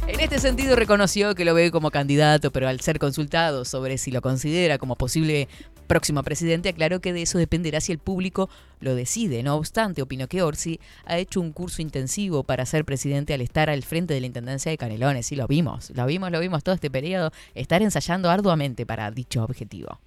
[0.08, 4.10] En este sentido reconoció que lo ve como candidato, pero al ser consultado sobre si
[4.10, 5.50] lo considera como posible
[5.84, 9.44] próximo presidente, aclaró que de eso dependerá si el público lo decide.
[9.44, 13.70] No obstante, opinó que Orsi ha hecho un curso intensivo para ser presidente al estar
[13.70, 15.32] al frente de la Intendencia de Canelones.
[15.32, 19.44] Y lo vimos, lo vimos, lo vimos todo este periodo, estar ensayando arduamente para dicho
[19.44, 20.00] objetivo.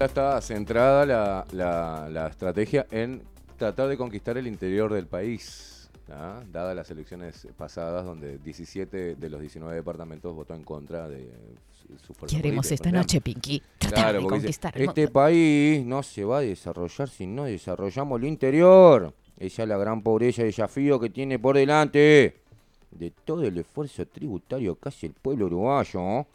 [0.00, 3.22] Está centrada la estrategia en
[3.56, 5.73] tratar de conquistar el interior del país,
[6.10, 6.42] ¿ah?
[6.52, 11.30] dadas las elecciones pasadas donde 17 de los 19 departamentos votó en contra de
[12.06, 12.98] su- fuerza ¿Qué haremos política, esta ¿no?
[12.98, 13.62] noche, Pinky?
[13.78, 18.20] Tratar Claro, de dice, conquistar este país no se va a desarrollar si no desarrollamos
[18.20, 19.12] el interior.
[19.36, 22.36] Esa es la gran pobreza y desafío que tiene por delante.
[22.90, 26.26] De todo el esfuerzo tributario que hace el pueblo uruguayo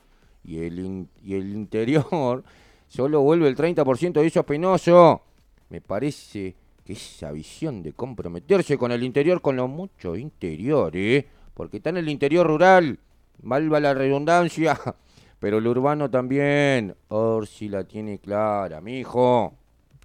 [0.44, 2.44] y, el in- y el interior,
[2.90, 5.22] solo vuelve el 30% de eso es penoso.
[5.70, 6.56] Me parece
[6.90, 11.28] que esa visión de comprometerse con el interior, con lo mucho interior, ¿eh?
[11.54, 12.98] porque está en el interior rural,
[13.44, 14.76] valva la redundancia,
[15.40, 16.96] pero el urbano también.
[17.10, 19.54] Orsi la tiene clara, mijo.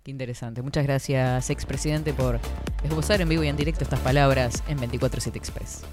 [0.03, 0.61] Qué interesante.
[0.61, 2.39] Muchas gracias, expresidente, por
[2.85, 5.85] esbozar en vivo y en directo estas palabras en 24-7 Express.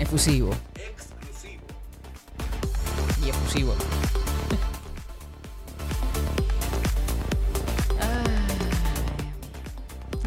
[0.00, 0.50] Efusivo.
[3.24, 3.74] Y efusivo.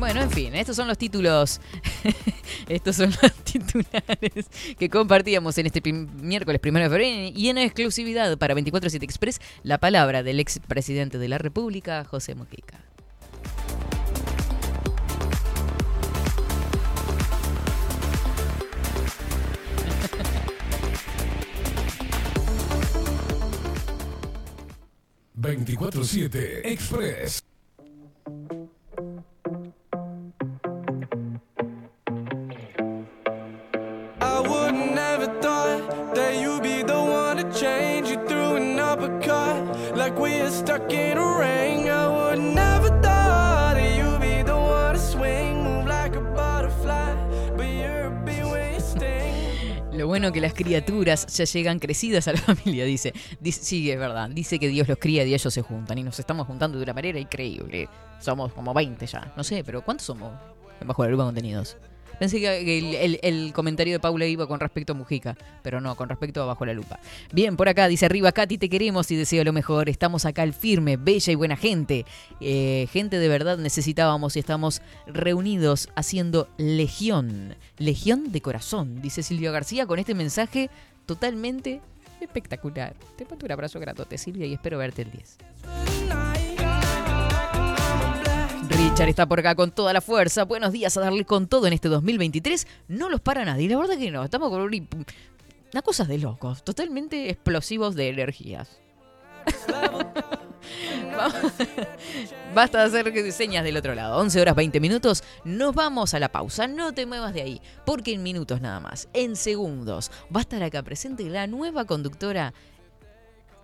[0.03, 1.61] Bueno, en fin, estos son los títulos.
[2.67, 8.37] estos son los titulares que compartíamos en este miércoles primero de febrero y en exclusividad
[8.37, 12.81] para 24-7 Express la palabra del expresidente de la República, José Mujica.
[25.39, 27.41] ...24-7 Express.
[49.93, 53.13] Lo bueno que las criaturas ya llegan crecidas a la familia, dice.
[53.39, 53.91] dice.
[53.91, 54.29] Es verdad.
[54.29, 55.97] Dice que Dios los cría y ellos se juntan.
[55.99, 57.87] Y nos estamos juntando de una manera increíble.
[58.19, 59.31] Somos como 20 ya.
[59.37, 60.33] No sé, pero ¿cuántos somos?
[60.83, 61.77] Bajo la lupa de contenidos.
[62.23, 66.41] Pensé que el, comentario de Paula iba con respecto a Mujica, pero no, con respecto
[66.41, 66.97] a Bajo la Lupa.
[67.33, 69.89] Bien, por acá dice arriba, Katy, te queremos y deseo lo mejor.
[69.89, 72.05] Estamos acá al firme, bella y buena gente.
[72.39, 77.57] Eh, gente de verdad necesitábamos y estamos reunidos haciendo legión.
[77.77, 80.69] Legión de corazón, dice Silvia García con este mensaje
[81.05, 81.81] totalmente
[82.21, 82.95] espectacular.
[83.17, 85.37] Te mando un abrazo gratote, Silvia, y espero verte el 10.
[88.93, 90.43] Richard está por acá con toda la fuerza.
[90.45, 92.67] Buenos días a darle con todo en este 2023.
[92.89, 93.67] No los para nadie.
[93.67, 94.23] La verdad que no.
[94.23, 94.87] Estamos con un-
[95.73, 96.63] una cosa de locos.
[96.63, 98.69] Totalmente explosivos de energías.
[102.53, 104.19] Basta de hacer señas del otro lado.
[104.19, 105.23] 11 horas 20 minutos.
[105.43, 106.67] Nos vamos a la pausa.
[106.67, 107.61] No te muevas de ahí.
[107.87, 109.09] Porque en minutos nada más.
[109.13, 110.11] En segundos.
[110.33, 112.53] Va a estar acá presente la nueva conductora.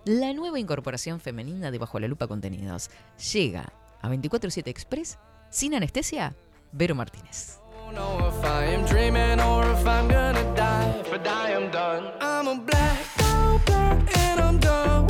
[0.06, 2.90] La nueva incorporación femenina de Bajo la Lupa Contenidos.
[3.32, 3.72] Llega
[4.02, 5.18] a 24-7 Express
[5.50, 6.34] sin anestesia.
[6.72, 7.58] Vero Martínez.
[12.20, 13.20] I'm a black
[13.66, 15.09] black, and I'm done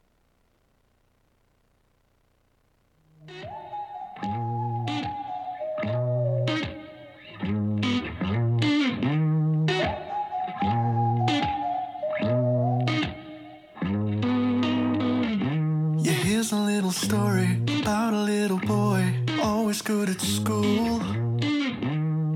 [16.81, 19.13] Little story about a little boy,
[19.43, 20.97] always good at school.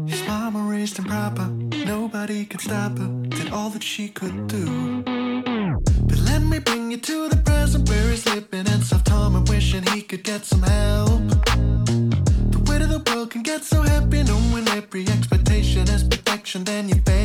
[0.06, 1.48] His mama raised him proper,
[1.84, 5.02] nobody could stop her, did all that she could do.
[5.04, 9.50] But let me bring you to the present where he's living and South Tom and
[9.50, 11.28] wishing he could get some help.
[12.54, 16.88] The weight of the world can get so heavy, knowing every expectation is perfection, then
[16.90, 17.25] you fail.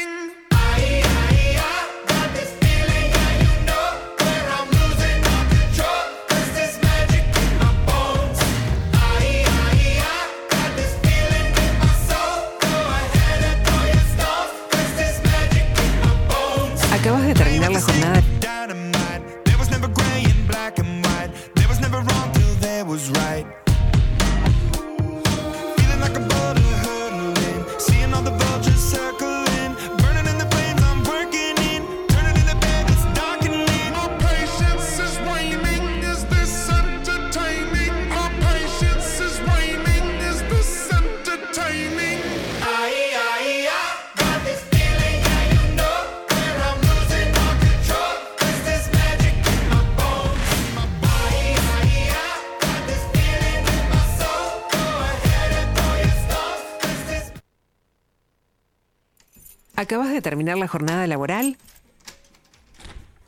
[59.91, 61.57] ¿Acabas de terminar la jornada laboral?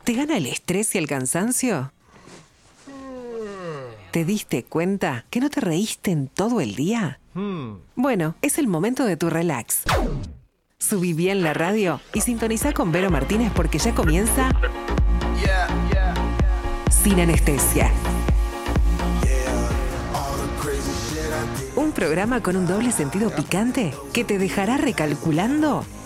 [0.05, 1.91] ¿Te gana el estrés y el cansancio?
[4.11, 7.19] ¿Te diste cuenta que no te reíste en todo el día?
[7.95, 9.81] Bueno, es el momento de tu relax.
[10.77, 14.49] Subí bien la radio y sintoniza con Vero Martínez porque ya comienza
[16.89, 17.91] Sin Anestesia.
[21.75, 25.85] Un programa con un doble sentido picante que te dejará recalculando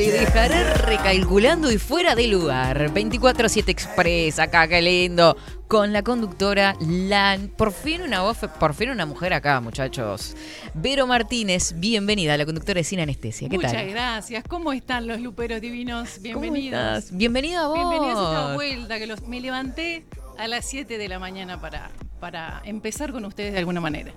[0.00, 2.90] Te dejaré recalculando y fuera de lugar.
[2.94, 5.36] 24-7 Express, acá, qué lindo.
[5.68, 10.34] Con la conductora, la, por fin una voz, por fin una mujer acá, muchachos.
[10.72, 13.50] Vero Martínez, bienvenida, la conductora de Sin Anestesia.
[13.50, 13.90] ¿Qué Muchas tal?
[13.90, 14.42] gracias.
[14.48, 16.22] ¿Cómo están los luperos divinos?
[16.22, 16.80] Bienvenidos.
[16.80, 17.14] estás?
[17.14, 17.76] Bienvenida a vos.
[17.76, 20.06] Bienvenidos a esta vuelta que los, me levanté
[20.38, 21.90] a las 7 de la mañana para,
[22.20, 24.14] para empezar con ustedes de alguna manera.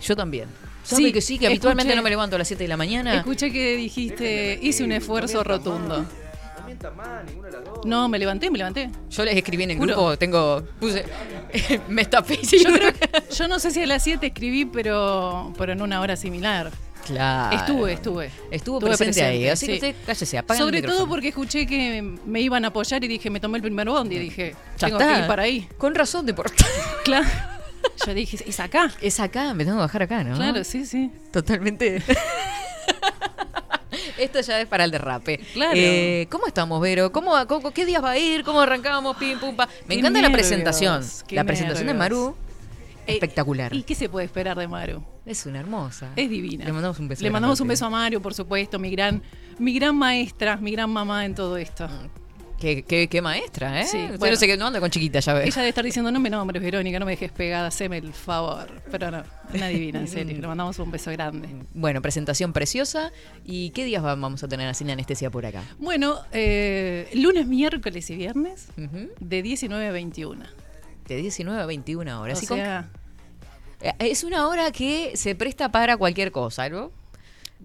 [0.00, 0.48] Yo también.
[0.84, 1.38] ¿Sabe que sí?
[1.38, 3.14] Que habitualmente escuché- no me levanto a las 7 de la mañana.
[3.16, 6.04] Escuché que dijiste, hice un esfuerzo rotundo.
[7.84, 8.90] No, me levanté, me levanté.
[9.10, 9.94] Yo les escribí en el Juro.
[9.94, 11.04] grupo, tengo, puse,
[11.88, 12.38] me tapé.
[12.42, 12.92] Yo creo
[13.36, 16.70] yo no sé si a las 7 escribí, pero, pero en una hora similar.
[17.06, 17.56] Claro.
[17.56, 18.30] Estuve, estuve.
[18.50, 19.86] Estuvo Estuve presente, ahí, presente, así que sí.
[19.86, 23.28] usted cállese, apaga el Sobre todo porque escuché que me iban a apoyar y dije,
[23.28, 25.14] me tomé el primer bondi y dije, Ya tengo está.
[25.14, 25.68] que ir para ahí.
[25.78, 26.50] Con razón de por
[27.04, 27.26] Claro.
[28.06, 28.90] Yo dije, es acá.
[29.00, 30.34] Es acá, me tengo que bajar acá, ¿no?
[30.36, 31.10] Claro, sí, sí.
[31.32, 32.02] Totalmente.
[34.18, 35.38] Esto ya es para el derrape.
[35.52, 35.72] Claro.
[35.74, 37.12] Eh, ¿Cómo estamos, Vero?
[37.12, 38.44] ¿Cómo, cómo- ¿Qué días va a ir?
[38.44, 39.16] ¿Cómo arrancamos?
[39.16, 39.68] Pim, pum, pa.
[39.86, 41.02] Me encanta la presentación.
[41.30, 41.94] La presentación de.
[41.94, 42.34] Maru,
[43.06, 43.74] Eh, espectacular.
[43.74, 45.02] ¿Y qué se puede esperar de Maru?
[45.26, 46.10] Es una hermosa.
[46.16, 46.64] Es divina.
[46.64, 47.22] Le mandamos un beso.
[47.22, 49.22] Le mandamos un beso a Mario, por supuesto, mi gran,
[49.58, 51.88] mi gran maestra, mi gran mamá en todo esto.
[52.62, 53.86] Qué, qué- qué maestra, ¿eh?
[53.86, 54.34] Sí, Usted bueno.
[54.34, 55.46] no sé qué, no anda con chiquita, ya ves.
[55.48, 58.68] Ella debe estar diciendo, no me nombres, Verónica, no me dejes pegada, haceme el favor.
[58.88, 60.40] Pero no, una divina, en serio.
[60.40, 61.48] Le mandamos un beso grande.
[61.74, 63.10] Bueno, presentación preciosa.
[63.44, 65.64] ¿Y qué días va- vamos a tener así en anestesia por acá?
[65.80, 68.68] Bueno, eh, lunes, miércoles y viernes,
[69.18, 70.44] de 19 a 21.
[71.08, 72.38] De 19 a 21 horas.
[72.38, 72.88] O ¿Y con sea,
[73.80, 76.92] Eh, Es una hora que se presta para cualquier cosa, ¿no?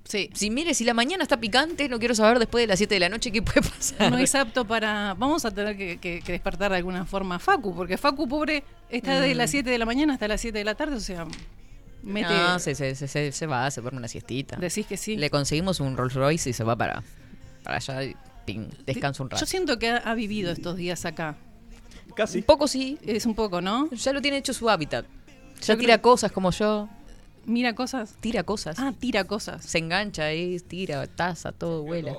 [0.07, 0.29] Sí.
[0.33, 2.99] Si mire, si la mañana está picante, no quiero saber después de las 7 de
[2.99, 4.09] la noche qué puede pasar.
[4.11, 5.13] no es apto para.
[5.15, 8.63] Vamos a tener que, que- que despertar de alguna forma a Facu, porque Facu, pobre,
[8.89, 9.37] está de Mm.
[9.37, 11.25] las 7 de la mañana hasta las 7 de la tarde, o sea,
[12.03, 12.29] mete.
[12.29, 14.55] No, se, se, se- se- se va, se duerme una siestita.
[14.55, 15.17] Decís que sí.
[15.17, 17.03] Le conseguimos un Rolls Royce y se va para,
[17.63, 18.15] para allá y
[18.45, 19.41] ping, descansa un rato.
[19.41, 21.35] Yo siento que ha, ha vivido estos días acá.
[22.15, 22.37] Casi.
[22.37, 22.97] Un poco sí.
[23.05, 23.89] Es un poco, ¿no?
[23.91, 25.05] Ya lo tiene hecho su hábitat.
[25.61, 26.87] Ya Yo tira creo- cosas como yo.
[27.47, 28.15] Mira cosas.
[28.19, 28.77] Tira cosas.
[28.77, 29.63] Ah, tira cosas.
[29.65, 32.13] Se engancha ahí, tira, taza, todo vuela.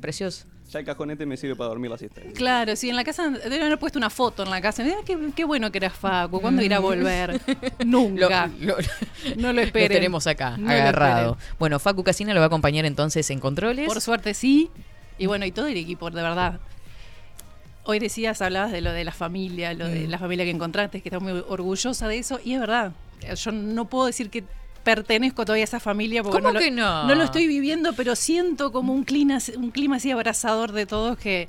[0.00, 0.44] Precioso.
[0.70, 2.20] Ya el cajonete me sirve para dormir la siesta.
[2.34, 4.82] Claro, sí, en la casa deben haber puesto una foto en la casa.
[4.82, 6.40] Mira qué, qué bueno que era Facu.
[6.40, 7.40] ¿Cuándo irá a volver?
[7.86, 8.50] Nunca.
[8.58, 9.88] Lo- lo- no lo Lo esperen.
[9.96, 11.38] tenemos acá, No lo agarrado.
[11.58, 13.86] Bueno, Facu Casina lo va a acompañar entonces en controles.
[13.86, 14.70] Por suerte sí.
[15.18, 16.58] Y bueno, y todo el equipo, de verdad.
[17.84, 20.10] Hoy decías, hablabas de lo de la familia, lo de Mm.
[20.10, 22.40] la familia que encontraste, que estás muy orgullosa de eso.
[22.42, 22.92] Y es verdad.
[23.36, 24.42] Yo no puedo decir que
[24.84, 27.08] pertenezco todavía a esa familia porque ¿Cómo no, que lo, no?
[27.08, 31.18] no lo estoy viviendo, pero siento como un clima, un clima así abrazador de todos
[31.18, 31.48] que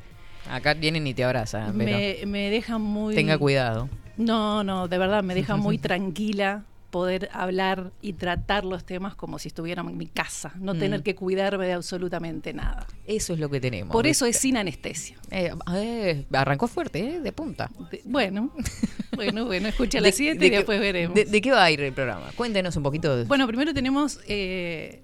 [0.50, 3.16] Acá vienen y te abrazan, pero me, me deja muy...
[3.16, 3.90] tenga cuidado.
[4.18, 6.64] No, no, de verdad, me deja muy tranquila
[6.96, 10.80] poder hablar y tratar los temas como si estuviera en mi casa, no Mm.
[10.80, 12.88] tener que cuidarme de absolutamente nada.
[13.06, 13.92] Eso es lo que tenemos.
[13.92, 15.18] Por eso es sin anestesia.
[15.30, 17.20] Eh, eh, arrancó fuerte, ¿eh?
[17.20, 17.70] De punta.
[17.92, 18.54] De- bueno,
[19.14, 21.14] bueno, bueno, escucha a De- las 7 de y después veremos.
[21.16, 22.32] De, de qué va a ir el programa?
[22.38, 23.18] Cuéntenos un poquito.
[23.18, 25.04] de- Bueno, primero tenemos eh,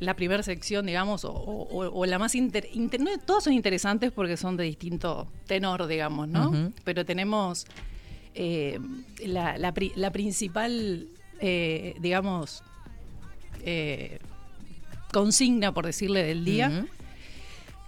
[0.00, 4.10] la primera sección, digamos, o, o- o la más inter, inter- no, todas son interesantes
[4.10, 6.72] porque son de distinto tenor, digamos, ¿no?
[6.82, 7.64] Pero tenemos
[8.34, 8.80] eh,
[9.24, 11.06] la, la la principal,
[11.40, 12.62] eh, digamos,
[13.64, 14.18] eh,
[15.12, 16.86] consigna, por decirle, del día,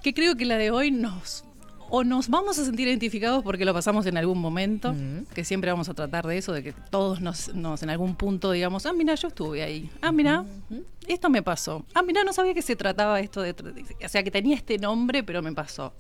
[0.03, 1.45] que creo que la de hoy nos
[1.91, 4.95] o nos vamos a sentir identificados porque lo pasamos en algún momento,
[5.35, 8.53] que siempre vamos a tratar de eso, de que todos nos, nos en algún punto
[8.53, 10.45] digamos, ah, mira, yo estuve ahí, ah, mira,
[11.09, 13.55] esto me pasó, ah, mira, no sabía que se trataba esto de,
[14.05, 15.93] o sea, que tenía este nombre, pero me pasó.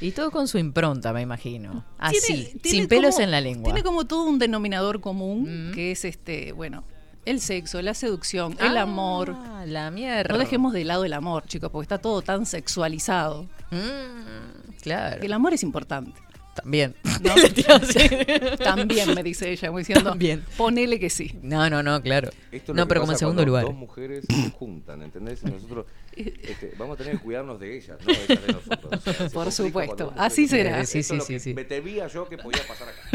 [0.00, 1.84] Y todo con su impronta, me imagino.
[1.98, 3.64] Así, Tiene- tiene sin pelos como- en la lengua.
[3.64, 5.74] Tiene como todo un denominador común, Mm.
[5.74, 6.84] que es este, bueno,
[7.24, 9.34] el sexo, la seducción, el amor.
[9.36, 10.32] Ah, la mierda.
[10.32, 13.44] No dejemos de lado el amor, chicos, porque está todo tan sexualizado.
[13.70, 15.20] Mm, claro.
[15.20, 16.12] Que el amor es importante.
[16.54, 16.94] También.
[18.62, 20.44] También me dice ella, como diciendo, También.
[20.56, 21.34] ponele que sí.
[21.42, 22.30] No, no, no, claro.
[22.52, 23.64] Esto es No, pero como en segundo lugar.
[23.64, 25.40] Dos mujeres se juntan, ¿entendés?
[25.42, 25.86] Y nosotros
[26.42, 28.92] este, vamos a tener que cuidarnos de ellas, no ellas de nosotros.
[28.92, 30.12] O sea, se Por supuesto.
[30.16, 30.84] Así será.
[30.84, 31.54] Sí, sí, sí, sí.
[31.54, 33.08] Me temía yo que podía pasar acá.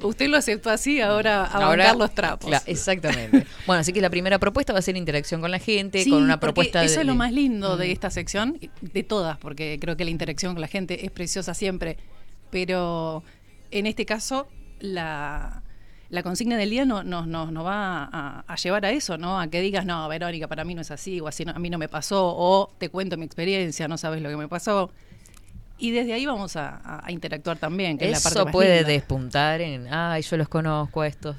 [0.06, 2.52] Usted lo aceptó así, ahora a Ahora, bancar los trapos.
[2.66, 3.46] exactamente.
[3.66, 6.22] bueno, así que la primera propuesta va a ser interacción con la gente, Sí, con
[6.22, 7.92] una propuesta Eso de, es lo más lindo de Mm.
[7.92, 11.96] esta sección, de todas, porque creo que la interacción con la gente es preciosa siempre.
[12.50, 13.22] Pero
[13.70, 14.48] en este caso,
[14.80, 15.59] la,
[16.10, 19.40] la consigna del día nos no, no, nos va a, a llevar a eso, ¿no?
[19.40, 21.70] A que digas, no, Verónica, para mí no es así, o así no- a mí
[21.70, 24.90] no me pasó, o te cuento mi experiencia, no sabes lo que me pasó.
[25.78, 28.52] Y desde ahí vamos a, a- a interactuar también, que es la parte Eso más
[28.52, 28.88] puede linda.
[28.92, 31.36] despuntar en, ay, yo los conozco a estos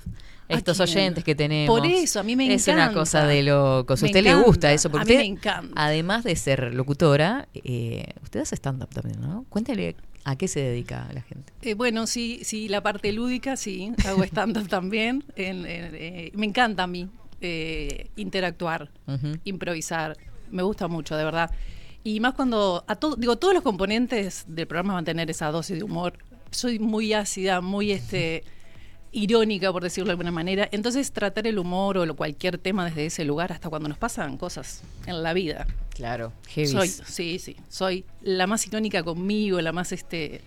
[0.50, 1.80] ¿A estos oyentes que tenemos.
[1.80, 3.00] Por eso, a mí me Es una encanta.
[3.00, 4.04] cosa de locos.
[4.04, 4.46] A usted le encanta.
[4.48, 5.74] gusta eso, A porque mí usted, me encanta.
[5.82, 9.46] además de ser locutora, eh, usted hace stand-up también, ¿no?
[9.48, 11.52] Cuéntale a qué se dedica la gente.
[11.62, 15.24] Eh, bueno, sí, sí, la parte lúdica, sí, hago stand-up también.
[15.36, 17.08] En- en- eh, me encanta a mí
[17.42, 18.90] eh, interactuar,
[19.46, 20.16] improvisar,
[20.52, 21.50] me gusta mucho, de verdad.
[22.04, 25.52] Y más cuando, a todo, digo, todos los componentes del programa van a tener esa
[25.52, 26.18] dosis de humor.
[26.52, 28.44] Soy muy ácida, muy este
[29.12, 30.70] irónica, por decirlo de alguna manera.
[30.72, 34.38] Entonces, tratar el humor o lo- cualquier tema desde ese lugar, hasta cuando nos pasan
[34.38, 35.68] cosas en la vida.
[35.94, 36.68] Claro, heavy.
[36.68, 37.56] Soy, sí, sí.
[37.70, 40.42] Soy la más irónica conmigo, la más este.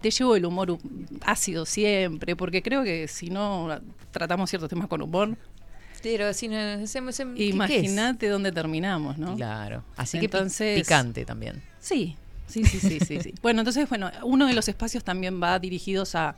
[0.00, 0.80] Te llevo el humor hu-
[1.22, 3.68] ácido siempre, porque creo que si no
[4.10, 5.36] tratamos ciertos temas con humor,
[6.02, 6.54] Pero si no,
[6.86, 7.54] se- se- ¿qué- qué es?
[7.54, 9.36] imagínate dónde terminamos, ¿no?
[9.36, 9.84] Claro.
[9.96, 11.62] Así que Entonces- picante también.
[11.78, 12.16] Sí,
[12.46, 13.34] sí, sí, sí, sí, sí.
[13.42, 16.36] Bueno, entonces, bueno, uno de los espacios también va dirigidos a,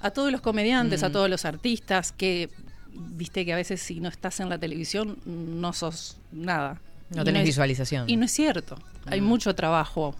[0.00, 2.48] a todos los comediantes, a todos los artistas, que
[2.92, 6.80] viste que a veces si no estás en la televisión no sos nada.
[7.10, 8.08] No Y tenés es- visualización.
[8.08, 8.76] Y no es cierto.
[9.06, 9.24] Hay Mm.
[9.24, 10.14] mucho trabajo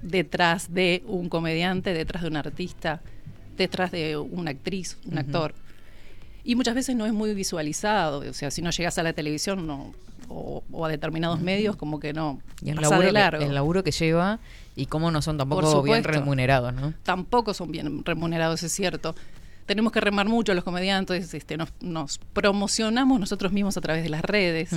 [0.00, 3.00] detrás de un comediante, detrás de un artista,
[3.56, 5.54] detrás de una actriz, un actor.
[6.44, 8.18] Y muchas veces no es muy visualizado.
[8.28, 9.94] O sea, si no llegas a la televisión no,
[10.34, 12.40] o, o a determinados medios, como que no.
[12.64, 13.42] Y el laburo, de largo.
[13.44, 14.38] el laburo que lleva
[14.74, 16.94] y cómo no son tampoco bien remunerados, ¿no?
[17.02, 19.14] Tampoco son bien remunerados, es cierto.
[19.66, 24.08] Tenemos que remar mucho los comediantes, este, nos, nos promocionamos nosotros mismos a través de
[24.08, 24.70] las redes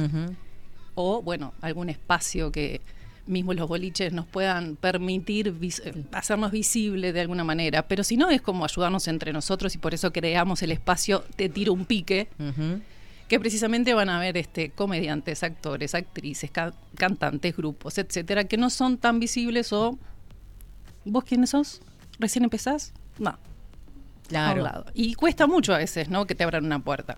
[0.93, 2.81] o, bueno, algún espacio que
[3.27, 7.87] mismo los boliches nos puedan permitir vis- hacernos visible de alguna manera.
[7.87, 11.49] Pero si no, es como ayudarnos entre nosotros y por eso creamos el espacio Te
[11.49, 12.81] Tiro un Pique, Ujú.
[13.27, 18.69] Que precisamente van a ver este, comediantes, actores, actrices, ca- cantantes, grupos, etcétera, que no
[18.69, 19.97] son tan visibles o.
[21.05, 21.81] ¿Vos quiénes sos?
[22.19, 22.93] ¿Recién empezás?
[23.19, 23.37] No.
[24.27, 24.85] Claro.
[24.93, 26.25] Y cuesta mucho a veces, ¿no?
[26.25, 27.17] Que te abran una puerta.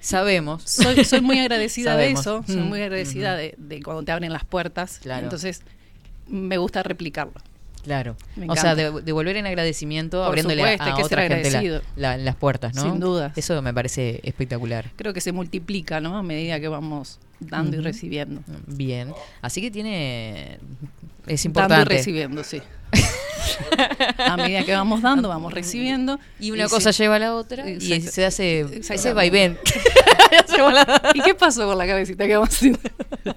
[0.00, 0.62] Sabemos.
[0.64, 4.32] Soy, soy muy agradecida de eso, soy Mm, muy agradecida de, de cuando te abren
[4.32, 4.98] las puertas.
[4.98, 5.24] Claro.
[5.24, 5.62] Entonces,
[6.28, 7.32] me gusta replicarlo.
[7.82, 8.16] Claro.
[8.48, 11.50] O sea, de- devolver en agradecimiento, Por abriéndole a- supuesto, hay a, que otra gente
[11.50, 12.82] la- la- las puertas, ¿no?
[12.82, 13.32] Sin dudas.
[13.36, 14.90] Eso me parece espectacular.
[14.96, 16.16] Creo que se multiplica, ¿no?
[16.18, 18.42] A medida que vamos dando y recibiendo.
[18.66, 19.12] Bien.
[19.42, 20.58] Así que tiene.
[21.26, 21.94] Es Dando y importante.
[21.94, 22.60] recibiendo, sí.
[24.18, 26.18] a medida que vamos dando, vamos recibiendo.
[26.40, 29.58] Y una cosa lleva a la otra y se hace ese vaivén.
[31.14, 32.78] ¿Y qué pasó con la cabecita que vamos haciendo?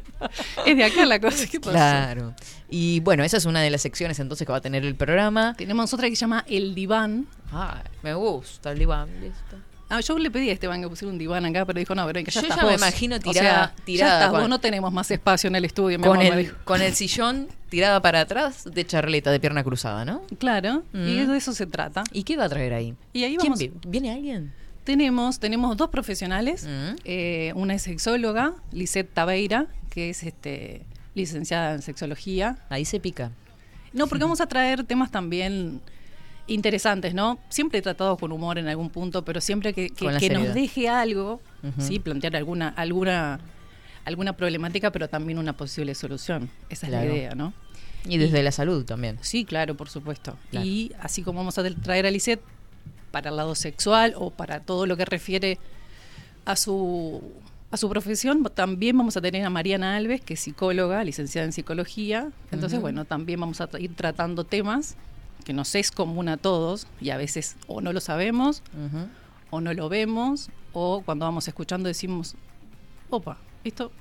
[0.66, 1.46] es de acá la cosa.
[1.48, 1.72] ¿Qué pasó?
[1.72, 2.34] Claro.
[2.70, 5.54] Y bueno, esa es una de las secciones entonces que va a tener el programa.
[5.58, 7.28] Tenemos otra que se llama El Diván.
[7.52, 9.10] Ah, me gusta el diván.
[9.22, 9.58] listo.
[9.90, 12.24] Ah, yo le pedí a Esteban que pusiera un diván acá, pero dijo, no, pero
[12.24, 14.50] que ya Yo estás ya me imagino O tirada- sea, tirada Ya estás con- vos,
[14.50, 16.00] no tenemos más espacio en el estudio.
[16.00, 20.06] mi Con amor, el, con el sillón tirada para atrás de charleta de pierna cruzada,
[20.06, 20.22] ¿no?
[20.40, 21.32] Claro, y Mm.
[21.32, 22.06] de eso se trata.
[22.14, 22.96] ¿Y qué va a traer ahí?
[23.12, 23.60] Y ahí ¿Quién vamos.
[23.60, 24.54] vi- ¿Viene alguien?
[24.84, 26.66] Tenemos, tenemos dos profesionales.
[26.66, 26.96] Mm.
[27.06, 30.82] Eh, una es sexóloga, Lisette Tabeira, que es este,
[31.14, 32.58] licenciada en sexología.
[32.70, 33.32] Ahí se pica.
[33.94, 35.82] No, porque vamos a traer temas también
[36.48, 37.40] interesantes, ¿no?
[37.50, 41.42] Siempre tratados con humor en algún punto, pero siempre que, que- nos deje algo,
[41.78, 43.40] sí, plantear alguna, alguna,
[44.06, 46.50] alguna problemática, pero también una posible solución.
[46.70, 47.54] Esa es la idea, ¿no?
[48.06, 49.20] Y desde la salud también.
[49.22, 50.36] Sí, claro, por supuesto.
[50.50, 50.66] Claro.
[50.66, 52.42] Y así como vamos a traer a Lisette
[53.12, 55.60] para el lado sexual o para todo lo que refiere
[56.46, 57.22] a su
[57.72, 61.54] a su profesión, también vamos a tener a Mariana Alves, que es psicóloga, licenciada en
[61.54, 62.30] psicología.
[62.52, 64.98] Entonces, bueno, también vamos a ir tratando temas
[65.46, 68.62] que nos es común a todos y a veces o no lo sabemos
[69.50, 72.36] o no lo vemos o cuando vamos escuchando decimos,
[73.10, 73.92] opa, esto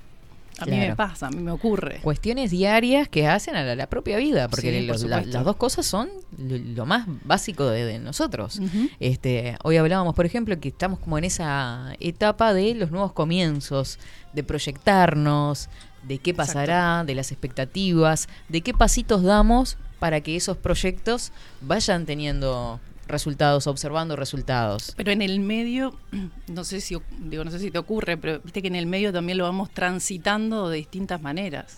[0.59, 0.95] a mí me Claro.
[0.95, 1.99] pasa, a mí me ocurre.
[2.03, 5.37] Cuestiones diarias que hacen a la, la propia vida, porque Sí, por los- la- supuesto.
[5.37, 8.59] las dos cosas son lo, lo más básico de, de nosotros.
[8.99, 13.97] Este, hoy hablábamos, por ejemplo, que estamos como en esa etapa de los nuevos comienzos,
[14.33, 15.69] de proyectarnos,
[16.03, 22.05] de qué pasará, de las expectativas, de qué pasitos damos para que esos proyectos vayan
[22.05, 22.79] teniendo
[23.11, 24.93] resultados, observando resultados.
[24.97, 25.93] Pero en el medio,
[26.47, 29.11] no sé si digo, no sé si te ocurre, pero viste que en el medio
[29.13, 31.77] también lo vamos transitando de distintas maneras.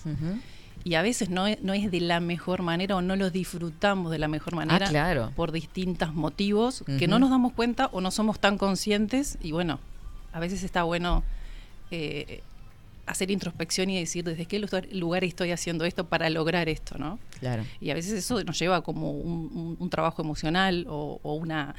[0.86, 4.12] Y a veces no es, no es de la mejor manera o no lo disfrutamos
[4.12, 5.32] de la mejor manera Ah, claro.
[5.36, 9.38] por distintos motivos que no nos damos cuenta o no somos tan conscientes.
[9.42, 9.80] Y bueno,
[10.34, 11.24] a veces está bueno
[11.92, 12.44] eh,
[13.06, 17.20] hacer introspección y decir desde qué lugar, estoy haciendo esto para lograr esto, ¿no?
[17.40, 17.64] Claro.
[17.82, 21.76] Y a veces eso nos lleva como un, un- un trabajo emocional o, o una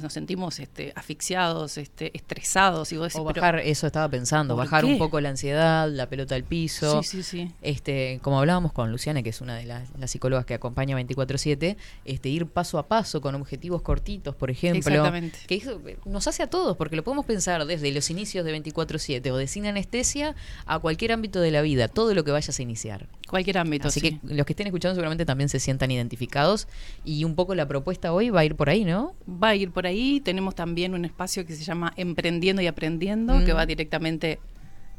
[0.00, 4.54] nos sentimos este, asfixiados, este, estresados y vos decís, O pero- bajar, eso estaba pensando,
[4.56, 4.92] ¿por bajar qué?
[4.92, 7.02] un poco la ansiedad, la pelota al piso.
[7.02, 7.52] Sí, sí, sí.
[7.62, 11.76] Este, como hablábamos con Luciana, que es una de las, las psicólogas que acompaña 24/7,
[12.04, 14.78] este, ir paso a paso con objetivos cortitos, por ejemplo.
[14.78, 15.38] Exactamente.
[15.46, 18.52] Que eso eh, nos hace a todos, porque lo podemos pensar desde los inicios de
[18.60, 20.34] 24/7 o de sin anestesia
[20.66, 23.06] a cualquier ámbito de la vida, todo lo que vayas a iniciar.
[23.28, 24.20] Cualquier ámbito, Así sí.
[24.20, 26.68] que los que estén escuchando seguramente también se sientan identificados
[27.04, 29.14] y un poco la propuesta hoy va a ir por ahí, ¿no?
[29.28, 30.20] Va a ir por ahí.
[30.20, 33.44] Tenemos también un espacio que se llama Emprendiendo y Aprendiendo, Mm.
[33.44, 34.38] que va directamente,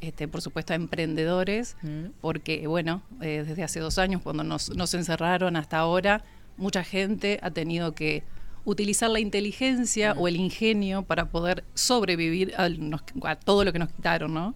[0.01, 2.11] este, por supuesto, a emprendedores, Mm.
[2.21, 6.23] porque, bueno, eh, desde hace dos años, cuando nos, nos encerraron hasta ahora,
[6.57, 8.21] mucha gente ha tenido que
[8.65, 10.19] utilizar la inteligencia Mm.
[10.19, 14.53] o el ingenio para poder sobrevivir nos- a todo lo que nos quitaron, ¿no?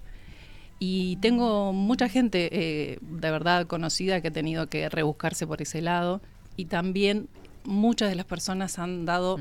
[0.77, 5.81] Y tengo mucha gente eh, de verdad conocida que ha tenido que rebuscarse por ese
[5.81, 6.22] lado
[6.57, 7.27] y también
[7.64, 9.39] muchas de las personas han dado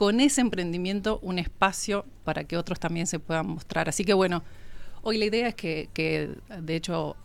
[0.00, 3.90] con ese emprendimiento un espacio para que otros también se puedan mostrar.
[3.90, 4.42] Así que bueno,
[5.02, 7.16] hoy la idea es que, que, de hecho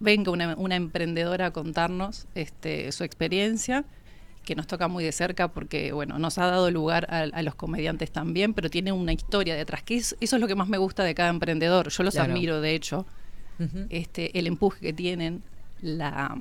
[0.00, 3.84] venga una, una emprendedora a contarnos este, su experiencia
[4.44, 7.54] que nos toca muy de cerca porque bueno nos ha dado lugar a, a los
[7.54, 10.78] comediantes también pero tiene una historia detrás que es, eso es lo que más me
[10.78, 12.32] gusta de cada emprendedor yo los Claro.
[12.32, 13.06] admiro de hecho
[13.90, 15.44] este el empuje que tienen
[15.80, 16.36] la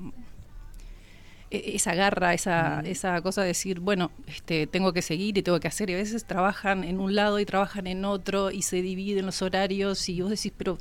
[1.65, 5.68] esa garra, esa, esa cosa de decir, bueno, este, tengo que seguir y tengo que
[5.68, 5.90] hacer.
[5.90, 9.41] Y a veces trabajan en un lado y trabajan en otro y se dividen los
[9.41, 10.77] horarios y vos decís, pero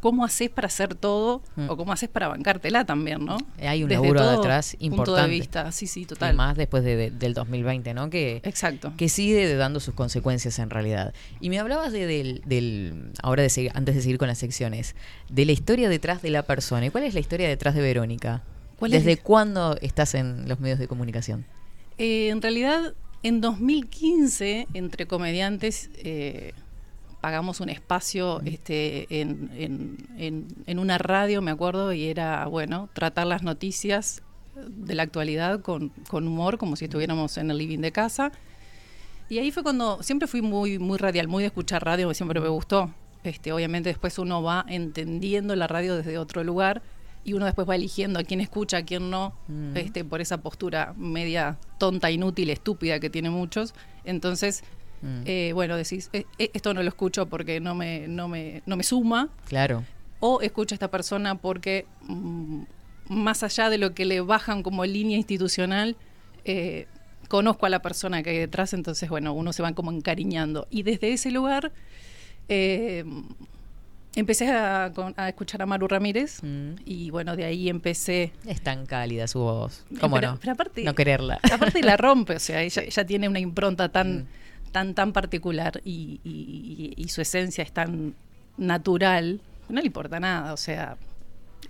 [0.00, 1.40] ¿cómo haces para hacer todo?
[1.56, 1.70] Mm.
[1.70, 3.38] O ¿cómo haces para bancártela también, no?
[3.58, 5.22] Hay un Desde laburo todo detrás punto importante.
[5.22, 6.36] de vista, sí, sí, Y total.
[6.36, 8.10] más después de- de- del 2020, ¿no?
[8.10, 8.92] Que, Exacto.
[8.98, 11.14] que sigue dando sus consecuencias en realidad.
[11.40, 14.94] Y me hablabas de, del, del- ahora de seguir- antes de seguir con las secciones,
[15.30, 16.84] de la historia detrás de la persona.
[16.84, 18.42] ¿Y cuál es la historia detrás de Verónica?
[18.78, 21.44] ¿Cuál es ¿Desde cuándo estás en los medios de comunicación?
[21.98, 26.52] Eh, en realidad, en 2015, entre comediantes, eh,
[27.20, 32.88] pagamos un espacio este, en, en- en- en una radio, me acuerdo, y era, bueno,
[32.92, 34.22] tratar las noticias
[34.68, 38.30] de la actualidad con, con humor, como si estuviéramos en el living de casa.
[39.28, 42.48] Y ahí fue cuando siempre fui muy, muy radial, muy de escuchar radio, siempre me
[42.48, 42.92] gustó.
[43.24, 46.82] Este, obviamente después uno va entendiendo la radio desde otro lugar
[47.24, 49.76] y uno después va eligiendo a quién escucha, a quién no, Mm.
[49.76, 53.74] este, por esa postura media tonta, inútil, estúpida que tiene muchos.
[54.04, 54.62] Entonces,
[55.02, 55.22] Mm.
[55.26, 58.76] eh, bueno, decís, "Eh, eh, esto no lo escucho porque no me, no me, no
[58.76, 59.84] me suma, Claro.
[60.20, 62.62] o escucho a esta persona porque mm,
[63.08, 65.96] más allá de lo que le bajan como línea institucional,
[66.46, 66.86] eh,
[67.28, 70.66] conozco a la persona que hay detrás, entonces bueno, uno se va como encariñando.
[70.70, 71.72] Y desde ese lugar
[74.16, 76.74] empecé a, a escuchar a Maru Ramírez Mm.
[76.84, 78.32] y bueno, de ahí empecé...
[78.46, 79.84] Es tan cálida su voz.
[80.00, 80.38] ¿Cómo Pero- no?
[80.40, 81.40] pero aparte- no quererla.
[81.52, 83.90] Aparte la rompe, o sea, ella, ella tiene una impronta Mm.
[83.90, 84.26] tan,
[84.72, 88.14] tan, tan particular y, y- y su esencia es tan
[88.56, 90.96] natural, no le importa nada, o sea,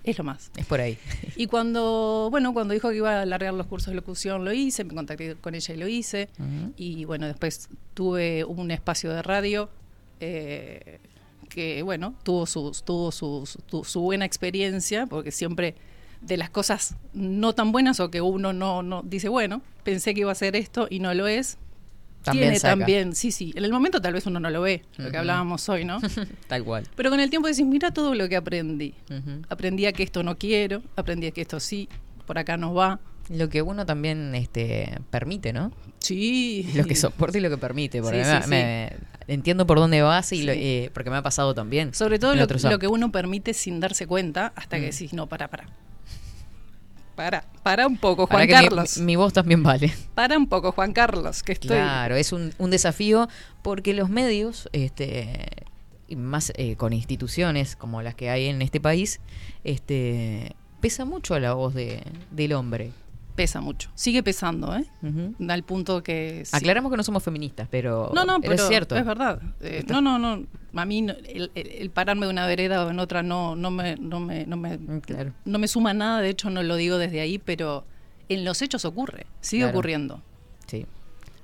[0.03, 0.51] es lo más.
[0.55, 0.97] Es por ahí.
[1.35, 4.83] Y cuando, bueno, cuando dijo que iba a alargar los cursos de locución, lo hice,
[4.83, 6.29] me contacté con ella y lo hice.
[6.37, 6.73] Ujú.
[6.77, 9.69] Y bueno, después tuve un espacio de radio
[10.19, 10.99] eh,
[11.55, 15.73] que, bueno, tuvo, sus, tuvo sus- tu- su buena experiencia, porque siempre
[16.21, 20.19] de las cosas no tan buenas o que uno no, no dice, bueno, pensé que
[20.21, 21.57] iba a hacer esto y no lo es.
[22.23, 22.71] También tiene saca.
[22.77, 23.53] también, sí, sí.
[23.55, 25.99] En el momento tal vez uno no lo ve, lo que hablábamos hoy, ¿no?
[26.47, 26.87] Tal cual.
[26.95, 28.95] Pero con el tiempo decís, mira todo lo que aprendí.
[29.49, 31.87] Aprendí a que esto no quiero, aprendí a que esto sí,
[32.25, 32.99] por acá no va.
[33.29, 35.71] Lo que uno también este, permite, ¿no?
[35.99, 36.69] Sí.
[36.75, 38.01] Lo que soporta y lo que permite.
[38.01, 38.93] Porque Sí, me- sí, me-
[39.27, 41.93] entiendo por dónde vas y lo- eh, porque me ha pasado también.
[41.95, 44.91] Sobre todo lo, lo que uno permite sin darse cuenta hasta que Mm.
[44.91, 45.65] decís, no, para, para.
[47.15, 48.97] Para, para un poco, Juan Carlos.
[48.97, 49.93] Mi, voz también vale.
[50.15, 51.69] Para un poco, Juan Carlos, que estoy...
[51.69, 53.29] Claro, es un, un desafío
[53.61, 55.47] porque los medios, este,
[56.13, 59.21] más eh, con instituciones como las que hay en este país,
[59.63, 62.91] este, pesa mucho la voz de, del hombre.
[63.35, 63.89] Pesa mucho.
[63.95, 64.85] Sigue pesando, ¿eh?
[65.49, 66.43] Al punto que...
[66.45, 66.55] sí.
[66.55, 68.95] Aclaramos que no somos feministas, pero, No, no, pero es cierto.
[68.95, 69.41] es verdad.
[69.59, 70.45] Eh, no, no, no.
[70.73, 73.97] A mí no- el, el- pararme de una vereda o en otra no, no, me,
[73.97, 75.33] no, me, no, me, Mm, claro.
[75.43, 76.21] no me suma nada.
[76.21, 77.85] De hecho, no lo digo desde ahí, pero
[78.29, 79.77] en los hechos ocurre, sigue Claro.
[79.77, 80.21] ocurriendo.
[80.67, 80.85] Sí.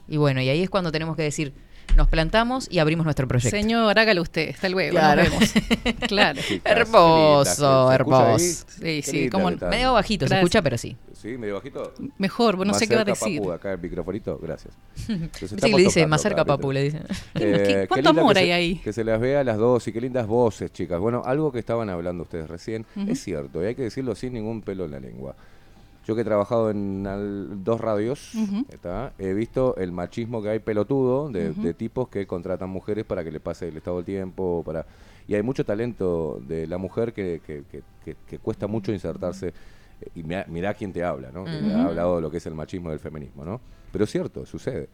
[0.07, 1.53] Y bueno, y ahí es cuando tenemos que decir,
[1.95, 3.55] nos plantamos y abrimos nuestro proyecto.
[3.55, 5.23] Señor, hágalo usted, hasta luego, Claro.
[5.23, 5.53] nos vemos.
[6.07, 6.41] claro.
[6.41, 8.65] Chicas, Hermoso, hermoso.
[8.79, 9.69] Sí, sí, linda está.
[9.69, 10.95] Medio bajito, se escucha, pero sí.
[11.13, 11.93] Sí, medio bajito.
[12.17, 13.39] Mejor, no Más sé qué va a decir.
[13.39, 14.73] Papu, acá el microfonito, gracias.
[15.05, 15.07] Sí,
[15.71, 16.99] le dice, tocando más cerca, papu, le dice.
[17.33, 18.75] ¿Qué- qué cuánto amor que hay se- ahí?
[18.77, 20.99] Que se las vea a las dos y qué lindas voces, chicas.
[20.99, 24.61] Bueno, algo que estaban hablando ustedes recién es cierto y hay que decirlo sin ningún
[24.61, 25.35] pelo en la lengua.
[26.05, 28.33] Yo que he trabajado en al- dos radios,
[29.19, 33.39] he visto el machismo que hay pelotudo de, tipos que contratan mujeres para que le
[33.39, 34.63] pase el estado del tiempo.
[34.65, 34.85] para
[35.27, 39.49] Y hay mucho talento de la mujer que, que- que- que- que cuesta mucho insertarse.
[40.01, 41.43] Eh, Y mirá, mirá quién te habla, ¿no?
[41.43, 41.51] Ujú.
[41.77, 43.61] ha hablado de lo que es el machismo y el feminismo, ¿no?
[43.91, 44.89] Pero es cierto, sucede.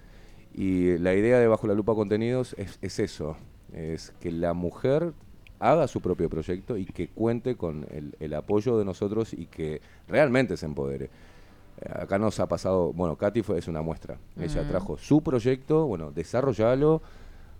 [0.53, 3.37] Y la idea de Bajo la Lupa Contenidos es, es eso,
[3.71, 5.13] es que la mujer
[5.59, 9.81] haga su propio proyecto y que cuente con el, el apoyo de nosotros y que
[10.07, 11.05] realmente se empodere.
[11.81, 14.17] Eh, Acá nos ha pasado, bueno, Katy fue, es una muestra.
[14.39, 14.67] Ella Mm.
[14.67, 17.01] trajo su proyecto, bueno, desarrollalo,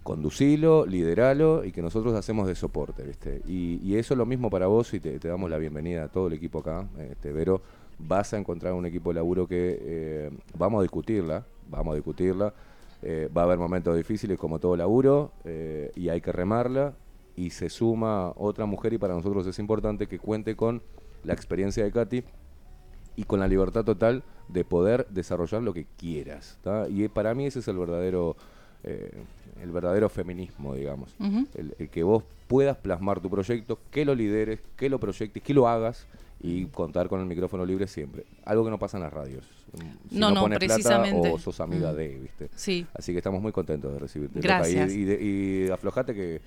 [0.04, 3.42] conducilo, lideralo y que nosotros hacemos de soporte, ¿viste?
[3.48, 6.08] Y, y eso es lo mismo para vos y te, te damos la bienvenida a
[6.08, 7.62] todo el equipo acá, este, Vero.
[8.00, 12.54] Vas a encontrar un equipo de laburo que eh, vamos a discutirla, vamos a discutirla.
[13.02, 16.94] eh, va a haber momentos difíciles como todo laburo eh, y hay que remarla
[17.38, 20.82] y se suma otra mujer y para nosotros es importante que cuente con
[21.24, 22.24] la experiencia de Katy
[23.16, 26.58] y con la libertad total de poder desarrollar lo que quieras.
[26.64, 26.88] ¿tá?
[26.90, 28.36] Y para mí ese es el verdadero,
[28.84, 29.12] eh,
[29.62, 31.16] el verdadero feminismo, digamos.
[31.20, 35.54] El, el que vos puedas plasmar tu proyecto, que lo lideres, que lo proyectes, que
[35.54, 36.08] lo hagas
[36.40, 38.24] y contar con el micrófono libre siempre.
[38.46, 39.46] Algo que no pasa en las radios.
[39.74, 41.20] Mm, Si No, no, pones precisamente.
[41.22, 41.96] plata o sos amiga Mm.
[41.96, 42.50] de, ¿viste?
[42.56, 42.86] Sí.
[42.94, 44.40] Así que estamos muy contentos de recibirte.
[44.40, 44.92] Gracias.
[44.94, 45.24] Y, y, de-
[45.68, 46.42] y aflojate que,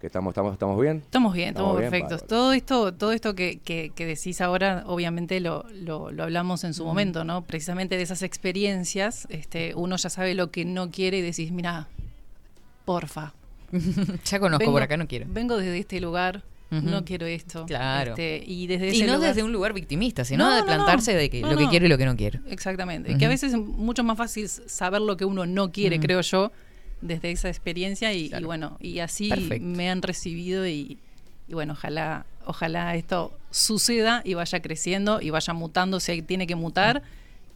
[0.00, 0.98] que estamos, estamos, estamos bien.
[0.98, 2.26] Estamos bien, estamos, perfectos.
[2.26, 6.74] Todo esto, todo esto que, que- que decís ahora, obviamente lo, lo, lo hablamos en
[6.74, 7.42] su momento, ¿no?
[7.44, 11.88] Precisamente de esas experiencias, este, uno ya sabe lo que no quiere y decís, mira,
[12.84, 13.32] porfa.
[14.24, 15.26] ya conozco, por acá no quiero.
[15.28, 17.64] Vengo desde este lugar, no quiero esto.
[17.66, 18.10] Claro.
[18.12, 21.12] este, y desde Y ese no lugar- desde un lugar victimista, sino No, de plantarse
[21.14, 21.18] no.
[21.18, 21.70] de que No, lo que no.
[21.70, 22.40] quiero y lo que no quiero.
[22.48, 23.16] Exactamente.
[23.16, 26.52] Que a veces es mucho más fácil saber lo que uno no quiere, creo yo,
[27.06, 29.66] desde esa experiencia y, bueno, y así Perfecto.
[29.66, 30.98] me han recibido y,
[31.48, 36.56] y bueno, ojalá, ojalá esto suceda y vaya creciendo y vaya mutando si tiene que
[36.56, 37.02] mutar.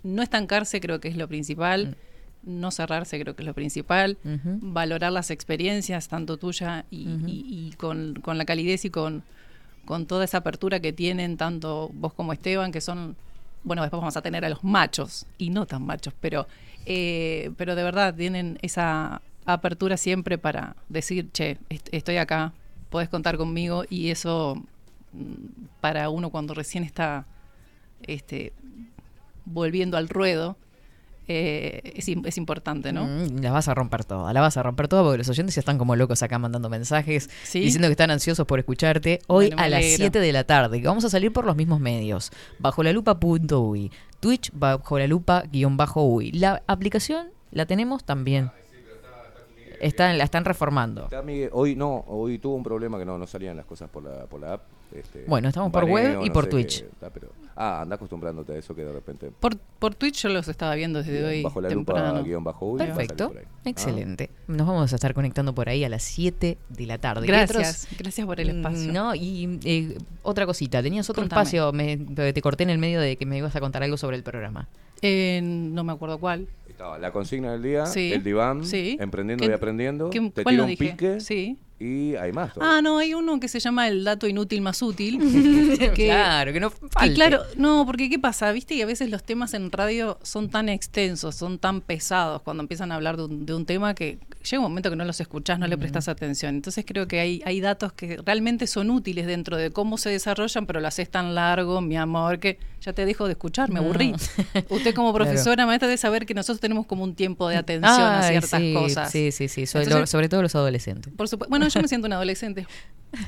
[0.03, 1.97] No estancarse creo que es lo principal.
[2.43, 4.17] No cerrarse creo que es lo principal.
[4.63, 7.29] Valorar las experiencias, tanto tuya y, Ujú.
[7.29, 9.23] y- y con, con la calidez y con,
[9.85, 13.15] con toda esa apertura que tienen tanto vos como Esteban, que son,
[13.63, 16.47] bueno, después vamos a tener a los machos, y no tan machos, pero,
[16.87, 22.53] eh, pero de verdad tienen esa apertura siempre para decir, che, est- estoy acá,
[22.91, 24.63] podés contar conmigo, y eso
[25.13, 27.27] mm, para uno cuando recién está
[28.03, 28.53] este,
[29.45, 30.57] volviendo al ruedo,
[31.33, 33.05] eh, es, es importante, ¿no?
[33.07, 35.61] Mm, la vas a romper toda, la vas a romper toda porque los oyentes ya
[35.61, 37.61] están como locos acá mandando mensajes Sí.
[37.61, 39.97] diciendo que están ansiosos por escucharte hoy Bueno, a las alegro.
[39.99, 40.81] 7 de la tarde.
[40.81, 42.33] que Vamos a salir por los mismos medios.
[42.59, 46.33] Bajo la lupa.ui, Twitch bajo la lupa guion bajo UI.
[46.33, 48.51] La aplicación la tenemos también.
[49.81, 51.05] Están, la están reformando.
[51.05, 54.03] Está, Miguel, hoy no, hoy tuvo un problema que no, no salían las cosas por
[54.05, 54.63] la, por la app.
[54.95, 56.81] este, Bueno, estamos por web y no por sé Twitch.
[56.83, 59.31] qué, está, pero- ah, anda acostumbrándote a eso que de repente.
[59.41, 62.09] Por, por Twitch yo los estaba viendo desde Bien, hoy bajo la temprano.
[62.15, 63.33] lupa guion bajo salir Perfecto.
[63.37, 63.41] Ah.
[63.65, 64.31] excelente.
[64.49, 67.27] Nos vamos a estar conectando por ahí a las 7 de la tarde.
[67.27, 68.91] ¿Qué Gracias, gracias por el espacio.
[68.91, 71.43] Mm, No, y eh, otra cosita, tenías otro Contame.
[71.43, 71.97] espacio, me,
[72.33, 74.69] te corté en el medio de que me ibas a contar algo sobre el programa.
[75.03, 76.47] Eh, no me acuerdo cuál.
[76.81, 78.97] Estaba la consigna del día, Sí, el diván, sí.
[78.99, 80.09] emprendiendo ¿Qué- y aprendiendo.
[80.09, 80.93] qué- te cuál tiro lo un dije?
[80.93, 81.59] pique Sí.
[81.81, 82.53] Y hay más.
[82.55, 82.77] todavía.
[82.79, 85.19] Ah, no, hay uno que se llama el dato inútil más útil.
[85.95, 87.15] que, claro, que no que falte.
[87.15, 88.53] claro, no, porque ¿qué pasa?
[88.53, 92.63] Viste que a veces los temas en radio son tan extensos, son tan pesados cuando
[92.63, 95.21] empiezan a hablar de un, de un tema que llega un momento que no los
[95.21, 96.55] escuchás, no le prestas atención.
[96.55, 100.67] Entonces creo que hay, hay datos que realmente son útiles dentro de cómo se desarrollan,
[100.67, 103.87] pero lo haces tan largo, mi amor, que ya te dejo de escuchar, me No.
[103.87, 104.13] aburrí.
[104.71, 105.25] Usted como Claro.
[105.25, 108.73] profesora, maestra, debe saber que nosotros tenemos como un tiempo de atención a ciertas sí,
[108.75, 109.11] cosas.
[109.11, 111.13] Sí, sí, sí, sobre todo los adolescentes.
[111.15, 111.51] Por supuesto.
[111.51, 112.67] Bueno, yo me siento un adolescente.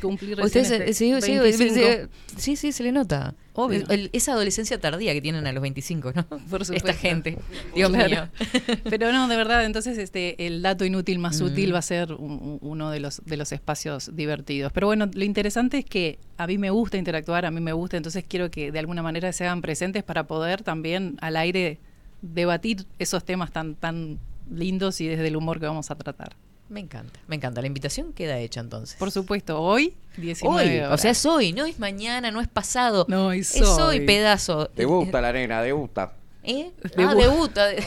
[0.01, 2.09] Cumplí recién Ustedes, este eh, sí, sí, 25.
[2.37, 3.35] sí, sí, sí, se le nota.
[3.55, 3.85] Obvio.
[3.89, 6.25] El- esa adolescencia tardía que tienen a los 25, ¿no?
[6.51, 6.75] Por supuesto.
[6.75, 7.37] Esta gente.
[7.75, 8.09] Dios Claro.
[8.09, 8.29] mío.
[8.89, 11.45] Pero no, de verdad, entonces este el dato inútil más Mm.
[11.47, 14.71] útil va a ser un- uno de los, de los espacios divertidos.
[14.73, 17.97] Pero bueno, lo interesante es que a mí me gusta interactuar, a mí me gusta,
[17.97, 21.81] entonces quiero que de alguna manera se hagan presentes para poder también al aire
[22.23, 26.37] debatir esos temas tan, tan lindos y desde el humor que vamos a tratar.
[26.69, 27.61] Me encanta, me encanta.
[27.61, 28.97] La invitación queda hecha entonces.
[28.99, 33.05] Por supuesto, hoy, 19 Hoy, o sea, es hoy, no es mañana, no es pasado.
[33.09, 33.99] No, es es hoy.
[33.99, 34.69] hoy, pedazo.
[34.69, 36.13] Te gusta la arena, te gusta.
[36.45, 36.73] ¿Eh?
[36.83, 37.67] Debu- Ah, debuta.
[37.67, 37.83] De, de-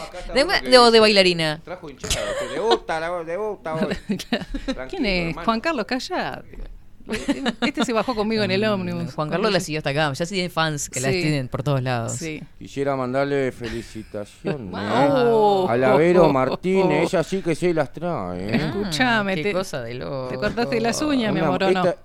[0.62, 1.62] que de- o de dice, bailarina.
[1.64, 3.98] Trajo hinchada, que debuta, la- debuta hoy.
[4.90, 5.28] ¿Quién es?
[5.30, 5.46] hermano.
[5.46, 6.58] Juan Carlos, callate.
[7.62, 9.04] Este se bajó conmigo en el ómnibus.
[9.04, 10.12] Mm, Juan Carlos la siguió hasta acá.
[10.14, 11.22] Ya tiene fans que la Sí.
[11.22, 12.14] tienen por todos lados.
[12.14, 12.42] Sí.
[12.58, 15.68] Quisiera mandarle felicitaciones Oh.
[15.70, 18.50] a la Vero Martínez, ella sí que se las trae.
[18.50, 18.56] ¿eh?
[18.56, 20.28] Escuchame, Ah, qué te, cosa de loco.
[20.30, 21.84] te cortaste las uñas, mi amor, ¿o no?
[21.86, 21.98] esta-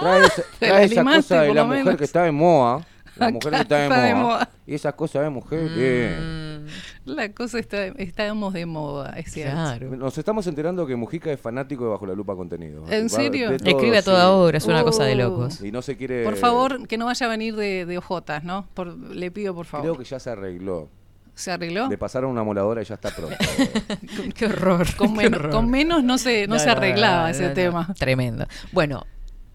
[0.00, 1.96] trae esa, ¿te trae la esa limaste, cosa de la mujer menos?
[1.98, 2.86] que está de moda.
[3.16, 4.50] La Ah, mujer que está de moda.
[4.66, 6.51] Y esa cosa de mujer, bien.
[7.04, 9.54] La cosa está, estamos de moda, es cierto.
[9.54, 9.96] Claro.
[9.96, 12.84] Nos estamos enterando que Mujica es fanático de Bajo la Lupa Contenido.
[12.88, 13.56] ¿En Va- serio?
[13.56, 14.30] todo, Escribe a toda sí.
[14.30, 15.60] hora, es una cosa de locos.
[15.62, 16.24] Y no se quiere.
[16.24, 18.66] Por favor, que no vaya a venir de, de ojotas, ¿no?
[18.74, 19.86] Por- le pido, por favor.
[19.86, 20.88] Creo que ya se arregló.
[21.34, 21.88] ¿Se arregló?
[21.88, 23.36] Le pasaron una moladora y ya está pronto.
[24.34, 24.86] Qué horror.
[24.96, 25.50] Con, qué men- horror.
[25.50, 27.54] con menos no se, no se arreglaba no, ese no, no.
[27.54, 27.94] tema.
[27.98, 28.46] Tremendo.
[28.72, 29.06] Bueno,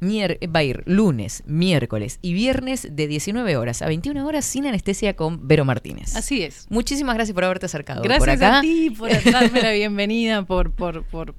[0.01, 5.15] va a ir lunes, miércoles y viernes de 19 horas a 21 horas sin anestesia
[5.15, 6.15] con Vero Martínez.
[6.15, 6.65] Así es.
[6.69, 8.01] Muchísimas gracias por haberte acercado.
[8.01, 8.59] por Gracias acá.
[8.59, 11.33] a ti por darme la bienvenida, por, por, por...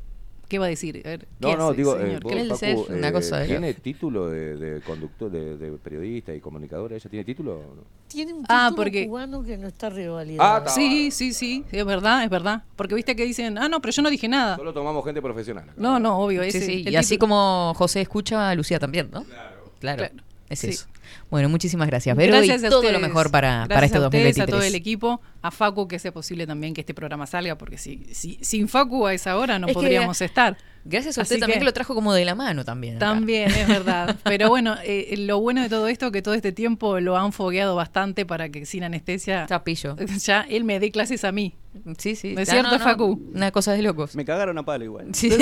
[0.48, 1.02] ¿Qué va a decir?
[1.04, 2.08] A ver, ¿qué No, no, hace, digo, señor?
[2.10, 5.30] eh, vos, ¿Qué- Él Facu, es una eh, cosa de- ¿tiene título de, de conductor,
[5.30, 6.96] de, de periodista y comunicadora?
[6.96, 7.56] ¿Ella tiene título?
[7.58, 7.82] o no?
[8.08, 10.50] Tiene un Ah, título porque- cubano que no está revalidado.
[10.54, 10.70] Ah, está.
[10.70, 12.62] Sí, sí, sí, es verdad, es verdad.
[12.76, 14.56] Porque viste que dicen, ah, no, pero yo no dije nada.
[14.56, 15.64] Solo tomamos gente profesional.
[15.64, 15.74] acá.
[15.76, 16.42] No, no, obvio.
[16.44, 19.24] Sí, ese- sí, el Y así como José escucha, Lucía también, ¿no?
[19.24, 19.70] Claro.
[19.80, 19.98] Claro.
[20.08, 20.14] Claro.
[20.48, 20.68] Es Sí.
[20.68, 20.86] eso.
[21.30, 22.32] Bueno, muchísimas gracias, Vero.
[22.32, 23.00] Gracias y a todo ustedes.
[23.00, 24.48] lo mejor para, Gracias para este a ustedes, 2023.
[24.48, 27.76] a todo el equipo, a Facu que sea posible también que este programa salga, porque
[27.78, 30.56] si, si sin Facu a esa hora no Es que- podríamos estar.
[30.84, 32.96] Gracias a Así usted también que- que lo trajo como de la mano también.
[32.96, 33.06] acá.
[33.06, 34.16] También, es verdad.
[34.24, 37.74] Pero bueno, eh, lo bueno de todo esto que todo este tiempo lo han fogueado
[37.76, 39.96] bastante para que sin anestesia Tapillo.
[40.24, 41.54] ya él me dé clases a mí.
[41.98, 42.34] Sí, sí.
[42.34, 43.20] ¿No es cierto, no, no, Facu?
[43.34, 44.14] Una cosa de locos.
[44.16, 45.14] Me cagaron a palo igual.
[45.14, 45.30] Sí.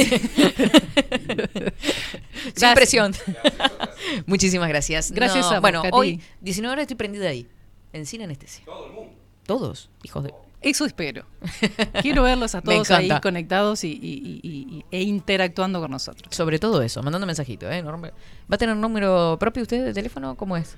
[2.55, 3.13] Sin presión.
[4.27, 5.11] Muchísimas gracias.
[5.13, 5.95] Gracias No, a vos, Bueno, Katy.
[5.97, 7.47] hoy, 19 horas estoy prendida ahí.
[7.93, 8.65] En sin anestesia.
[8.65, 9.13] Todo el mundo.
[9.47, 10.35] Todos, hijos de.
[10.63, 11.25] Eso espero.
[12.03, 16.35] Quiero verlos a todos ahí conectados y, y- y- y- e interactuando con nosotros.
[16.35, 17.83] Sobre todo eso, mandando mensajito, ¿eh?
[17.83, 18.11] ¿Va
[18.51, 20.35] a tener número propio usted de teléfono?
[20.37, 20.77] ¿Cómo es?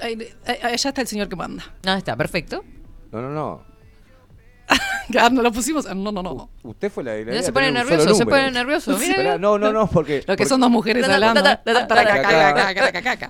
[0.00, 1.64] Allá está el señor que manda.
[1.86, 2.64] Ah, está, perfecto.
[3.12, 3.62] No, no, no.
[5.18, 5.86] Ah, no lo pusimos.
[5.86, 6.50] ah, No, no, no.
[6.62, 8.90] Usted fue la de la se de pone nervioso, se pone nervioso.
[8.98, 9.38] Mira, Esperá, mira.
[9.38, 10.16] no, no, no, porque.
[10.18, 11.42] Lo que porque- son dos mujeres hablando.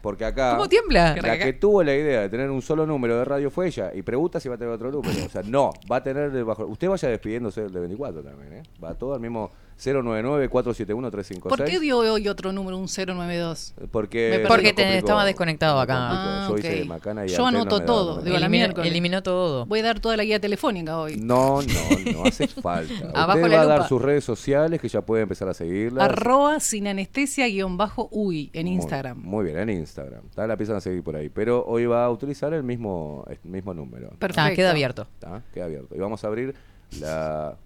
[0.02, 1.16] Porque acá, ¿Cómo tiembla?
[1.22, 4.02] la que tuvo la idea de tener un solo número de radio fue ella y
[4.02, 5.24] pregunta si va a tener otro número.
[5.24, 6.66] O sea, no, va a tener el bajo.
[6.66, 8.62] Usted vaya despidiéndose del de 24 también, ¿eh?
[8.82, 11.40] Va todo al mismo 099-471-356.
[11.40, 13.74] ¿Por qué dio hoy otro número, un 092?
[13.90, 14.44] Porque.
[14.48, 15.94] Porque te estaba desconectado acá.
[15.98, 16.58] Ah, Yo ok.
[16.60, 18.90] hice de macana y Yo Antel no anoto todo, digo, la Eliminó, miércoles.
[18.90, 19.66] eliminó todo.
[19.66, 21.16] Voy a dar toda la guía telefónica hoy.
[21.16, 22.92] No, no, no hace falta.
[23.14, 26.04] Abajo Usted la va a dar sus redes sociales que ya puede empezar a seguirlas.
[26.04, 29.18] Arroba sin anestesia guion bajo uy en Muy- Instagram.
[29.18, 30.22] Muy, bien, en Instagram.
[30.34, 30.46] ¿tá?
[30.46, 31.28] La empiezan a seguir por ahí.
[31.28, 34.10] Pero hoy va a utilizar el mismo, el mismo número.
[34.18, 34.40] Perfecto.
[34.42, 35.06] Ah, queda abierto.
[35.18, 35.42] ¿tá?
[35.52, 35.94] Queda abierto.
[35.94, 36.54] Y vamos a abrir
[37.00, 37.56] la.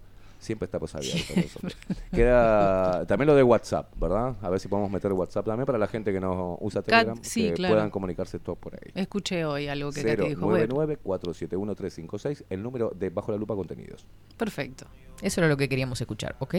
[0.43, 1.33] Siempre está pues abierto.
[1.35, 1.77] nosotros.
[2.11, 4.35] Queda también lo de WhatsApp, ¿verdad?
[4.41, 7.17] A ver si podemos meter WhatsApp también para la gente que no usa Telegram.
[7.21, 7.75] sí, que claro.
[7.75, 8.91] puedan comunicarse todos por ahí.
[8.93, 10.45] Escuché hoy algo que Katy dijo.
[10.45, 14.05] Bueno, 099-471-356, el número de Bajo la Lupa Contenidos.
[14.37, 14.85] perfecto.
[15.21, 16.55] Eso era lo que queríamos escuchar, ¿ok?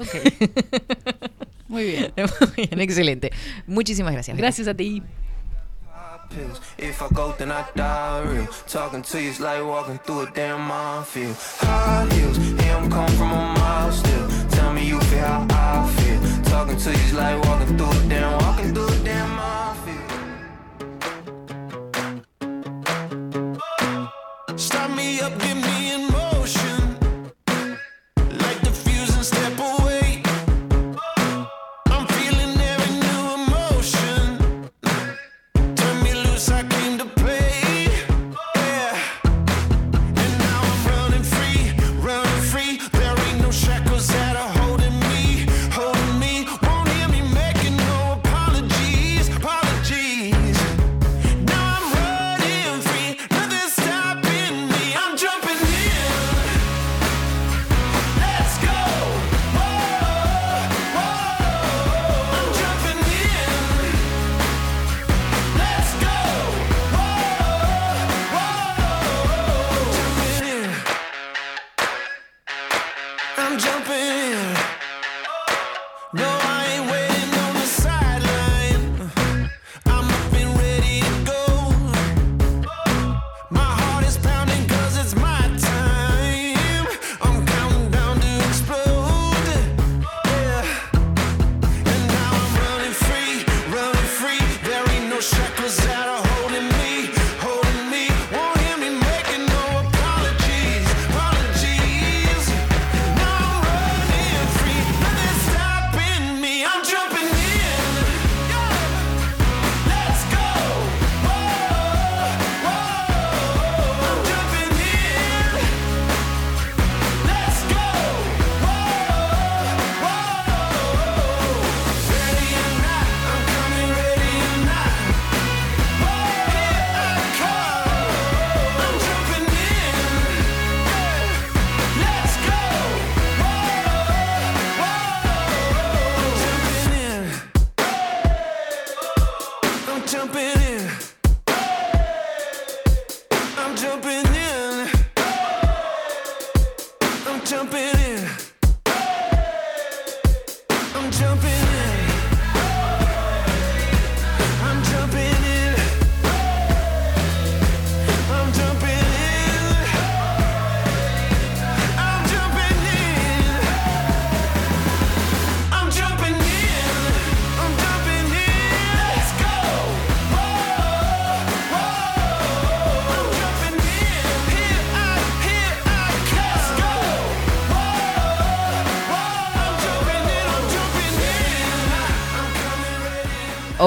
[0.00, 0.08] Ok.
[1.68, 2.12] Muy bien.
[2.56, 3.30] Muy bien, excelente.
[3.68, 4.36] Muchísimas gracias.
[4.36, 5.00] Gracias a ti.
[6.34, 6.60] Pills.
[6.78, 8.46] If I go, then I die real.
[8.66, 11.36] Talking to you is like walking through a damn minefield.
[11.36, 14.28] High heels, here I'm come from a mile still.
[14.50, 16.20] Tell me you feel how I feel.
[16.44, 20.00] Talking to you is like walking through a damn, walking through a damn minefield.
[24.58, 25.61] Stop me up, get me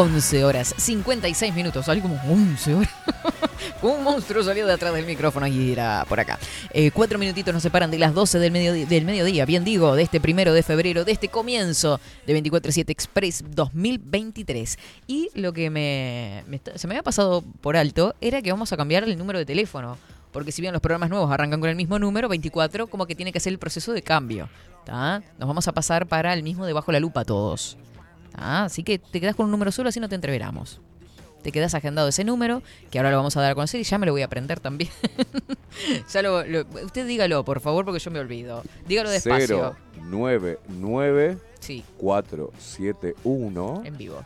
[0.05, 1.85] 11 horas 56 minutos.
[1.85, 2.89] Salí como 11 horas.
[3.81, 6.37] Un monstruo salió de atrás del micrófono y era por acá.
[6.71, 10.03] Eh, cuatro minutitos nos separan de las 12 del mediodía, del mediodía, bien digo, de
[10.03, 14.77] este primero de febrero, de este comienzo de 24-7 Express 2023.
[15.07, 16.43] Y lo que me,
[16.75, 19.97] se me había pasado por alto era que vamos a cambiar el número de teléfono.
[20.31, 23.31] Porque si bien los programas nuevos arrancan con el mismo número, 24, como que tiene
[23.31, 24.49] que ser el proceso de cambio.
[24.85, 25.23] ¿tá?
[25.39, 27.77] Nos vamos a pasar para el mismo debajo la lupa todos.
[28.35, 28.63] ¿Tá?
[28.65, 30.79] Así que te quedas con un número solo, así no te entreveramos
[31.43, 33.99] te quedas agendado ese número, que ahora lo vamos a dar a conocer y ya
[33.99, 34.89] me lo voy a aprender también.
[36.11, 38.63] ya lo, lo- usted dígalo, por favor, porque yo me olvido.
[38.87, 39.75] Dígalo despacio.
[40.09, 41.83] 099 Sí.
[41.99, 44.23] 471 En vivo.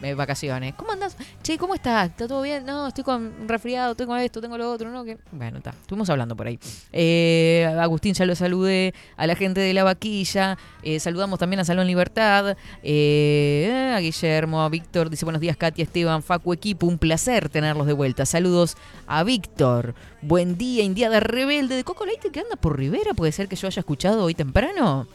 [0.01, 0.75] De vacaciones.
[0.75, 1.17] ¿Cómo andás?
[1.43, 2.11] Che, ¿cómo estás?
[2.11, 2.65] ¿Está todo bien?
[2.65, 5.05] No, estoy con resfriado, tengo esto, tengo lo otro, ¿no?
[5.05, 5.19] Que...
[5.33, 5.71] Bueno, está.
[5.71, 6.59] Estuvimos hablando por ahí.
[6.93, 11.65] Eh, Agustín ya lo saludé, a la gente de la vaquilla, eh, saludamos también a
[11.65, 16.99] Salón Libertad, eh, a Guillermo, a Víctor, dice buenos días Katia, Esteban, Facu, equipo, un
[16.99, 18.25] placer tenerlos de vuelta.
[18.25, 18.77] Saludos
[19.07, 19.95] a Víctor.
[20.23, 23.67] Buen día, Indiada Rebelde de Coco Leite que anda por Rivera, puede ser que yo
[23.67, 25.09] haya escuchado hoy temprano.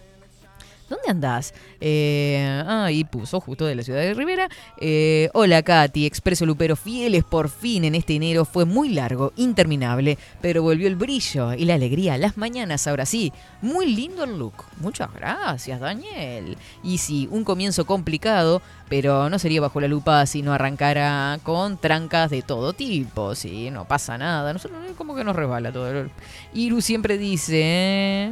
[0.93, 1.55] ¿Dónde andás?
[1.81, 4.47] Eh, ah, y puso justo de la ciudad de Rivera.
[4.79, 8.45] Eh, hola Katy, Expreso Lupero, fieles por fin en este enero.
[8.45, 12.19] Fue muy largo, interminable, pero volvió el brillo y la alegría.
[12.19, 13.33] Las mañanas, ahora sí.
[13.63, 14.53] Muy lindo el look.
[14.81, 16.57] Muchas gracias, Daniel.
[16.83, 21.77] Y sí, un comienzo complicado, pero no sería bajo la lupa si no arrancara con
[21.77, 23.33] trancas de todo tipo.
[23.33, 24.51] Sí, no pasa nada.
[24.51, 26.07] Eh, como que nos resbala todo.
[26.53, 28.31] Iru siempre dice...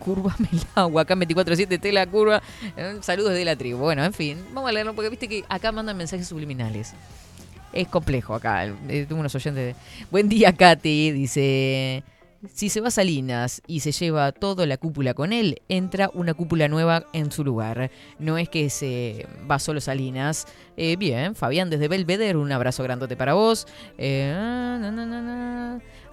[0.00, 0.04] ¿eh?
[0.04, 2.42] Curvame el agua, acá en 24-7 te la curva.
[2.76, 3.78] Eh, Saludos de la tribu.
[3.78, 6.94] Bueno, en fin, vamos a leerlo porque viste que acá mandan mensajes subliminales.
[7.72, 8.64] Es complejo acá.
[8.66, 9.74] eh, Tengo unos oyentes.
[9.76, 11.12] de- Buen día, Katy.
[11.12, 12.02] Dice.
[12.54, 16.68] Si se va Salinas y se lleva toda la cúpula con él, entra una cúpula
[16.68, 17.90] nueva en su lugar.
[18.20, 20.46] No es que se va solo Salinas.
[20.76, 23.66] Eh, bien, Fabián desde Belvedere, un abrazo grandote para vos.
[23.98, 24.32] Eh.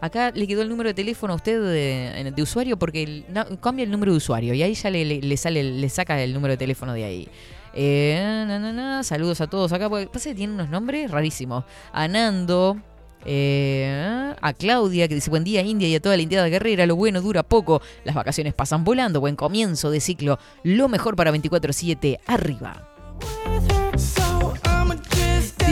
[0.06, 3.24] Acá le quedó el número de teléfono a usted de, usuario porque
[3.62, 6.34] cambia el número de usuario y ahí ya le, le- le sale, le saca el
[6.34, 7.28] número de teléfono de ahí.
[7.74, 11.66] Eh, saludos a todos acá, porque pasa unos nombres rarísimos.
[11.92, 12.78] A Nando,
[13.26, 16.96] eh, a Claudia, que dice buen día India y a toda la Indiada Guerrera, lo
[16.96, 22.20] bueno dura poco, las vacaciones pasan volando, buen comienzo de ciclo, lo mejor para 24-7,
[22.28, 22.88] arriba.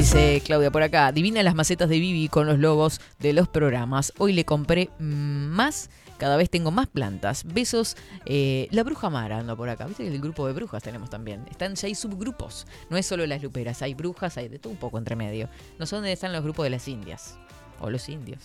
[0.04, 4.12] Dice Claudia por acá, divina las macetas de Vivi con los logos de los programas.
[4.18, 7.46] Hoy le compré más, cada vez tengo más plantas.
[7.46, 9.86] Besos, eh, la bruja Mara anda por acá.
[9.86, 11.46] Viste que el grupo de brujas tenemos también.
[11.50, 14.78] Están, ya hay subgrupos, no es solo las luperas, hay brujas, hay de todo un
[14.78, 15.48] poco entre medio.
[15.80, 17.38] No sé dónde están los grupos de las indias,
[17.80, 18.44] o los indios.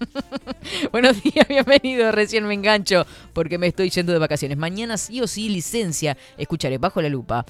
[0.92, 2.10] Buenos días, bienvenido.
[2.10, 3.04] Recién me engancho
[3.34, 4.56] porque me estoy yendo de vacaciones.
[4.56, 6.16] Mañana sí o sí licencia.
[6.38, 7.44] Escucharé bajo la lupa.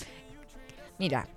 [0.98, 1.28] Mira,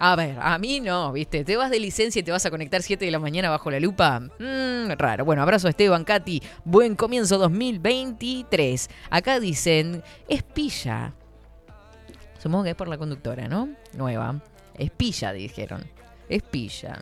[0.00, 1.44] a ver, a mí no, ¿viste?
[1.44, 3.80] Te vas de licencia y te vas a conectar 7 de la mañana bajo la
[3.80, 4.20] lupa.
[4.20, 5.24] Mmm, raro.
[5.24, 6.40] Bueno, abrazo a Esteban, Katy.
[6.64, 8.88] Buen comienzo 2023.
[9.10, 11.14] Acá dicen, es pilla.
[12.38, 13.70] Supongo que es por la conductora, ¿no?
[13.94, 14.40] Nueva.
[14.76, 15.84] Es pilla, dijeron.
[16.28, 16.96] Es pilla.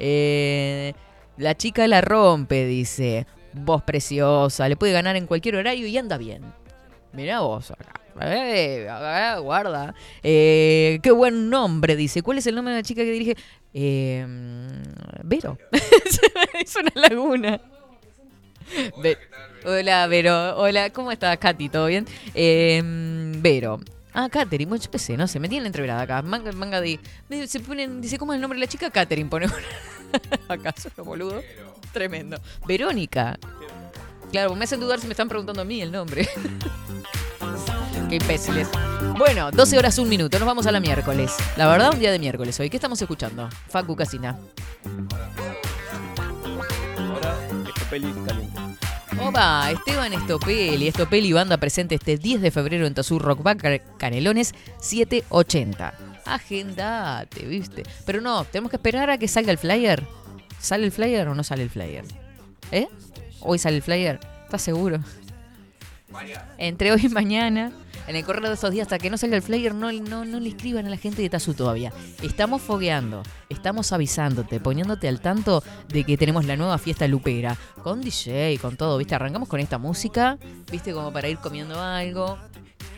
[0.00, 0.92] Eh,
[1.36, 3.28] la chica la rompe, dice.
[3.52, 6.42] Voz preciosa, le puede ganar en cualquier horario y anda bien.
[7.12, 8.03] Mirá vos acá.
[8.20, 9.94] Eh, acá, guarda.
[10.22, 12.22] Eh, qué buen nombre, dice.
[12.22, 13.36] ¿Cuál es el nombre de la chica que dirige?
[13.72, 14.26] Eh,
[15.22, 15.58] Vero.
[16.60, 17.60] es una laguna.
[19.64, 20.56] Hola, Vero.
[20.56, 21.68] Hola, ¿cómo estás, Katy?
[21.68, 22.06] ¿Todo bien?
[22.34, 22.80] Eh,
[23.38, 23.80] Vero.
[24.16, 26.22] Ah, Katherine, bueno, yo qué sé, no sé, me tienen entreverada acá.
[26.22, 27.00] Manga, manga de.
[27.28, 27.60] dice,
[28.16, 28.88] ¿cómo es el nombre de la chica?
[28.88, 29.46] Katherine pone.
[30.48, 31.42] ¿Acaso no, boludo?
[31.92, 32.38] Tremendo.
[32.64, 33.36] Verónica.
[34.30, 36.28] Claro, me hacen dudar si me están preguntando a mí el nombre.
[38.14, 38.68] Qué imbéciles.
[39.18, 40.38] Bueno, 12 horas, un minuto.
[40.38, 41.34] Nos vamos a la miércoles.
[41.56, 42.70] La verdad, un día de miércoles hoy.
[42.70, 43.48] ¿Qué estamos escuchando?
[43.68, 44.38] Facu Casina.
[46.96, 47.36] Ahora,
[47.66, 48.60] Estopeli caliente.
[49.20, 50.86] Opa, Esteban Estopeli.
[50.86, 53.56] Estopeli banda presente este 10 de febrero en Tazur Rock Bar
[53.98, 55.94] Canelones 780.
[56.24, 57.82] Agendate, ¿viste?
[58.06, 60.06] Pero no, tenemos que esperar a que salga el flyer.
[60.60, 62.04] ¿Sale el flyer o no sale el flyer?
[62.70, 62.86] ¿Eh?
[63.40, 64.20] ¿Hoy sale el flyer?
[64.44, 65.00] ¿Estás seguro?
[66.58, 67.72] Entre hoy y mañana,
[68.06, 70.40] en el correo de esos días, hasta que no salga el flyer, no, no, no
[70.40, 71.92] le escriban a la gente de Tazú todavía.
[72.22, 77.56] Estamos fogueando, estamos avisándote, poniéndote al tanto de que tenemos la nueva fiesta lupera.
[77.82, 79.14] Con DJ, con todo, ¿viste?
[79.14, 80.38] Arrancamos con esta música,
[80.70, 80.92] ¿viste?
[80.92, 82.38] Como para ir comiendo algo.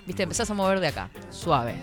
[0.07, 0.23] ¿Viste?
[0.23, 1.75] Empezás a mover de acá, suave.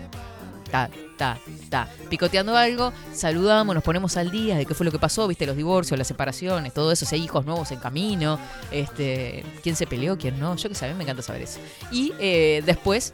[0.70, 1.38] Ta, ta,
[1.68, 1.88] ta.
[2.08, 5.56] Picoteando algo, saludamos, nos ponemos al día de qué fue lo que pasó, viste, los
[5.56, 8.38] divorcios, las separaciones, todo eso, si hay hijos nuevos en camino,
[8.70, 11.60] este, quién se peleó, quién no, yo qué sé, me encanta saber eso.
[11.90, 13.12] Y eh, después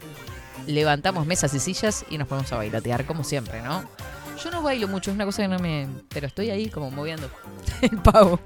[0.67, 3.83] levantamos mesas y sillas y nos ponemos a bailatear, como siempre, ¿no?
[4.43, 5.87] Yo no bailo mucho, es una cosa que no me...
[6.09, 7.29] Pero estoy ahí como moviendo
[7.81, 8.39] el pavo.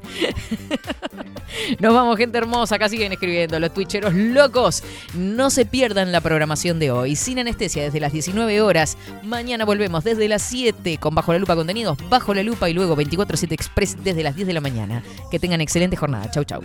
[1.80, 2.76] Nos vamos, gente hermosa.
[2.76, 4.84] Acá siguen escribiendo los twitcheros locos.
[5.14, 7.16] No se pierdan la programación de hoy.
[7.16, 8.98] Sin anestesia desde las 19 horas.
[9.24, 11.98] Mañana volvemos desde las 7 con Bajo la Lupa contenidos.
[12.10, 15.02] Bajo la Lupa y luego 24-7 Express desde las 10 de la mañana.
[15.32, 16.30] Que tengan excelente jornada.
[16.30, 16.62] Chau, chau.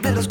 [0.00, 0.26] que me des